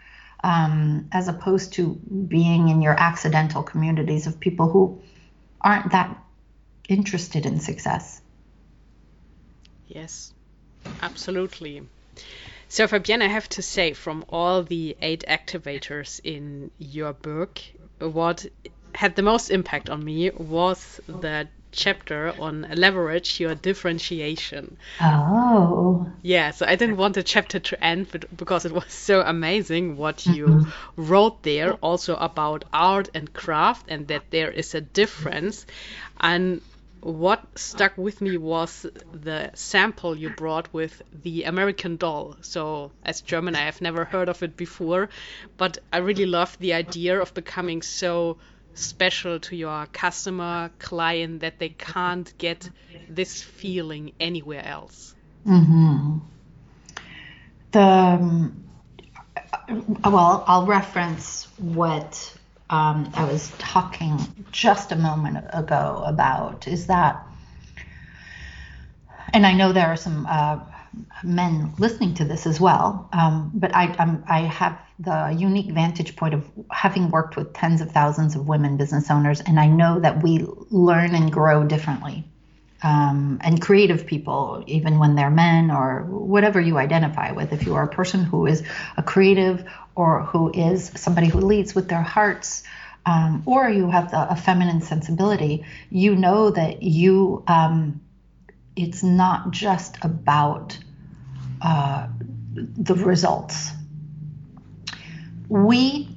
um, 0.43 1.09
as 1.13 1.29
opposed 1.29 1.75
to 1.75 1.95
being 2.29 2.69
in 2.69 2.81
your 2.81 2.99
accidental 2.99 3.63
communities 3.63 4.27
of 4.27 4.41
people 4.41 4.71
who 4.71 5.03
aren't 5.61 5.93
that 5.93 6.17
interested 6.89 7.45
in 7.45 7.61
success. 7.61 8.23
Yes, 9.87 10.33
absolutely. 11.03 11.83
So, 12.69 12.87
Fabienne, 12.87 13.23
I 13.23 13.27
have 13.27 13.49
to 13.51 13.63
say, 13.63 13.93
from 13.93 14.25
all 14.29 14.63
the 14.63 14.97
eight 15.03 15.25
activators 15.29 16.21
in 16.23 16.71
your 16.79 17.13
book, 17.13 17.61
what 17.99 18.47
had 18.95 19.17
the 19.17 19.23
most 19.23 19.51
impact 19.51 19.91
on 19.91 20.05
me 20.05 20.31
was 20.31 21.01
the 21.07 21.49
chapter 21.73 22.35
on 22.39 22.66
leverage 22.75 23.41
your 23.41 23.55
differentiation. 23.55 24.77
Oh. 25.01 26.11
Yeah, 26.23 26.51
so 26.51 26.66
I 26.66 26.77
didn't 26.77 26.97
want 26.97 27.14
the 27.14 27.23
chapter 27.23 27.59
to 27.59 27.85
end 27.85 28.09
but 28.11 28.37
because 28.37 28.64
it 28.64 28.73
was 28.73 28.93
so 28.93 29.21
amazing 29.21 29.97
what 29.97 30.27
you 30.27 30.47
mm-hmm. 30.47 30.71
wrote 30.97 31.43
there 31.43 31.73
also 31.75 32.16
about 32.16 32.64
art 32.73 33.09
and 33.14 33.33
craft 33.33 33.87
and 33.89 34.09
that 34.09 34.31
there 34.31 34.51
is 34.51 34.75
a 34.75 34.81
difference. 34.81 35.66
And 36.21 36.61
what 37.03 37.43
stuck 37.59 37.97
with 37.97 38.21
me 38.21 38.37
was 38.37 38.87
the 39.12 39.51
sample 39.55 40.14
you 40.16 40.31
brought 40.31 40.73
with 40.73 41.01
the 41.23 41.45
American 41.45 41.97
doll. 41.97 42.37
So, 42.43 42.93
as 43.05 43.23
German, 43.23 43.57
I 43.57 43.61
have 43.61 43.81
never 43.81 44.05
heard 44.05 44.29
of 44.29 44.43
it 44.43 44.57
before, 44.57 45.09
but 45.57 45.79
I 45.93 45.99
really 45.99 46.27
love 46.27 46.59
the 46.59 46.75
idea 46.75 47.21
of 47.21 47.33
becoming 47.33 47.81
so 47.81 48.37
special 48.81 49.41
to 49.41 49.57
your 49.57 49.87
customer, 49.87 50.70
client, 50.78 51.41
that 51.41 51.59
they 51.59 51.70
can't 51.70 52.33
get 52.39 52.68
this 53.09 53.43
feeling 53.43 54.12
anywhere 54.18 54.64
else. 54.64 55.14
Mm-hmm. 55.47 56.18
The 57.72 58.51
well, 60.05 60.45
I'll 60.47 60.66
reference 60.66 61.47
what 61.59 62.37
um, 62.70 63.11
I 63.14 63.24
was 63.24 63.53
talking 63.59 64.18
just 64.53 64.93
a 64.93 64.97
moment 64.97 65.45
ago 65.53 66.03
about 66.07 66.68
is 66.68 66.87
that, 66.87 67.24
and 69.33 69.47
I 69.47 69.53
know 69.53 69.72
there 69.72 69.89
are 69.89 69.97
some 69.97 70.26
uh, 70.28 70.61
men 71.22 71.72
listening 71.78 72.14
to 72.14 72.24
this 72.24 72.47
as 72.47 72.61
well, 72.61 73.09
um, 73.12 73.51
but 73.55 73.74
I, 73.74 73.95
I'm, 73.99 74.24
I 74.28 74.41
have 74.41 74.78
the 75.01 75.35
unique 75.37 75.71
vantage 75.71 76.15
point 76.15 76.35
of 76.35 76.45
having 76.71 77.11
worked 77.11 77.35
with 77.35 77.55
tens 77.55 77.81
of 77.81 77.91
thousands 77.91 78.37
of 78.37 78.47
women 78.47 78.77
business 78.77 79.11
owners, 79.11 79.41
and 79.41 79.59
I 79.59 79.67
know 79.67 79.99
that 79.99 80.23
we 80.23 80.47
learn 80.71 81.15
and 81.15 81.33
grow 81.33 81.65
differently. 81.65 82.25
Um, 82.83 83.41
and 83.43 83.61
creative 83.61 84.07
people, 84.07 84.65
even 84.67 84.99
when 84.99 85.15
they're 85.15 85.31
men 85.31 85.71
or 85.71 86.03
whatever 86.05 86.59
you 86.59 86.79
identify 86.79 87.33
with. 87.33 87.53
If 87.53 87.67
you 87.67 87.75
are 87.75 87.83
a 87.83 87.89
person 87.89 88.25
who 88.25 88.47
is 88.47 88.63
a 88.97 89.03
creative 89.03 89.65
or 89.95 90.23
who 90.23 90.51
is 90.51 90.91
somebody 90.97 91.29
who 91.29 91.41
leads 91.41 91.75
with 91.75 91.89
their 91.89 92.03
hearts, 92.03 92.63
um, 93.05 93.43
or 93.45 93.69
you 93.69 93.91
have 93.91 94.11
the, 94.11 94.31
a 94.31 94.37
feminine 94.37 94.81
sensibility, 94.81 95.67
you 95.91 96.17
know 96.17 96.51
that 96.51 96.83
you, 96.83 97.43
um, 97.47 98.01
it's 98.77 99.03
not 99.03 99.51
just 99.51 100.03
about 100.03 100.79
uh, 101.61 102.09
the 102.55 102.95
results. 102.95 103.73
We, 105.51 106.09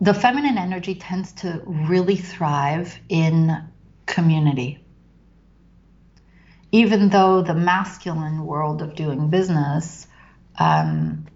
the 0.00 0.14
feminine 0.14 0.56
energy 0.56 0.94
tends 0.94 1.32
to 1.34 1.62
really 1.66 2.16
thrive 2.16 2.96
in 3.08 3.62
community. 4.06 4.78
Even 6.70 7.10
though 7.10 7.42
the 7.42 7.54
masculine 7.54 8.46
world 8.46 8.80
of 8.80 8.94
doing 8.94 9.28
business 9.28 10.06
um, 10.58 11.26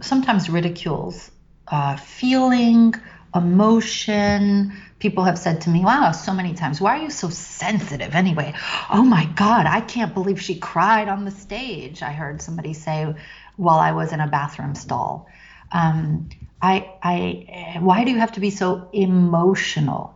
sometimes 0.00 0.48
ridicules 0.50 1.30
uh, 1.68 1.96
feeling 1.96 2.94
emotion. 3.34 4.72
People 4.98 5.24
have 5.24 5.38
said 5.38 5.60
to 5.62 5.70
me, 5.70 5.84
wow, 5.84 6.12
so 6.12 6.32
many 6.32 6.54
times, 6.54 6.80
why 6.80 6.98
are 6.98 7.02
you 7.02 7.10
so 7.10 7.28
sensitive 7.28 8.14
anyway? 8.14 8.54
Oh 8.90 9.02
my 9.02 9.26
God, 9.34 9.66
I 9.66 9.80
can't 9.80 10.14
believe 10.14 10.40
she 10.40 10.58
cried 10.58 11.08
on 11.08 11.24
the 11.24 11.30
stage. 11.30 12.02
I 12.02 12.12
heard 12.12 12.40
somebody 12.40 12.74
say 12.74 13.14
while 13.56 13.78
I 13.78 13.92
was 13.92 14.12
in 14.12 14.20
a 14.20 14.28
bathroom 14.28 14.74
stall. 14.74 15.26
Um, 15.74 16.30
I, 16.62 16.94
I, 17.02 17.78
why 17.80 18.04
do 18.04 18.10
you 18.10 18.18
have 18.18 18.32
to 18.32 18.40
be 18.40 18.50
so 18.50 18.88
emotional? 18.92 20.14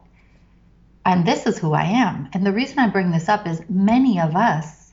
And 1.04 1.26
this 1.26 1.46
is 1.46 1.58
who 1.58 1.74
I 1.74 1.84
am. 1.84 2.30
And 2.32 2.46
the 2.46 2.52
reason 2.52 2.78
I 2.78 2.86
bring 2.88 3.10
this 3.10 3.28
up 3.28 3.46
is 3.46 3.62
many 3.68 4.20
of 4.20 4.36
us 4.36 4.92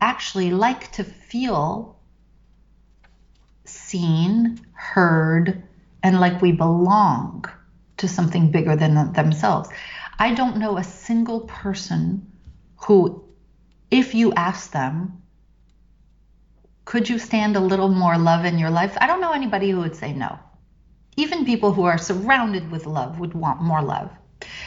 actually 0.00 0.50
like 0.50 0.92
to 0.92 1.04
feel 1.04 1.96
seen, 3.64 4.60
heard, 4.72 5.62
and 6.02 6.20
like 6.20 6.42
we 6.42 6.52
belong 6.52 7.44
to 7.98 8.08
something 8.08 8.50
bigger 8.50 8.76
than 8.76 9.12
themselves. 9.12 9.68
I 10.18 10.34
don't 10.34 10.58
know 10.58 10.78
a 10.78 10.84
single 10.84 11.40
person 11.40 12.32
who, 12.76 13.24
if 13.90 14.14
you 14.14 14.32
ask 14.34 14.70
them, 14.72 15.22
could 16.86 17.08
you 17.08 17.18
stand 17.18 17.56
a 17.56 17.60
little 17.60 17.88
more 17.88 18.16
love 18.16 18.44
in 18.44 18.58
your 18.58 18.70
life? 18.70 18.96
I 19.00 19.06
don't 19.06 19.20
know 19.20 19.32
anybody 19.32 19.70
who 19.70 19.80
would 19.80 19.96
say 19.96 20.12
no. 20.12 20.38
Even 21.16 21.44
people 21.44 21.72
who 21.72 21.84
are 21.84 21.98
surrounded 21.98 22.70
with 22.70 22.86
love 22.86 23.18
would 23.18 23.34
want 23.34 23.60
more 23.60 23.82
love. 23.82 24.10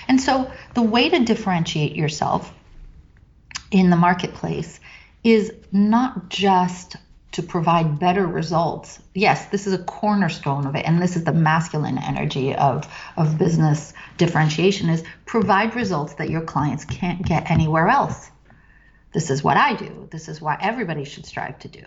And 0.07 0.21
so 0.21 0.51
the 0.75 0.81
way 0.81 1.09
to 1.09 1.19
differentiate 1.23 1.95
yourself 1.95 2.53
in 3.71 3.89
the 3.89 3.95
marketplace 3.95 4.79
is 5.23 5.53
not 5.71 6.29
just 6.29 6.97
to 7.31 7.43
provide 7.43 7.99
better 7.99 8.27
results. 8.27 8.99
Yes, 9.13 9.45
this 9.45 9.65
is 9.65 9.73
a 9.73 9.83
cornerstone 9.83 10.65
of 10.65 10.75
it, 10.75 10.85
and 10.85 11.01
this 11.01 11.15
is 11.15 11.23
the 11.23 11.31
masculine 11.31 11.99
energy 11.99 12.53
of, 12.55 12.85
of 13.15 13.37
business 13.37 13.93
differentiation 14.17 14.89
is 14.89 15.03
provide 15.25 15.75
results 15.75 16.15
that 16.15 16.29
your 16.29 16.41
clients 16.41 16.83
can't 16.83 17.21
get 17.21 17.49
anywhere 17.49 17.87
else. 17.87 18.29
This 19.11 19.29
is 19.29 19.43
what 19.43 19.57
I 19.57 19.73
do. 19.73 20.07
This 20.11 20.27
is 20.27 20.41
what 20.41 20.59
everybody 20.61 21.03
should 21.03 21.25
strive 21.25 21.59
to 21.59 21.67
do. 21.67 21.83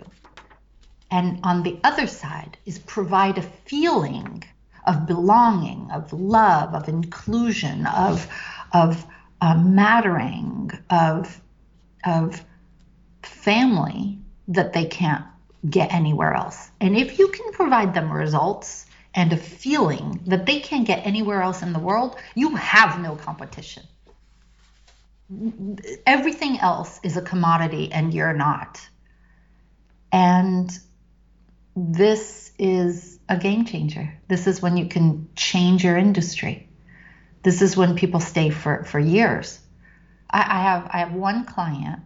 And 1.11 1.41
on 1.43 1.62
the 1.62 1.79
other 1.85 2.07
side 2.07 2.57
is 2.64 2.79
provide 2.79 3.39
a 3.39 3.43
feeling 3.43 4.43
of 4.87 5.07
belonging, 5.07 5.91
of 5.93 6.12
love, 6.12 6.75
of 6.75 6.89
inclusion, 6.89 7.87
of 7.87 8.27
of 8.73 9.07
uh, 9.41 9.57
mattering, 9.57 10.70
of 10.91 11.41
of 12.05 12.45
family 13.23 14.18
that 14.49 14.73
they 14.73 14.87
can't 14.87 15.25
get 15.68 15.93
anywhere 15.93 16.33
else. 16.33 16.70
And 16.81 16.97
if 16.97 17.18
you 17.18 17.29
can 17.29 17.53
provide 17.53 17.95
them 17.95 18.12
results 18.12 18.87
and 19.14 19.33
a 19.33 19.37
feeling 19.37 20.20
that 20.27 20.47
they 20.47 20.61
can't 20.61 20.87
get 20.87 21.07
anywhere 21.07 21.43
else 21.43 21.62
in 21.62 21.73
the 21.73 21.79
world, 21.79 22.16
you 22.35 22.57
have 22.57 23.01
no 23.01 23.14
competition. 23.14 23.85
Everything 26.07 26.59
else 26.59 27.01
is 27.03 27.16
a 27.16 27.23
commodity 27.23 27.93
and 27.93 28.12
you're 28.12 28.33
not. 28.33 28.81
And 30.11 30.70
this 31.75 32.53
is 32.59 33.18
a 33.29 33.37
game 33.37 33.64
changer. 33.64 34.18
This 34.29 34.47
is 34.47 34.61
when 34.61 34.77
you 34.77 34.87
can 34.87 35.29
change 35.35 35.85
your 35.85 35.97
industry. 35.97 36.68
This 37.43 37.62
is 37.62 37.77
when 37.77 37.97
people 37.97 38.20
stay 38.20 38.51
for, 38.51 38.85
for 38.85 38.99
years. 38.99 39.59
I, 40.31 40.41
I 40.41 40.62
have 40.62 40.91
I 40.93 40.99
have 40.99 41.12
one 41.12 41.45
client 41.45 42.01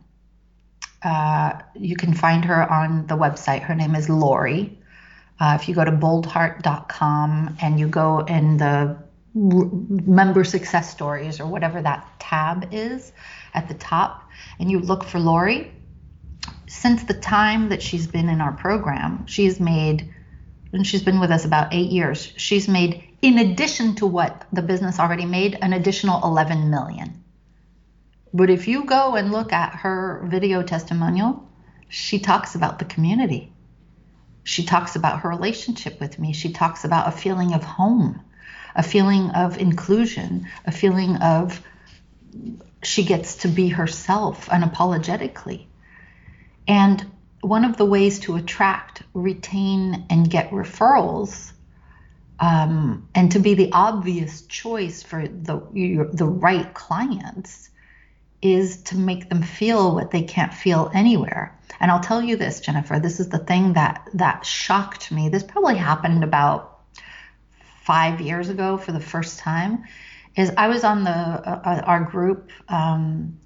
uh, 1.07 1.61
you 1.75 1.97
can 1.97 2.15
find 2.15 2.45
her 2.45 2.71
on 2.71 3.07
the 3.07 3.17
website. 3.17 3.63
Her 3.63 3.75
name 3.75 3.95
is 3.95 4.09
Lori. 4.09 4.79
Uh, 5.39 5.57
if 5.61 5.69
you 5.69 5.75
go 5.75 5.85
to 5.85 5.93
boldheart.com 5.93 7.57
and 7.61 7.79
you 7.79 7.87
go 7.87 8.21
in 8.21 8.57
the 8.57 8.97
member 9.37 10.45
success 10.45 10.91
stories 10.91 11.41
or 11.41 11.47
whatever 11.47 11.83
that 11.83 12.09
tab 12.19 12.69
is 12.73 13.13
at 13.53 13.69
the 13.69 13.75
top, 13.75 14.29
and 14.59 14.71
you 14.71 14.81
look 14.81 15.05
for 15.05 15.21
Lori, 15.21 15.73
since 16.67 17.05
the 17.05 17.15
time 17.15 17.69
that 17.69 17.83
she's 17.83 18.07
been 18.07 18.29
in 18.29 18.41
our 18.41 18.53
program, 18.53 19.27
she's 19.27 19.61
made, 19.61 20.13
and 20.73 20.87
she's 20.87 21.03
been 21.03 21.21
with 21.21 21.31
us 21.31 21.45
about 21.45 21.75
eight 21.75 21.91
years, 21.91 22.33
she's 22.37 22.67
made, 22.67 23.03
in 23.21 23.39
addition 23.39 23.95
to 23.97 24.07
what 24.07 24.47
the 24.53 24.63
business 24.63 24.99
already 24.99 25.27
made, 25.27 25.59
an 25.61 25.75
additional 25.75 26.23
11 26.25 26.71
million. 26.71 27.23
But 28.33 28.51
if 28.51 28.67
you 28.67 28.85
go 28.85 29.17
and 29.17 29.33
look 29.33 29.53
at 29.53 29.75
her 29.75 30.27
video 30.27 30.63
testimonial, 30.63 31.47
she 31.89 32.19
talks 32.19 32.55
about 32.55 32.79
the 32.79 32.85
community. 32.87 33.53
She 34.45 34.65
talks 34.65 34.97
about 34.97 35.21
her 35.21 35.29
relationship 35.29 36.01
with 36.01 36.19
me. 36.19 36.33
She 36.33 36.53
talks 36.53 36.85
about 36.85 37.09
a 37.09 37.17
feeling 37.17 37.53
of 37.53 37.65
home, 37.65 38.21
a 38.77 38.83
feeling 38.83 39.31
of 39.31 39.59
inclusion, 39.59 40.47
a 40.67 40.71
feeling 40.71 41.17
of 41.17 41.61
she 42.83 43.05
gets 43.05 43.37
to 43.37 43.49
be 43.49 43.69
herself 43.69 44.47
unapologetically. 44.47 45.65
And 46.69 47.05
one 47.41 47.65
of 47.65 47.77
the 47.79 47.87
ways 47.87 48.21
to 48.21 48.37
attract, 48.37 49.03
retain, 49.15 50.07
and 50.11 50.31
get 50.31 50.51
referrals, 50.51 51.53
um, 52.39 53.09
and 53.15 53.33
to 53.33 53.39
be 53.39 53.55
the 53.55 53.73
obvious 53.73 54.43
choice 54.43 55.03
for 55.03 55.27
the 55.27 55.63
your, 55.73 56.07
the 56.13 56.27
right 56.27 56.73
clients, 56.75 57.71
is 58.43 58.83
to 58.83 58.97
make 58.97 59.31
them 59.31 59.43
feel 59.43 59.95
what 59.95 60.11
they 60.11 60.23
can't 60.23 60.53
feel 60.53 60.91
anywhere. 60.93 61.59
And 61.81 61.91
I'll 61.91 62.01
tell 62.01 62.23
you 62.23 62.37
this, 62.37 62.61
Jennifer, 62.61 63.01
this 63.01 63.21
is 63.21 63.31
the 63.31 63.39
thing 63.39 63.73
that 63.73 64.09
that 64.15 64.45
shocked 64.45 65.11
me. 65.11 65.31
This 65.31 65.43
probably 65.43 65.77
happened 65.77 66.25
about 66.25 66.76
5 67.87 68.21
years 68.21 68.49
ago 68.49 68.77
for 68.77 68.91
the 68.91 69.01
first 69.01 69.39
time 69.39 69.85
is 70.37 70.53
I 70.57 70.67
was 70.69 70.83
on 70.83 71.05
the 71.05 71.11
uh, 71.11 71.63
uh 71.65 71.83
our 71.87 72.03
group 72.05 72.51
um, 72.69 73.39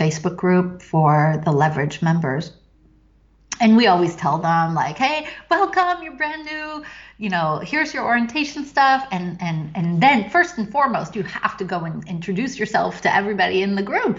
Facebook 0.00 0.36
group 0.36 0.82
for 0.82 1.40
the 1.44 1.52
leverage 1.52 2.02
members. 2.02 2.52
And 3.60 3.76
we 3.76 3.86
always 3.86 4.16
tell 4.16 4.38
them 4.38 4.74
like 4.74 4.96
hey 4.96 5.28
welcome 5.50 6.02
you're 6.02 6.16
brand 6.16 6.46
new. 6.46 6.82
You 7.18 7.28
know 7.28 7.60
here's 7.62 7.92
your 7.92 8.04
orientation 8.04 8.64
stuff. 8.64 9.06
And 9.10 9.36
and 9.42 9.70
and 9.74 10.02
then 10.02 10.30
first 10.30 10.56
and 10.56 10.72
foremost 10.72 11.14
you 11.14 11.22
have 11.22 11.56
to 11.58 11.64
go 11.64 11.80
and 11.80 12.06
introduce 12.08 12.58
yourself 12.58 13.02
to 13.02 13.14
everybody 13.14 13.62
in 13.62 13.74
the 13.74 13.82
group 13.82 14.18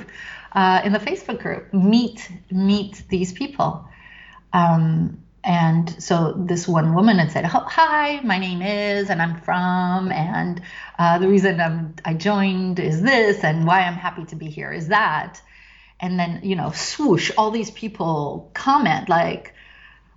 uh, 0.51 0.81
in 0.85 0.93
the 0.93 0.99
facebook 0.99 1.41
group. 1.41 1.73
Meet 1.73 2.29
meet 2.51 3.03
these 3.09 3.33
people. 3.33 3.89
Um, 4.53 5.23
and 5.47 6.03
so 6.03 6.33
this 6.37 6.67
one 6.67 6.93
woman 6.93 7.19
had 7.19 7.31
said 7.31 7.45
hi 7.45 8.19
my 8.19 8.37
name 8.37 8.61
is 8.61 9.09
and 9.09 9.21
i'm 9.21 9.39
from 9.39 10.11
and 10.11 10.61
uh, 10.99 11.17
the 11.17 11.27
reason 11.27 11.61
I'm, 11.61 11.95
i 12.03 12.13
joined 12.13 12.79
is 12.79 13.01
this 13.01 13.43
and 13.45 13.65
why 13.65 13.83
i'm 13.83 13.93
happy 13.93 14.25
to 14.25 14.35
be 14.35 14.49
here 14.49 14.71
is 14.71 14.89
that. 14.89 15.41
And 15.99 16.19
then 16.19 16.41
you 16.43 16.55
know 16.55 16.71
swoosh 16.71 17.31
all 17.37 17.49
these 17.49 17.71
people 17.71 18.51
comment 18.53 19.09
like 19.09 19.53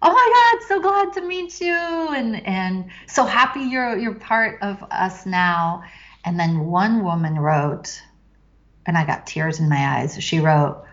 oh 0.02 0.12
my 0.12 0.58
god 0.58 0.66
so 0.68 0.80
glad 0.80 1.12
to 1.14 1.22
meet 1.22 1.60
you 1.60 1.72
and 1.72 2.44
and 2.46 2.90
so 3.06 3.24
happy 3.24 3.60
you're 3.60 3.96
you're 3.96 4.14
part 4.14 4.60
of 4.62 4.82
us 4.90 5.24
now. 5.26 5.84
And 6.24 6.38
then 6.38 6.58
one 6.58 7.04
woman 7.04 7.38
wrote 7.38 8.02
and 8.84 8.98
i 8.98 9.06
got 9.06 9.26
tears 9.26 9.60
in 9.60 9.68
my 9.68 10.00
eyes. 10.00 10.22
She 10.22 10.40
wrote 10.40 10.84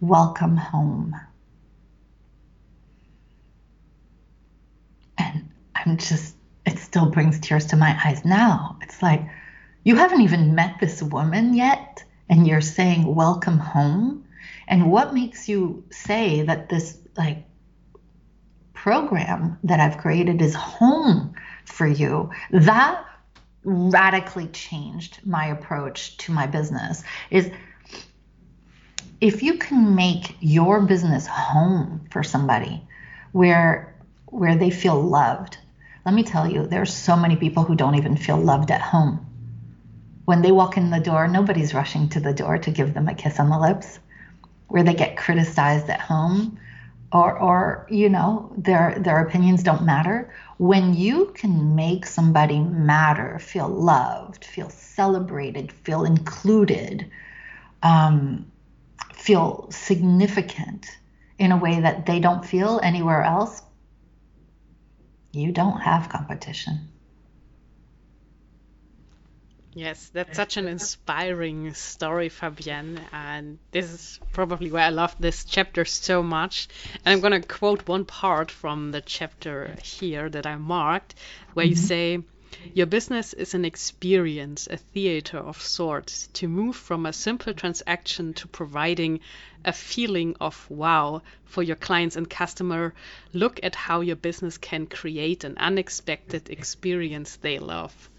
welcome 0.00 0.58
home 0.58 1.16
and 5.18 5.48
i'm 5.74 5.96
just 5.96 6.36
it 6.66 6.78
still 6.78 7.06
brings 7.06 7.38
tears 7.38 7.66
to 7.66 7.76
my 7.76 7.98
eyes 8.04 8.24
now. 8.24 8.76
It's 8.82 9.00
like 9.00 9.22
you 9.84 9.94
haven't 9.94 10.22
even 10.22 10.54
met 10.56 10.80
this 10.80 11.00
woman 11.00 11.54
yet 11.54 12.02
and 12.28 12.46
you're 12.46 12.60
saying 12.60 13.14
welcome 13.14 13.58
home. 13.58 14.24
And 14.66 14.90
what 14.90 15.14
makes 15.14 15.48
you 15.48 15.84
say 15.90 16.42
that 16.42 16.68
this 16.68 16.98
like 17.16 17.44
program 18.74 19.58
that 19.62 19.78
I've 19.78 19.98
created 19.98 20.42
is 20.42 20.54
home 20.54 21.34
for 21.64 21.86
you? 21.86 22.30
That 22.50 23.04
radically 23.62 24.48
changed 24.48 25.20
my 25.24 25.46
approach 25.46 26.16
to 26.18 26.32
my 26.32 26.48
business. 26.48 27.04
Is 27.30 27.48
if 29.20 29.42
you 29.42 29.56
can 29.56 29.94
make 29.94 30.36
your 30.40 30.80
business 30.80 31.28
home 31.28 32.06
for 32.10 32.24
somebody 32.24 32.82
where 33.30 33.95
where 34.26 34.56
they 34.56 34.70
feel 34.70 35.00
loved. 35.00 35.58
Let 36.04 36.14
me 36.14 36.22
tell 36.22 36.48
you 36.50 36.66
there's 36.66 36.92
so 36.92 37.16
many 37.16 37.36
people 37.36 37.64
who 37.64 37.74
don't 37.74 37.96
even 37.96 38.16
feel 38.16 38.36
loved 38.36 38.70
at 38.70 38.80
home. 38.80 39.26
When 40.24 40.42
they 40.42 40.52
walk 40.52 40.76
in 40.76 40.90
the 40.90 41.00
door, 41.00 41.28
nobody's 41.28 41.74
rushing 41.74 42.08
to 42.10 42.20
the 42.20 42.34
door 42.34 42.58
to 42.58 42.70
give 42.70 42.94
them 42.94 43.08
a 43.08 43.14
kiss 43.14 43.38
on 43.38 43.48
the 43.48 43.58
lips, 43.58 43.98
where 44.68 44.82
they 44.82 44.94
get 44.94 45.16
criticized 45.16 45.88
at 45.88 46.00
home 46.00 46.58
or 47.12 47.38
or 47.38 47.86
you 47.88 48.08
know 48.08 48.52
their 48.56 48.98
their 48.98 49.20
opinions 49.20 49.62
don't 49.62 49.84
matter. 49.84 50.32
When 50.58 50.94
you 50.94 51.32
can 51.34 51.76
make 51.76 52.06
somebody 52.06 52.58
matter 52.58 53.38
feel 53.38 53.68
loved 53.68 54.44
feel 54.44 54.70
celebrated 54.70 55.70
feel 55.70 56.04
included 56.04 57.08
um, 57.82 58.50
feel 59.14 59.68
significant 59.70 60.98
in 61.38 61.52
a 61.52 61.56
way 61.56 61.80
that 61.80 62.06
they 62.06 62.18
don't 62.18 62.44
feel 62.44 62.80
anywhere 62.82 63.22
else 63.22 63.62
you 65.36 65.52
don't 65.52 65.80
have 65.80 66.08
competition. 66.08 66.88
Yes, 69.74 70.08
that's 70.14 70.34
such 70.34 70.56
an 70.56 70.68
inspiring 70.68 71.74
story, 71.74 72.30
Fabienne. 72.30 72.98
And 73.12 73.58
this 73.72 73.92
is 73.92 74.20
probably 74.32 74.70
why 74.70 74.84
I 74.84 74.88
love 74.88 75.14
this 75.20 75.44
chapter 75.44 75.84
so 75.84 76.22
much. 76.22 76.68
And 77.04 77.12
I'm 77.12 77.20
going 77.20 77.38
to 77.38 77.46
quote 77.46 77.86
one 77.86 78.06
part 78.06 78.50
from 78.50 78.90
the 78.90 79.02
chapter 79.02 79.76
here 79.82 80.30
that 80.30 80.46
I 80.46 80.56
marked, 80.56 81.14
where 81.52 81.66
mm-hmm. 81.66 81.70
you 81.70 81.76
say, 81.76 82.22
your 82.74 82.86
business 82.86 83.32
is 83.32 83.54
an 83.54 83.64
experience, 83.64 84.66
a 84.70 84.76
theater 84.76 85.38
of 85.38 85.60
sorts, 85.60 86.28
to 86.34 86.48
move 86.48 86.76
from 86.76 87.06
a 87.06 87.12
simple 87.12 87.54
transaction 87.54 88.34
to 88.34 88.48
providing 88.48 89.20
a 89.64 89.72
feeling 89.72 90.36
of 90.40 90.70
wow 90.70 91.22
for 91.44 91.62
your 91.62 91.76
clients 91.76 92.16
and 92.16 92.28
customer. 92.28 92.94
Look 93.32 93.60
at 93.62 93.74
how 93.74 94.00
your 94.00 94.16
business 94.16 94.58
can 94.58 94.86
create 94.86 95.44
an 95.44 95.56
unexpected 95.58 96.50
experience 96.50 97.36
they 97.36 97.58
love. 97.58 98.10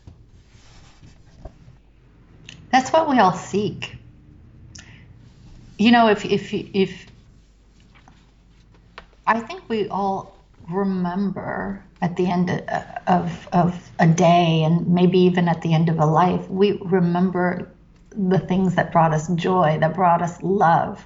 That's 2.72 2.92
what 2.92 3.10
we 3.10 3.20
all 3.20 3.34
seek. 3.34 3.96
You 5.78 5.92
know, 5.92 6.10
if 6.10 6.26
if 6.26 6.54
if 6.54 7.08
I 9.26 9.40
think 9.40 9.70
we 9.70 9.88
all 9.90 10.37
remember 10.70 11.84
at 12.01 12.15
the 12.15 12.28
end 12.28 12.49
of 13.07 13.47
of 13.53 13.91
a 13.99 14.07
day 14.07 14.63
and 14.63 14.88
maybe 14.88 15.20
even 15.20 15.47
at 15.47 15.61
the 15.61 15.74
end 15.74 15.89
of 15.89 15.99
a 15.99 16.05
life, 16.05 16.47
we 16.49 16.80
remember 16.84 17.72
the 18.11 18.39
things 18.39 18.76
that 18.76 18.91
brought 18.91 19.13
us 19.13 19.28
joy, 19.30 19.78
that 19.80 19.93
brought 19.93 20.22
us 20.22 20.41
love. 20.41 21.05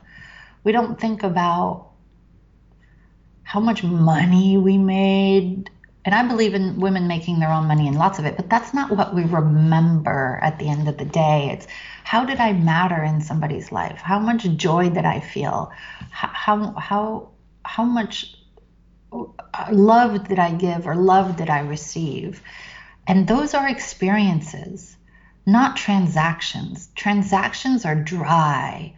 We 0.64 0.72
don't 0.72 1.00
think 1.00 1.24
about 1.24 1.90
how 3.44 3.60
much 3.60 3.84
money 3.84 4.58
we 4.58 4.78
made 4.78 5.70
and 6.04 6.16
I 6.16 6.28
believe 6.28 6.56
in 6.56 6.80
women 6.80 7.08
making 7.08 7.40
their 7.40 7.52
own 7.52 7.68
money 7.68 7.88
and 7.88 7.96
lots 7.96 8.18
of 8.18 8.26
it, 8.26 8.36
but 8.36 8.50
that's 8.50 8.74
not 8.74 8.90
what 8.90 9.14
we 9.14 9.24
remember 9.24 10.40
at 10.42 10.58
the 10.58 10.68
end 10.68 10.88
of 10.88 10.98
the 10.98 11.06
day. 11.06 11.50
It's 11.54 11.68
how 12.04 12.26
did 12.26 12.40
I 12.40 12.54
matter 12.54 13.04
in 13.04 13.22
somebody's 13.22 13.72
life? 13.72 14.00
How 14.02 14.18
much 14.18 14.44
joy 14.56 14.90
did 14.90 15.06
I 15.06 15.20
feel? 15.20 15.72
How 16.10 16.74
how 16.78 17.30
how 17.66 17.84
much 17.84 18.36
love 19.72 20.30
that 20.30 20.40
I 20.40 20.52
give 20.52 20.88
or 20.88 20.96
love 20.96 21.38
that 21.38 21.50
I 21.50 21.60
receive? 21.60 22.42
And 23.08 23.28
those 23.28 23.54
are 23.54 23.68
experiences, 23.68 24.96
not 25.46 25.76
transactions. 25.76 26.90
Transactions 26.96 27.86
are 27.86 27.96
dry. 27.96 28.94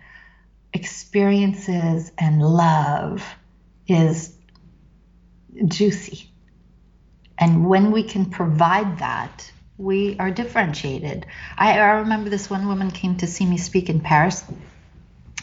Experiences 0.74 2.12
and 2.18 2.42
love 2.42 3.24
is 3.88 4.36
juicy. 5.68 6.30
And 7.38 7.68
when 7.68 7.92
we 7.92 8.04
can 8.04 8.26
provide 8.26 9.00
that, 9.00 9.52
we 9.78 10.18
are 10.20 10.32
differentiated. 10.32 11.26
I, 11.58 11.80
I 11.80 11.90
remember 12.00 12.30
this 12.30 12.50
one 12.50 12.68
woman 12.68 12.92
came 12.92 13.18
to 13.18 13.28
see 13.28 13.46
me 13.46 13.58
speak 13.58 13.90
in 13.90 14.02
Paris, 14.02 14.44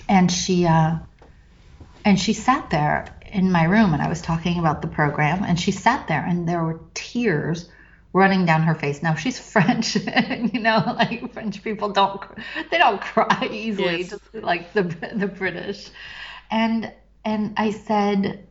and 0.08 0.30
she 0.30 0.66
uh, 0.66 0.98
and 2.04 2.18
she 2.18 2.32
sat 2.32 2.70
there 2.70 3.19
in 3.32 3.50
my 3.50 3.64
room, 3.64 3.92
and 3.92 4.02
I 4.02 4.08
was 4.08 4.20
talking 4.20 4.58
about 4.58 4.82
the 4.82 4.88
program, 4.88 5.44
and 5.44 5.58
she 5.58 5.72
sat 5.72 6.08
there, 6.08 6.24
and 6.26 6.48
there 6.48 6.62
were 6.62 6.80
tears 6.94 7.68
running 8.12 8.44
down 8.44 8.62
her 8.62 8.74
face. 8.74 9.02
Now 9.02 9.14
she's 9.14 9.38
French, 9.52 9.96
and 9.96 10.52
you 10.52 10.60
know, 10.60 10.82
like 10.96 11.32
French 11.32 11.62
people 11.62 11.90
don't 11.90 12.20
they 12.70 12.78
don't 12.78 13.00
cry 13.00 13.48
easily, 13.50 13.98
yes. 13.98 14.10
just 14.10 14.34
like 14.34 14.72
the 14.72 14.82
the 15.14 15.26
British. 15.26 15.90
And 16.50 16.92
and 17.24 17.54
I 17.56 17.70
said, 17.70 18.46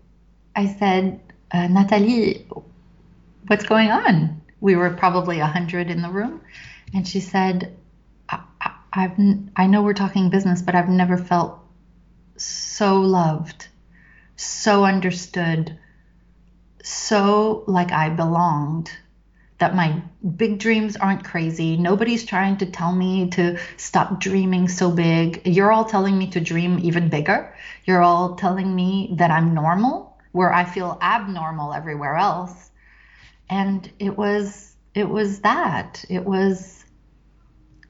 I 0.56 0.68
said, 0.68 1.20
uh, 1.52 1.68
Natalie, 1.68 2.48
what's 3.48 3.66
going 3.66 3.92
on? 3.92 4.42
We 4.62 4.76
were 4.76 4.90
probably 4.92 5.40
a 5.40 5.48
hundred 5.48 5.90
in 5.90 6.02
the 6.02 6.10
room, 6.10 6.42
and 6.94 7.08
she 7.08 7.20
said, 7.20 7.76
I, 8.30 8.42
I, 8.62 8.76
I've 8.94 9.18
I 9.56 9.68
know 9.68 9.82
we're 9.82 9.94
talking 9.94 10.30
business, 10.30 10.62
but 10.62 10.76
I've 10.76 10.90
never 10.90 11.18
felt 11.18 11.60
so 12.38 13.02
loved, 13.02 13.68
so 14.40 14.86
understood, 14.86 15.78
so 16.84 17.64
like 17.68 17.92
I 17.92 18.10
belonged. 18.10 18.92
That 19.60 19.76
my 19.76 20.02
big 20.38 20.58
dreams 20.58 20.96
aren't 20.96 21.26
crazy. 21.26 21.76
Nobody's 21.76 22.24
trying 22.24 22.56
to 22.60 22.66
tell 22.66 22.96
me 22.96 23.30
to 23.32 23.60
stop 23.76 24.22
dreaming 24.22 24.70
so 24.70 24.90
big. 24.90 25.46
You're 25.46 25.74
all 25.74 25.84
telling 25.84 26.18
me 26.18 26.30
to 26.30 26.40
dream 26.40 26.80
even 26.80 27.10
bigger. 27.10 27.54
You're 27.84 28.02
all 28.02 28.36
telling 28.36 28.74
me 28.74 29.16
that 29.18 29.32
I'm 29.32 29.54
normal, 29.54 30.18
where 30.32 30.54
I 30.54 30.64
feel 30.64 30.98
abnormal 31.02 31.74
everywhere 31.74 32.16
else 32.16 32.70
and 33.50 33.92
it 34.00 34.16
was 34.18 34.76
it 34.94 35.10
was 35.10 35.40
that 35.42 36.06
it 36.10 36.24
was 36.24 36.79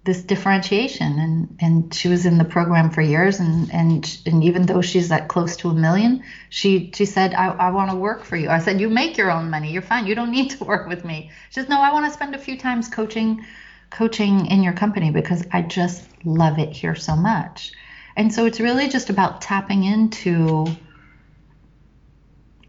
this 0.03 0.23
differentiation. 0.23 1.19
And 1.19 1.57
and 1.59 1.93
she 1.93 2.07
was 2.07 2.25
in 2.25 2.37
the 2.37 2.45
program 2.45 2.89
for 2.89 3.01
years 3.01 3.39
and 3.39 3.71
and 3.73 4.19
and 4.25 4.43
even 4.43 4.65
though 4.65 4.81
she's 4.81 5.11
at 5.11 5.27
close 5.27 5.57
to 5.57 5.69
a 5.69 5.73
million 5.73 6.23
she 6.49 6.91
she 6.93 7.05
said 7.05 7.33
i, 7.33 7.47
I 7.49 7.71
want 7.71 7.91
to 7.91 7.97
work 7.97 8.23
for 8.23 8.37
you. 8.37 8.49
I 8.49 8.59
said 8.59 8.79
you 8.79 8.89
make 8.89 9.17
your 9.17 9.31
own 9.31 9.49
money. 9.49 9.71
You're 9.71 9.81
fine. 9.81 10.07
You 10.07 10.15
don't 10.15 10.31
need 10.31 10.49
to 10.57 10.63
work 10.63 10.87
with 10.87 11.03
me. 11.03 11.31
She 11.49 11.59
says 11.59 11.69
no 11.69 11.81
i 11.81 11.91
want 11.91 12.05
to 12.05 12.11
spend 12.11 12.35
a 12.35 12.39
few 12.39 12.57
times 12.57 12.87
coaching 12.87 13.45
coaching 13.89 14.45
in 14.45 14.61
your 14.61 14.73
company 14.73 15.09
because 15.09 15.43
i 15.51 15.61
just 15.61 16.07
love 16.23 16.59
it 16.59 16.71
here 16.71 16.95
so 16.95 17.15
much. 17.15 17.71
And 18.15 18.33
so 18.33 18.45
it's 18.45 18.59
really 18.59 18.89
just 18.89 19.09
about 19.09 19.41
tapping 19.41 19.83
into 19.83 20.65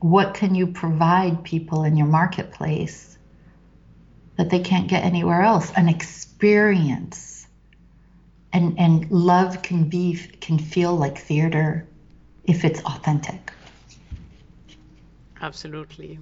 what 0.01 0.35
can 0.35 0.55
you 0.55 0.69
provide 0.69 1.45
people 1.45 1.85
in 1.85 1.97
your 1.97 2.07
marketplace 2.07 3.19
that 4.41 4.49
they 4.49 4.61
can't 4.61 4.89
get 4.89 5.05
anywhere 5.05 5.43
else. 5.43 5.71
An 5.77 5.87
experience. 5.87 7.47
And 8.55 8.79
and 8.79 9.11
love 9.11 9.61
can 9.61 9.91
be 9.91 10.17
can 10.41 10.59
feel 10.59 10.97
like 10.97 11.19
theater 11.19 11.87
if 12.45 12.65
it's 12.65 12.83
authentic. 12.85 13.53
Absolutely 15.43 16.19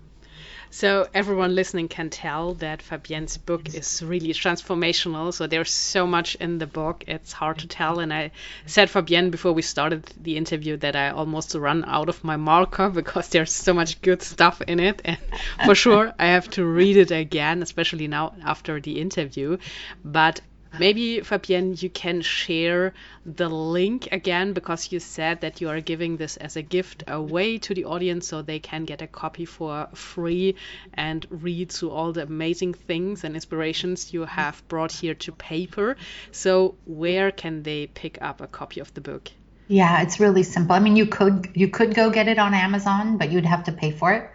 so 0.70 1.08
everyone 1.14 1.54
listening 1.54 1.88
can 1.88 2.10
tell 2.10 2.54
that 2.54 2.82
Fabienne's 2.82 3.38
book 3.38 3.74
is 3.74 4.02
really 4.02 4.32
transformational. 4.32 5.32
So 5.32 5.46
there's 5.46 5.70
so 5.70 6.06
much 6.06 6.34
in 6.36 6.58
the 6.58 6.66
book, 6.66 7.04
it's 7.06 7.32
hard 7.32 7.58
to 7.60 7.68
tell. 7.68 8.00
And 8.00 8.12
I 8.12 8.32
said 8.66 8.88
Fabienne 8.88 9.30
before 9.30 9.52
we 9.52 9.62
started 9.62 10.04
the 10.20 10.36
interview 10.36 10.76
that 10.78 10.94
I 10.94 11.10
almost 11.10 11.54
run 11.54 11.84
out 11.86 12.08
of 12.08 12.22
my 12.22 12.36
marker 12.36 12.90
because 13.00 13.28
there's 13.28 13.52
so 13.52 13.72
much 13.72 14.00
good 14.02 14.22
stuff 14.22 14.60
in 14.62 14.80
it. 14.80 15.00
And 15.04 15.18
for 15.64 15.74
sure, 15.74 16.12
I 16.18 16.26
have 16.26 16.50
to 16.50 16.64
read 16.64 16.96
it 16.96 17.10
again, 17.10 17.62
especially 17.62 18.08
now 18.08 18.34
after 18.44 18.80
the 18.80 19.00
interview. 19.00 19.58
But 20.04 20.40
Maybe, 20.78 21.20
Fabienne, 21.20 21.82
you 21.82 21.90
can 21.90 22.20
share 22.22 22.94
the 23.26 23.48
link 23.48 24.08
again 24.12 24.52
because 24.52 24.92
you 24.92 25.00
said 25.00 25.40
that 25.40 25.60
you 25.60 25.68
are 25.68 25.80
giving 25.80 26.16
this 26.16 26.36
as 26.36 26.56
a 26.56 26.62
gift 26.62 27.02
away 27.08 27.58
to 27.58 27.74
the 27.74 27.84
audience 27.84 28.28
so 28.28 28.42
they 28.42 28.58
can 28.58 28.84
get 28.84 29.02
a 29.02 29.06
copy 29.06 29.44
for 29.44 29.88
free 29.94 30.54
and 30.94 31.26
read 31.30 31.72
through 31.72 31.90
all 31.90 32.12
the 32.12 32.22
amazing 32.22 32.74
things 32.74 33.24
and 33.24 33.34
inspirations 33.34 34.12
you 34.12 34.24
have 34.24 34.62
brought 34.68 34.92
here 34.92 35.14
to 35.14 35.32
paper. 35.32 35.96
So, 36.32 36.76
where 36.86 37.30
can 37.32 37.62
they 37.62 37.88
pick 37.88 38.18
up 38.20 38.40
a 38.40 38.46
copy 38.46 38.80
of 38.80 38.92
the 38.94 39.00
book? 39.00 39.30
Yeah, 39.68 40.00
it's 40.00 40.18
really 40.18 40.42
simple. 40.42 40.74
I 40.74 40.80
mean, 40.80 40.96
you 40.96 41.06
could 41.06 41.50
you 41.54 41.68
could 41.68 41.94
go 41.94 42.10
get 42.10 42.26
it 42.26 42.38
on 42.38 42.54
Amazon, 42.54 43.18
but 43.18 43.30
you'd 43.30 43.44
have 43.44 43.64
to 43.64 43.72
pay 43.72 43.90
for 43.90 44.12
it. 44.12 44.30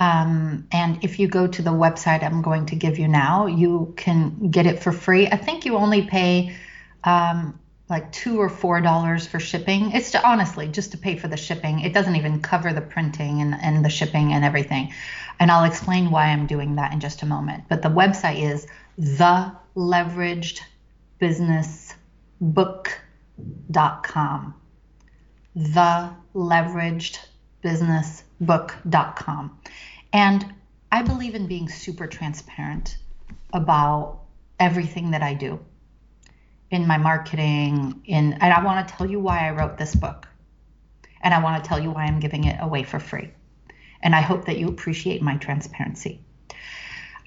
Um, 0.00 0.66
and 0.72 1.04
if 1.04 1.18
you 1.18 1.28
go 1.28 1.46
to 1.46 1.60
the 1.60 1.70
website 1.70 2.24
I'm 2.24 2.40
going 2.40 2.64
to 2.66 2.74
give 2.74 2.98
you 2.98 3.06
now, 3.06 3.46
you 3.46 3.92
can 3.98 4.50
get 4.50 4.66
it 4.66 4.82
for 4.82 4.92
free. 4.92 5.28
I 5.28 5.36
think 5.36 5.66
you 5.66 5.76
only 5.76 6.06
pay 6.06 6.56
um, 7.04 7.60
like 7.90 8.10
two 8.10 8.40
or 8.40 8.48
four 8.48 8.80
dollars 8.80 9.26
for 9.26 9.38
shipping. 9.38 9.92
It's 9.92 10.12
to, 10.12 10.26
honestly 10.26 10.68
just 10.68 10.92
to 10.92 10.98
pay 10.98 11.16
for 11.16 11.28
the 11.28 11.36
shipping. 11.36 11.80
It 11.80 11.92
doesn't 11.92 12.16
even 12.16 12.40
cover 12.40 12.72
the 12.72 12.80
printing 12.80 13.42
and, 13.42 13.54
and 13.60 13.84
the 13.84 13.90
shipping 13.90 14.32
and 14.32 14.42
everything. 14.42 14.94
And 15.38 15.50
I'll 15.50 15.64
explain 15.64 16.10
why 16.10 16.28
I'm 16.28 16.46
doing 16.46 16.76
that 16.76 16.94
in 16.94 17.00
just 17.00 17.22
a 17.22 17.26
moment. 17.26 17.64
But 17.68 17.82
the 17.82 17.90
website 17.90 18.40
is 18.42 18.66
the 18.96 19.52
leveraged 19.76 20.60
business 21.18 21.94
book.com. 22.40 22.94
The 25.54 26.10
leveraged 26.34 27.18
business 27.60 28.22
book.com. 28.40 29.58
And 30.12 30.54
I 30.90 31.02
believe 31.02 31.34
in 31.34 31.46
being 31.46 31.68
super 31.68 32.06
transparent 32.06 32.96
about 33.52 34.20
everything 34.58 35.12
that 35.12 35.22
I 35.22 35.34
do 35.34 35.60
in 36.70 36.86
my 36.86 36.98
marketing 36.98 38.02
in 38.04 38.34
and 38.34 38.52
I 38.52 38.64
want 38.64 38.86
to 38.86 38.94
tell 38.94 39.06
you 39.08 39.18
why 39.20 39.48
I 39.48 39.50
wrote 39.50 39.76
this 39.76 39.94
book. 39.94 40.26
And 41.22 41.34
I 41.34 41.42
want 41.42 41.62
to 41.62 41.68
tell 41.68 41.80
you 41.80 41.90
why 41.90 42.04
I'm 42.04 42.20
giving 42.20 42.44
it 42.44 42.56
away 42.60 42.82
for 42.82 42.98
free. 42.98 43.30
And 44.02 44.14
I 44.14 44.22
hope 44.22 44.46
that 44.46 44.56
you 44.56 44.68
appreciate 44.68 45.20
my 45.20 45.36
transparency. 45.36 46.20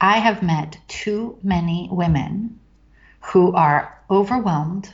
I 0.02 0.18
have 0.18 0.42
met 0.42 0.80
too 0.88 1.38
many 1.44 1.88
women 1.92 2.60
who 3.20 3.54
are 3.54 4.02
overwhelmed, 4.10 4.92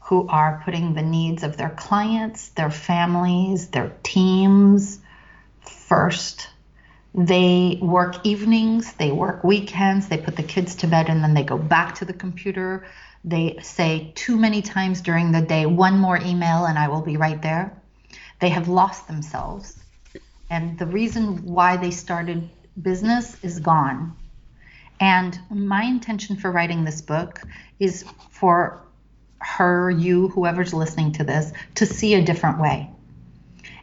who 0.00 0.28
are 0.28 0.62
putting 0.64 0.94
the 0.94 1.02
needs 1.02 1.42
of 1.42 1.56
their 1.56 1.70
clients, 1.70 2.50
their 2.50 2.70
families, 2.70 3.68
their 3.68 3.96
teams, 4.02 5.00
first 5.88 6.48
They 7.14 7.78
work 7.80 8.24
evenings, 8.24 8.92
they 8.92 9.10
work 9.10 9.42
weekends, 9.42 10.08
they 10.08 10.18
put 10.18 10.36
the 10.36 10.42
kids 10.42 10.76
to 10.76 10.86
bed, 10.86 11.08
and 11.08 11.22
then 11.22 11.34
they 11.34 11.42
go 11.42 11.58
back 11.58 11.96
to 11.96 12.04
the 12.04 12.12
computer. 12.12 12.86
They 13.24 13.58
say 13.62 14.12
too 14.14 14.36
many 14.36 14.62
times 14.62 15.00
during 15.00 15.32
the 15.32 15.40
day, 15.40 15.66
one 15.66 15.98
more 15.98 16.18
email 16.18 16.66
and 16.66 16.78
I 16.78 16.88
will 16.88 17.00
be 17.02 17.16
right 17.16 17.40
there. 17.42 17.76
They 18.40 18.50
have 18.50 18.68
lost 18.68 19.08
themselves. 19.08 19.76
And 20.50 20.78
the 20.78 20.86
reason 20.86 21.44
why 21.44 21.76
they 21.76 21.90
started 21.90 22.48
business 22.80 23.42
is 23.42 23.58
gone. 23.58 24.16
And 25.00 25.38
my 25.50 25.82
intention 25.84 26.36
for 26.36 26.50
writing 26.52 26.84
this 26.84 27.00
book 27.00 27.40
is 27.78 28.04
for 28.30 28.82
her, 29.40 29.90
you, 29.90 30.28
whoever's 30.28 30.74
listening 30.74 31.12
to 31.12 31.24
this, 31.24 31.52
to 31.76 31.86
see 31.86 32.14
a 32.14 32.24
different 32.24 32.60
way. 32.60 32.90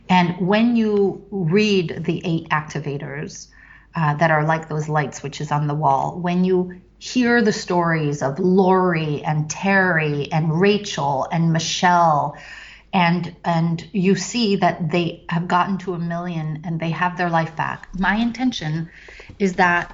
And 0.09 0.47
when 0.47 0.75
you 0.75 1.25
read 1.31 2.03
the 2.05 2.21
eight 2.23 2.49
activators 2.49 3.47
uh, 3.95 4.15
that 4.15 4.31
are 4.31 4.45
like 4.45 4.69
those 4.69 4.87
light 4.87 5.15
switches 5.15 5.51
on 5.51 5.67
the 5.67 5.73
wall, 5.73 6.19
when 6.19 6.43
you 6.43 6.81
hear 6.99 7.41
the 7.41 7.53
stories 7.53 8.21
of 8.21 8.39
Lori 8.39 9.23
and 9.23 9.49
Terry 9.49 10.31
and 10.31 10.59
Rachel 10.59 11.27
and 11.31 11.51
Michelle, 11.51 12.37
and 12.93 13.35
and 13.43 13.87
you 13.91 14.15
see 14.15 14.55
that 14.57 14.89
they 14.91 15.25
have 15.29 15.47
gotten 15.47 15.77
to 15.79 15.93
a 15.93 15.99
million 15.99 16.61
and 16.63 16.79
they 16.79 16.91
have 16.91 17.17
their 17.17 17.29
life 17.29 17.55
back. 17.55 17.89
My 17.93 18.15
intention 18.15 18.89
is 19.37 19.55
that 19.55 19.91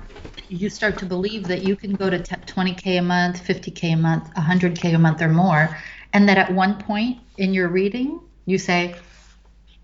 you 0.47 0.69
start 0.69 0.99
to 0.99 1.05
believe 1.05 1.47
that 1.47 1.63
you 1.63 1.75
can 1.75 1.95
go 1.95 2.09
to 2.09 2.19
20k 2.19 2.99
a 2.99 3.01
month, 3.01 3.43
50k 3.45 3.93
a 3.93 3.95
month, 3.95 4.33
100k 4.35 4.93
a 4.93 4.99
month 4.99 5.21
or 5.21 5.29
more, 5.29 5.75
and 6.13 6.29
that 6.29 6.37
at 6.37 6.53
one 6.53 6.77
point 6.79 7.19
in 7.37 7.53
your 7.53 7.69
reading 7.69 8.19
you 8.45 8.57
say, 8.57 8.97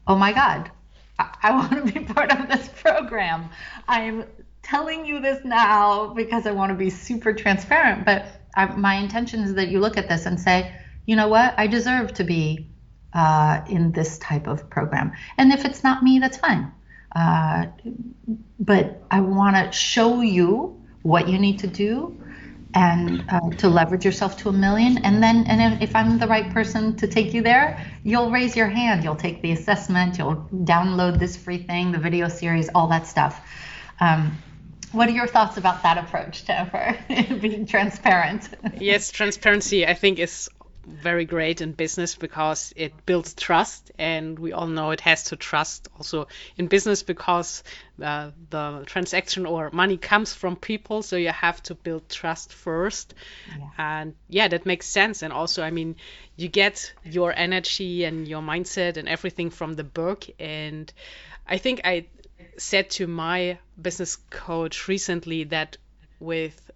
"Oh 0.08 0.16
my 0.16 0.34
God, 0.34 0.72
I, 1.20 1.36
I 1.44 1.52
want 1.58 1.72
to 1.72 1.92
be 1.92 2.00
part 2.06 2.32
of 2.32 2.48
this 2.48 2.70
program. 2.70 3.50
I'm 3.88 4.26
telling 4.64 5.06
you 5.06 5.22
this 5.22 5.44
now 5.46 6.14
because 6.14 6.46
I 6.46 6.52
want 6.52 6.72
to 6.72 6.76
be 6.76 6.90
super 6.90 7.34
transparent. 7.34 8.06
But 8.06 8.26
I, 8.56 8.66
my 8.66 8.96
intention 8.96 9.42
is 9.42 9.54
that 9.56 9.70
you 9.70 9.80
look 9.80 9.98
at 9.98 10.10
this 10.10 10.26
and 10.26 10.40
say, 10.40 10.74
you 11.06 11.16
know 11.16 11.28
what, 11.30 11.54
I 11.58 11.68
deserve 11.68 12.14
to 12.16 12.24
be 12.24 12.68
uh, 13.14 13.62
in 13.70 13.92
this 13.92 14.18
type 14.20 14.48
of 14.48 14.70
program. 14.70 15.14
And 15.38 15.54
if 15.54 15.64
it's 15.64 15.84
not 15.84 16.04
me, 16.04 16.20
that's 16.20 16.38
fine. 16.38 16.72
Uh, 17.16 17.68
but 18.60 19.02
I 19.10 19.22
want 19.22 19.56
to 19.56 19.72
show 19.72 20.22
you 20.22 20.82
what 21.04 21.30
you 21.30 21.40
need 21.40 21.60
to 21.60 21.68
do 21.68 22.22
and 22.74 23.24
uh, 23.30 23.50
to 23.58 23.70
leverage 23.70 24.06
yourself 24.06 24.38
to 24.38 24.50
a 24.50 24.54
million. 24.54 24.98
And 25.00 25.22
then, 25.22 25.46
and 25.48 25.82
if 25.82 25.96
I'm 25.96 26.20
the 26.20 26.28
right 26.28 26.52
person 26.54 26.96
to 26.98 27.08
take 27.08 27.34
you 27.34 27.42
there, 27.42 27.84
you'll 28.04 28.32
raise 28.32 28.56
your 28.56 28.68
hand. 28.68 29.04
You'll 29.04 29.16
take 29.16 29.42
the 29.42 29.52
assessment. 29.52 30.18
You'll 30.18 30.48
download 30.52 31.20
this 31.20 31.38
free 31.38 31.60
thing, 31.60 31.92
the 31.92 31.98
video 31.98 32.28
series, 32.28 32.70
all 32.76 32.88
that 32.88 33.08
stuff. 33.08 33.42
Um, 34.00 34.38
what 34.92 35.10
are 35.10 35.12
your 35.12 35.28
thoughts 35.28 35.58
about 35.58 35.84
that 35.84 35.98
approach, 35.98 36.46
Jennifer? 36.46 36.98
Being 37.42 37.66
transparent. 37.66 38.50
yes, 38.80 39.12
transparency, 39.12 39.86
I 39.86 39.94
think, 39.94 40.20
is 40.20 40.50
very 40.88 41.26
great 41.26 41.60
in 41.60 41.74
business 41.74 42.16
because 42.16 42.74
it 42.76 43.06
builds 43.06 43.34
trust, 43.34 43.92
and 43.98 44.40
we 44.40 44.54
all 44.54 44.68
know 44.68 44.92
it 44.92 45.02
has 45.02 45.26
to 45.26 45.36
trust 45.36 45.90
also 45.98 46.28
in 46.58 46.68
business 46.68 47.04
because 47.04 47.64
uh, 48.02 48.32
the 48.50 48.84
transaction 48.86 49.46
or 49.46 49.70
money 49.72 49.98
comes 49.98 50.34
from 50.34 50.56
people, 50.56 51.04
so 51.04 51.18
you 51.18 51.30
have 51.30 51.62
to 51.64 51.76
build 51.76 52.08
trust 52.10 52.54
first. 52.54 53.14
Yeah. 53.50 53.70
And 53.78 54.16
yeah, 54.30 54.48
that 54.48 54.66
makes 54.66 54.88
sense. 54.88 55.24
And 55.24 55.34
also, 55.34 55.62
I 55.62 55.72
mean, 55.72 55.98
you 56.38 56.48
get 56.48 56.94
your 57.04 57.34
energy 57.36 58.06
and 58.06 58.28
your 58.28 58.42
mindset 58.42 58.96
and 58.96 59.10
everything 59.10 59.50
from 59.50 59.74
the 59.74 59.84
book, 59.84 60.26
and 60.40 60.92
I 61.46 61.58
think 61.58 61.82
I 61.84 62.08
said 62.58 62.90
to 62.92 63.08
my 63.08 63.60
business 63.80 64.18
coach 64.30 64.88
recently 64.88 65.44
that 65.46 65.78
with 66.20 66.67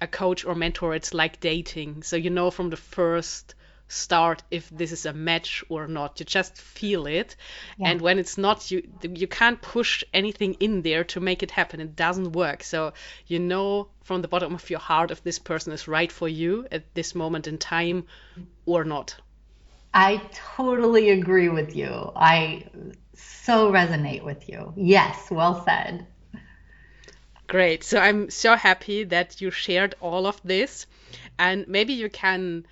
a 0.00 0.06
coach 0.06 0.44
or 0.44 0.54
mentor, 0.54 0.94
it's 0.94 1.14
like 1.14 1.40
dating. 1.40 2.02
So 2.02 2.16
you 2.16 2.30
know 2.30 2.50
from 2.50 2.70
the 2.70 2.76
first 2.76 3.54
start 3.88 4.42
if 4.50 4.68
this 4.70 4.92
is 4.92 5.06
a 5.06 5.12
match 5.12 5.64
or 5.68 5.86
not. 5.86 6.18
You 6.18 6.26
just 6.26 6.56
feel 6.56 7.06
it, 7.06 7.36
yeah. 7.78 7.88
and 7.90 8.00
when 8.00 8.18
it's 8.18 8.36
not, 8.36 8.70
you 8.70 8.82
you 9.02 9.26
can't 9.26 9.60
push 9.60 10.02
anything 10.12 10.54
in 10.54 10.82
there 10.82 11.04
to 11.04 11.20
make 11.20 11.42
it 11.42 11.50
happen. 11.50 11.80
It 11.80 11.96
doesn't 11.96 12.32
work. 12.32 12.62
So 12.62 12.92
you 13.26 13.38
know 13.38 13.88
from 14.02 14.22
the 14.22 14.28
bottom 14.28 14.54
of 14.54 14.68
your 14.70 14.80
heart 14.80 15.10
if 15.10 15.22
this 15.22 15.38
person 15.38 15.72
is 15.72 15.88
right 15.88 16.10
for 16.10 16.28
you 16.28 16.66
at 16.72 16.94
this 16.94 17.14
moment 17.14 17.46
in 17.46 17.58
time 17.58 18.06
or 18.64 18.84
not. 18.84 19.16
I 19.94 20.20
totally 20.56 21.10
agree 21.10 21.48
with 21.48 21.74
you. 21.74 22.12
I 22.14 22.66
so 23.14 23.72
resonate 23.72 24.22
with 24.22 24.48
you. 24.48 24.74
Yes, 24.76 25.30
well 25.30 25.64
said. 25.64 26.06
Great. 27.48 27.84
So 27.84 27.98
I'm 27.98 28.30
so 28.30 28.56
happy 28.56 29.04
that 29.04 29.40
you 29.40 29.50
shared 29.50 29.94
all 30.00 30.26
of 30.26 30.40
this. 30.42 30.86
And 31.38 31.66
maybe 31.68 31.92
you 31.92 32.08
can 32.08 32.66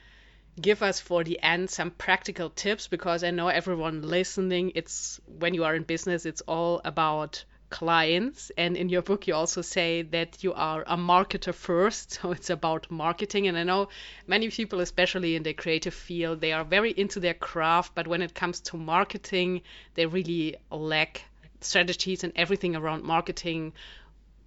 give 0.61 0.83
us 0.83 0.99
for 1.01 1.23
the 1.23 1.41
end 1.43 1.71
some 1.71 1.91
practical 1.93 2.51
tips 2.51 2.89
because 2.89 3.23
I 3.23 3.31
know 3.31 3.49
everyone 3.49 4.03
listening, 4.03 4.73
it's 4.75 5.21
when 5.39 5.55
you 5.55 5.65
are 5.65 5.75
in 5.75 5.85
business, 5.85 6.27
it's 6.27 6.41
all 6.43 6.81
about 6.85 7.45
clients. 7.71 8.51
And 8.57 8.77
in 8.77 8.89
your 8.89 9.03
book, 9.03 9.27
you 9.29 9.35
also 9.35 9.63
say 9.63 10.03
that 10.03 10.43
you 10.43 10.53
are 10.55 10.83
a 10.87 10.97
marketer 10.97 11.55
first. 11.55 12.19
So 12.23 12.33
it's 12.33 12.51
about 12.51 12.91
marketing. 12.91 13.47
And 13.47 13.57
I 13.57 13.63
know 13.63 13.89
many 14.27 14.51
people, 14.51 14.81
especially 14.81 15.37
in 15.37 15.45
the 15.45 15.55
creative 15.55 15.95
field, 15.95 16.41
they 16.41 16.53
are 16.53 16.65
very 16.65 16.91
into 16.91 17.21
their 17.21 17.35
craft. 17.35 17.95
But 17.95 18.09
when 18.09 18.23
it 18.23 18.35
comes 18.35 18.61
to 18.61 18.77
marketing, 18.77 19.63
they 19.95 20.07
really 20.07 20.57
lack 20.71 21.23
strategies 21.61 22.25
and 22.25 22.33
everything 22.37 22.77
around 22.77 23.05
marketing 23.05 23.73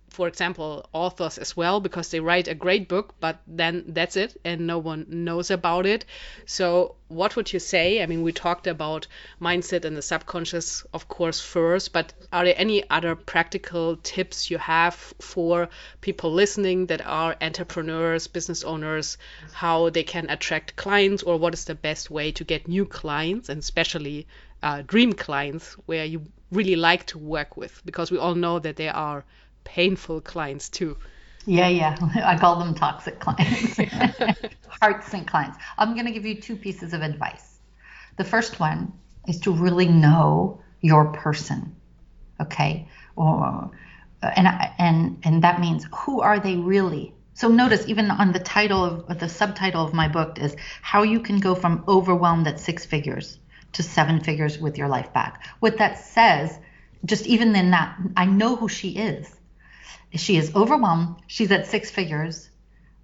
for 0.10 0.28
example, 0.28 0.89
authors 0.93 1.38
as 1.38 1.55
well, 1.55 1.80
because 1.80 2.10
they 2.10 2.20
write 2.20 2.47
a 2.47 2.55
great 2.55 2.88
book, 2.88 3.14
but 3.20 3.39
then 3.45 3.84
that's 3.89 4.16
it, 4.16 4.39
and 4.43 4.66
no 4.66 4.80
one 4.80 5.05
knows 5.10 5.51
about 5.51 5.86
it. 5.86 6.05
So, 6.45 6.95
what 7.10 7.36
would 7.36 7.51
you 7.51 7.60
say? 7.60 8.01
I 8.01 8.05
mean, 8.05 8.22
we 8.22 8.32
talked 8.32 8.68
about 8.68 9.08
mindset 9.41 9.86
and 9.86 9.95
the 9.95 10.01
subconscious, 10.01 10.86
of 10.93 11.08
course, 11.08 11.39
first, 11.39 11.93
but 11.93 12.14
are 12.32 12.45
there 12.45 12.55
any 12.58 12.89
other 12.89 13.16
practical 13.16 13.97
tips 13.97 14.49
you 14.49 14.58
have 14.58 14.95
for 14.95 15.70
people 16.01 16.32
listening 16.32 16.88
that 16.88 17.05
are 17.05 17.36
entrepreneurs, 17.41 18.28
business 18.28 18.64
owners, 18.64 19.18
how 19.51 19.89
they 19.89 20.03
can 20.03 20.30
attract 20.30 20.76
clients, 20.76 21.22
or 21.22 21.38
what 21.38 21.53
is 21.53 21.66
the 21.66 21.76
best 21.76 22.10
way 22.10 22.32
to 22.32 22.43
get 22.43 22.68
new 22.68 22.86
clients, 22.86 23.49
and 23.49 23.60
especially 23.60 24.26
uh, 24.64 24.82
dream 24.82 25.14
clients 25.14 25.74
where 25.86 26.05
you 26.05 26.26
really 26.51 26.76
like 26.76 27.05
to 27.05 27.18
work 27.18 27.58
with? 27.58 27.82
Because 27.86 28.10
we 28.10 28.18
all 28.18 28.36
know 28.36 28.58
that 28.60 28.78
there 28.78 28.95
are 28.95 29.26
painful 29.68 30.22
clients 30.22 30.70
too. 30.70 30.95
Yeah, 31.45 31.68
yeah. 31.68 31.97
I 32.24 32.38
call 32.38 32.57
them 32.57 32.74
toxic 32.74 33.20
clients, 33.20 33.78
heart 34.82 35.03
sink 35.03 35.28
clients. 35.28 35.57
I'm 35.78 35.93
going 35.93 36.05
to 36.05 36.11
give 36.11 36.26
you 36.26 36.39
two 36.41 36.55
pieces 36.55 36.93
of 36.93 37.01
advice. 37.01 37.59
The 38.15 38.24
first 38.24 38.59
one 38.59 38.93
is 39.28 39.41
to 39.41 39.51
really 39.51 39.88
know 39.88 40.61
your 40.80 41.11
person, 41.11 41.76
okay? 42.41 42.88
Or, 43.15 43.72
uh, 44.24 44.32
and 44.36 44.47
and 44.80 45.20
and 45.24 45.43
that 45.43 45.59
means 45.59 45.86
who 45.93 46.22
are 46.22 46.39
they 46.39 46.55
really? 46.55 47.13
So 47.34 47.49
notice 47.49 47.88
even 47.88 48.09
on 48.09 48.32
the 48.32 48.39
title 48.39 49.05
of 49.07 49.20
the 49.20 49.30
subtitle 49.30 49.86
of 49.86 49.93
my 49.93 50.07
book 50.07 50.39
is 50.39 50.55
how 50.82 51.03
you 51.03 51.20
can 51.20 51.39
go 51.39 51.53
from 51.55 51.84
overwhelmed 51.88 52.47
at 52.47 52.59
six 52.59 52.86
figures 52.86 53.38
to 53.74 53.84
seven 53.84 54.22
figures 54.22 54.57
with 54.57 54.78
your 54.78 54.88
life 54.88 55.13
back. 55.13 55.45
What 55.59 55.78
that 55.78 55.99
says, 55.99 56.57
just 57.05 57.28
even 57.28 57.55
in 57.55 57.72
that, 57.72 57.95
I 58.15 58.26
know 58.26 58.55
who 58.55 58.68
she 58.68 58.89
is 58.97 59.37
she 60.14 60.38
is 60.38 60.55
overwhelmed. 60.55 61.16
She's 61.28 61.51
at 61.51 61.68
six 61.68 61.91
figures. 61.91 62.49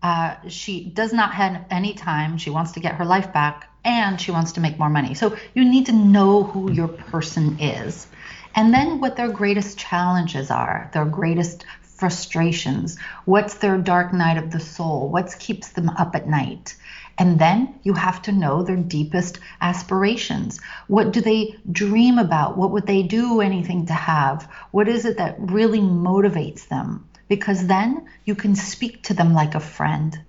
Uh, 0.02 0.36
she 0.48 0.84
does 0.86 1.14
not 1.14 1.34
have 1.34 1.66
any 1.70 1.94
time. 1.94 2.38
She 2.38 2.50
wants 2.50 2.74
to 2.74 2.80
get 2.80 2.96
her 2.96 3.06
life 3.06 3.32
back 3.32 3.70
and 3.86 4.20
she 4.20 4.32
wants 4.32 4.54
to 4.54 4.62
make 4.62 4.80
more 4.80 4.90
money. 4.90 5.14
So 5.14 5.38
you 5.54 5.66
need 5.66 5.86
to 5.88 5.94
know 5.94 6.44
who 6.44 6.72
your 6.72 6.88
person 6.88 7.60
is. 7.60 8.08
And 8.56 8.74
then 8.74 9.00
what 9.00 9.16
their 9.16 9.30
greatest 9.30 9.78
challenges 9.78 10.52
are, 10.52 10.90
their 10.94 11.06
greatest 11.06 11.66
frustrations, 11.82 12.98
what's 13.26 13.56
their 13.56 13.78
dark 13.78 14.14
night 14.14 14.38
of 14.38 14.52
the 14.52 14.60
soul, 14.60 15.10
what 15.10 15.34
keeps 15.40 15.70
them 15.70 15.90
up 15.90 16.16
at 16.16 16.28
night. 16.28 16.76
And 17.18 17.38
then 17.38 17.80
you 17.84 17.94
have 17.94 18.22
to 18.24 18.32
know 18.32 18.64
their 18.64 18.76
deepest 18.76 19.40
aspirations. 19.62 20.60
What 20.88 21.12
do 21.12 21.22
they 21.22 21.56
dream 21.72 22.18
about? 22.18 22.58
What 22.58 22.72
would 22.72 22.88
they 22.88 23.04
do 23.04 23.40
anything 23.40 23.86
to 23.86 23.94
have? 23.94 24.50
What 24.72 24.88
is 24.88 25.06
it 25.06 25.18
that 25.18 25.36
really 25.40 25.80
motivates 25.80 26.68
them? 26.68 27.08
Because 27.28 27.68
then 27.68 28.08
you 28.26 28.36
can 28.36 28.56
speak 28.56 29.04
to 29.04 29.14
them 29.14 29.34
like 29.34 29.54
a 29.54 29.60
friend. 29.60 30.20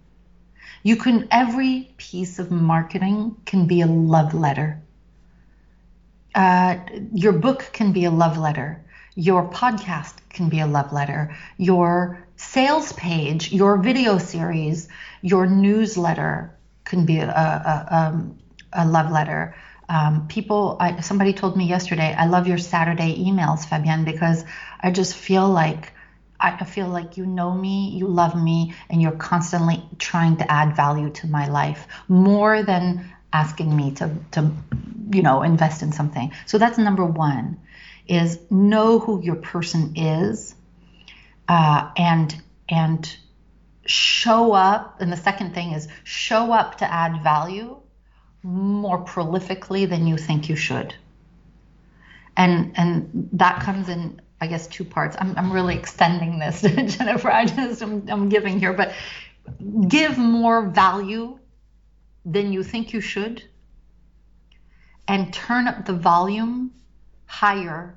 You 0.83 0.97
can, 0.97 1.27
every 1.31 1.95
piece 1.97 2.39
of 2.39 2.51
marketing 2.51 3.37
can 3.47 3.67
be 3.67 3.81
a 3.81 3.87
love 3.87 4.35
letter. 4.35 4.83
Uh, 6.35 6.77
your 7.13 7.33
book 7.33 7.71
can 7.73 7.93
be 7.93 8.05
a 8.05 8.11
love 8.11 8.37
letter. 8.37 8.85
Your 9.15 9.49
podcast 9.49 10.17
can 10.29 10.51
be 10.51 10.61
a 10.61 10.67
love 10.67 10.93
letter. 10.93 11.35
Your 11.57 12.27
sales 12.37 12.93
page, 12.93 13.53
your 13.53 13.79
video 13.79 14.19
series, 14.19 14.89
your 15.23 15.47
newsletter, 15.47 16.55
can 16.95 17.05
be 17.07 17.19
a, 17.19 17.29
a, 17.29 17.87
um, 17.99 18.39
a 18.73 18.87
love 18.87 19.11
letter. 19.11 19.55
Um, 19.89 20.29
people, 20.29 20.77
I, 20.81 21.01
somebody 21.01 21.33
told 21.33 21.57
me 21.57 21.67
yesterday, 21.67 22.15
I 22.17 22.27
love 22.27 22.47
your 22.47 22.59
Saturday 22.59 23.13
emails, 23.19 23.67
Fabienne, 23.67 24.05
because 24.05 24.45
I 24.81 24.91
just 24.91 25.15
feel 25.15 25.49
like 25.49 25.93
I 26.41 26.65
feel 26.65 26.89
like 26.89 27.17
you 27.17 27.25
know 27.25 27.53
me, 27.55 27.91
you 27.91 28.07
love 28.07 28.35
me, 28.37 28.75
and 28.91 29.01
you're 29.01 29.13
constantly 29.33 29.83
trying 29.99 30.37
to 30.39 30.53
add 30.53 30.77
value 30.77 31.11
to 31.11 31.27
my 31.27 31.49
life 31.49 31.87
more 32.09 32.63
than 32.63 33.11
asking 33.33 33.75
me 33.75 33.93
to, 33.93 34.11
to 34.33 34.51
you 35.11 35.23
know, 35.23 35.43
invest 35.43 35.83
in 35.83 35.93
something. 35.93 36.33
So 36.45 36.59
that's 36.59 36.77
number 36.77 37.05
one 37.05 37.61
is 38.07 38.39
know 38.51 38.99
who 38.99 39.23
your 39.23 39.37
person 39.37 39.95
is 39.97 40.55
uh, 41.49 41.91
and 41.97 42.43
and 42.69 43.17
show 43.87 44.53
up 44.53 45.01
and 45.01 45.13
the 45.13 45.17
second 45.17 45.55
thing 45.55 45.73
is 45.73 45.89
show 46.05 46.53
up 46.53 46.79
to 46.79 46.93
add 46.93 47.23
value 47.23 47.77
more 48.43 49.05
prolifically 49.05 49.89
than 49.89 50.07
you 50.07 50.17
think 50.17 50.49
you 50.49 50.57
should. 50.57 50.95
And 52.37 52.73
and 52.77 53.29
that 53.33 53.61
comes 53.63 53.89
in 53.89 54.21
i 54.41 54.47
guess 54.47 54.67
two 54.67 54.85
parts. 54.85 55.17
I'm, 55.19 55.37
I'm 55.39 55.53
really 55.53 55.77
extending 55.77 56.39
this 56.39 56.61
jennifer. 56.97 57.31
I 57.31 57.47
just 57.47 57.83
I'm, 57.83 58.09
I'm 58.09 58.29
giving 58.29 58.59
here 58.59 58.73
but 58.73 58.93
give 59.89 60.19
more 60.19 60.69
value 60.69 61.39
than 62.25 62.53
you 62.53 62.63
think 62.63 62.93
you 62.93 63.01
should 63.01 63.45
and 65.07 65.33
turn 65.33 65.69
up 65.69 65.85
the 65.85 65.93
volume 65.93 66.73
higher 67.27 67.95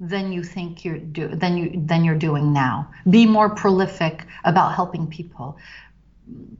than 0.00 0.32
you 0.32 0.44
think 0.44 0.84
you're 0.84 0.98
do 0.98 1.28
than 1.28 1.56
you 1.56 1.82
than 1.86 2.04
you're 2.04 2.18
doing 2.18 2.52
now. 2.52 2.90
Be 3.08 3.26
more 3.26 3.50
prolific 3.50 4.26
about 4.44 4.74
helping 4.74 5.08
people. 5.08 5.58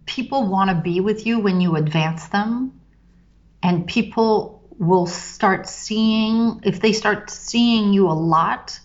People 0.07 0.47
want 0.47 0.71
to 0.71 0.77
be 0.77 1.01
with 1.01 1.27
you 1.27 1.39
when 1.39 1.61
you 1.61 1.77
advance 1.77 2.29
them, 2.29 2.81
and 3.63 3.87
people 3.87 4.63
will 4.79 5.07
start 5.07 5.69
seeing 5.69 6.61
if 6.65 6.81
they 6.81 6.93
start 6.93 7.31
seeing 7.31 7.93
you 7.93 8.09
a 8.09 8.15
lot 8.15 8.79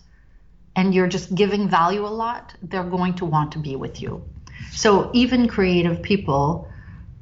and 0.76 0.94
you're 0.94 1.06
just 1.06 1.34
giving 1.34 1.68
value 1.68 2.04
a 2.04 2.08
lot, 2.08 2.52
they're 2.62 2.82
going 2.82 3.14
to 3.14 3.24
want 3.24 3.52
to 3.52 3.58
be 3.58 3.76
with 3.76 4.02
you. 4.02 4.24
So 4.72 5.10
even 5.14 5.46
creative 5.46 6.02
people, 6.02 6.68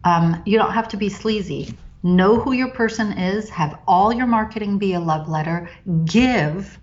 um, 0.05 0.43
you 0.47 0.59
don't 0.59 0.72
have 0.72 0.89
to 0.89 0.97
be 0.97 1.11
sleazy. 1.11 1.76
Know 2.03 2.41
who 2.41 2.53
your 2.53 2.70
person 2.70 3.12
is, 3.12 3.51
have 3.51 3.78
all 3.87 4.12
your 4.12 4.26
marketing 4.26 4.78
be 4.78 4.95
a 4.95 5.01
love 5.01 5.28
letter, 5.28 5.68
give 6.05 6.78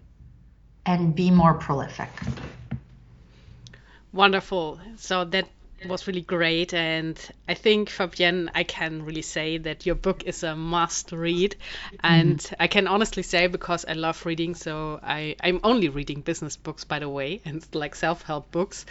and 0.89 1.13
be 1.15 1.29
more 1.29 1.53
prolific. 1.53 2.09
Wonderful. 4.11 4.79
So 4.97 5.23
that 5.25 5.47
was 5.87 6.07
really 6.07 6.21
great. 6.21 6.73
And 6.73 7.17
I 7.47 7.53
think, 7.53 7.89
Fabienne, 7.89 8.49
I 8.55 8.63
can 8.63 9.05
really 9.05 9.21
say 9.21 9.59
that 9.59 9.85
your 9.85 9.93
book 9.95 10.23
is 10.23 10.41
a 10.43 10.55
must 10.55 11.11
read. 11.11 11.55
And 12.03 12.39
mm. 12.39 12.53
I 12.59 12.67
can 12.67 12.87
honestly 12.87 13.21
say, 13.21 13.45
because 13.45 13.85
I 13.85 13.93
love 13.93 14.25
reading, 14.25 14.55
so 14.55 14.99
I, 15.03 15.35
I'm 15.41 15.59
only 15.63 15.89
reading 15.89 16.21
business 16.21 16.57
books, 16.57 16.83
by 16.85 16.99
the 16.99 17.07
way, 17.07 17.39
and 17.45 17.65
like 17.73 17.93
self 17.95 18.23
help 18.23 18.51
books. 18.51 18.85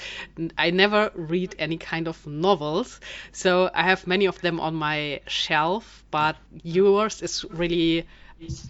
I 0.56 0.70
never 0.70 1.10
read 1.14 1.56
any 1.58 1.78
kind 1.78 2.06
of 2.06 2.24
novels. 2.26 3.00
So 3.32 3.70
I 3.74 3.82
have 3.82 4.06
many 4.06 4.26
of 4.26 4.40
them 4.40 4.60
on 4.60 4.76
my 4.76 5.20
shelf, 5.26 6.04
but 6.12 6.36
yours 6.62 7.22
is 7.22 7.44
really 7.50 8.06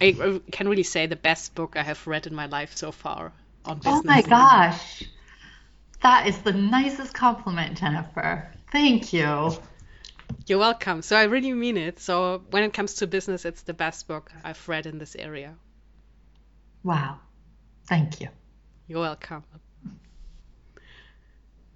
I 0.01 0.41
can 0.51 0.69
really 0.69 0.83
say 0.83 1.07
the 1.07 1.17
best 1.17 1.55
book 1.55 1.77
I 1.77 1.83
have 1.83 2.07
read 2.07 2.27
in 2.27 2.35
my 2.35 2.47
life 2.47 2.77
so 2.77 2.93
far 2.93 3.33
on 3.65 3.73
oh 3.73 3.75
business. 3.75 4.01
Oh 4.01 4.03
my 4.07 4.23
gosh. 4.23 5.05
That 6.03 6.27
is 6.27 6.39
the 6.39 6.53
nicest 6.53 7.13
compliment, 7.13 7.77
Jennifer. 7.79 8.51
Thank 8.71 9.13
you. 9.13 9.53
You're 10.47 10.59
welcome. 10.59 11.03
So 11.03 11.17
I 11.17 11.25
really 11.25 11.53
mean 11.53 11.77
it. 11.77 12.01
So 12.01 12.43
when 12.51 12.63
it 12.63 12.73
comes 12.73 12.95
to 12.95 13.07
business, 13.07 13.45
it's 13.45 13.63
the 13.63 13.75
best 13.75 14.07
book 14.07 14.31
I've 14.45 14.69
read 14.69 14.87
in 14.87 14.99
this 14.99 15.17
area. 15.17 15.57
Wow. 16.85 17.19
Thank 17.89 18.21
you. 18.21 18.29
You're 18.87 19.01
welcome. 19.01 19.45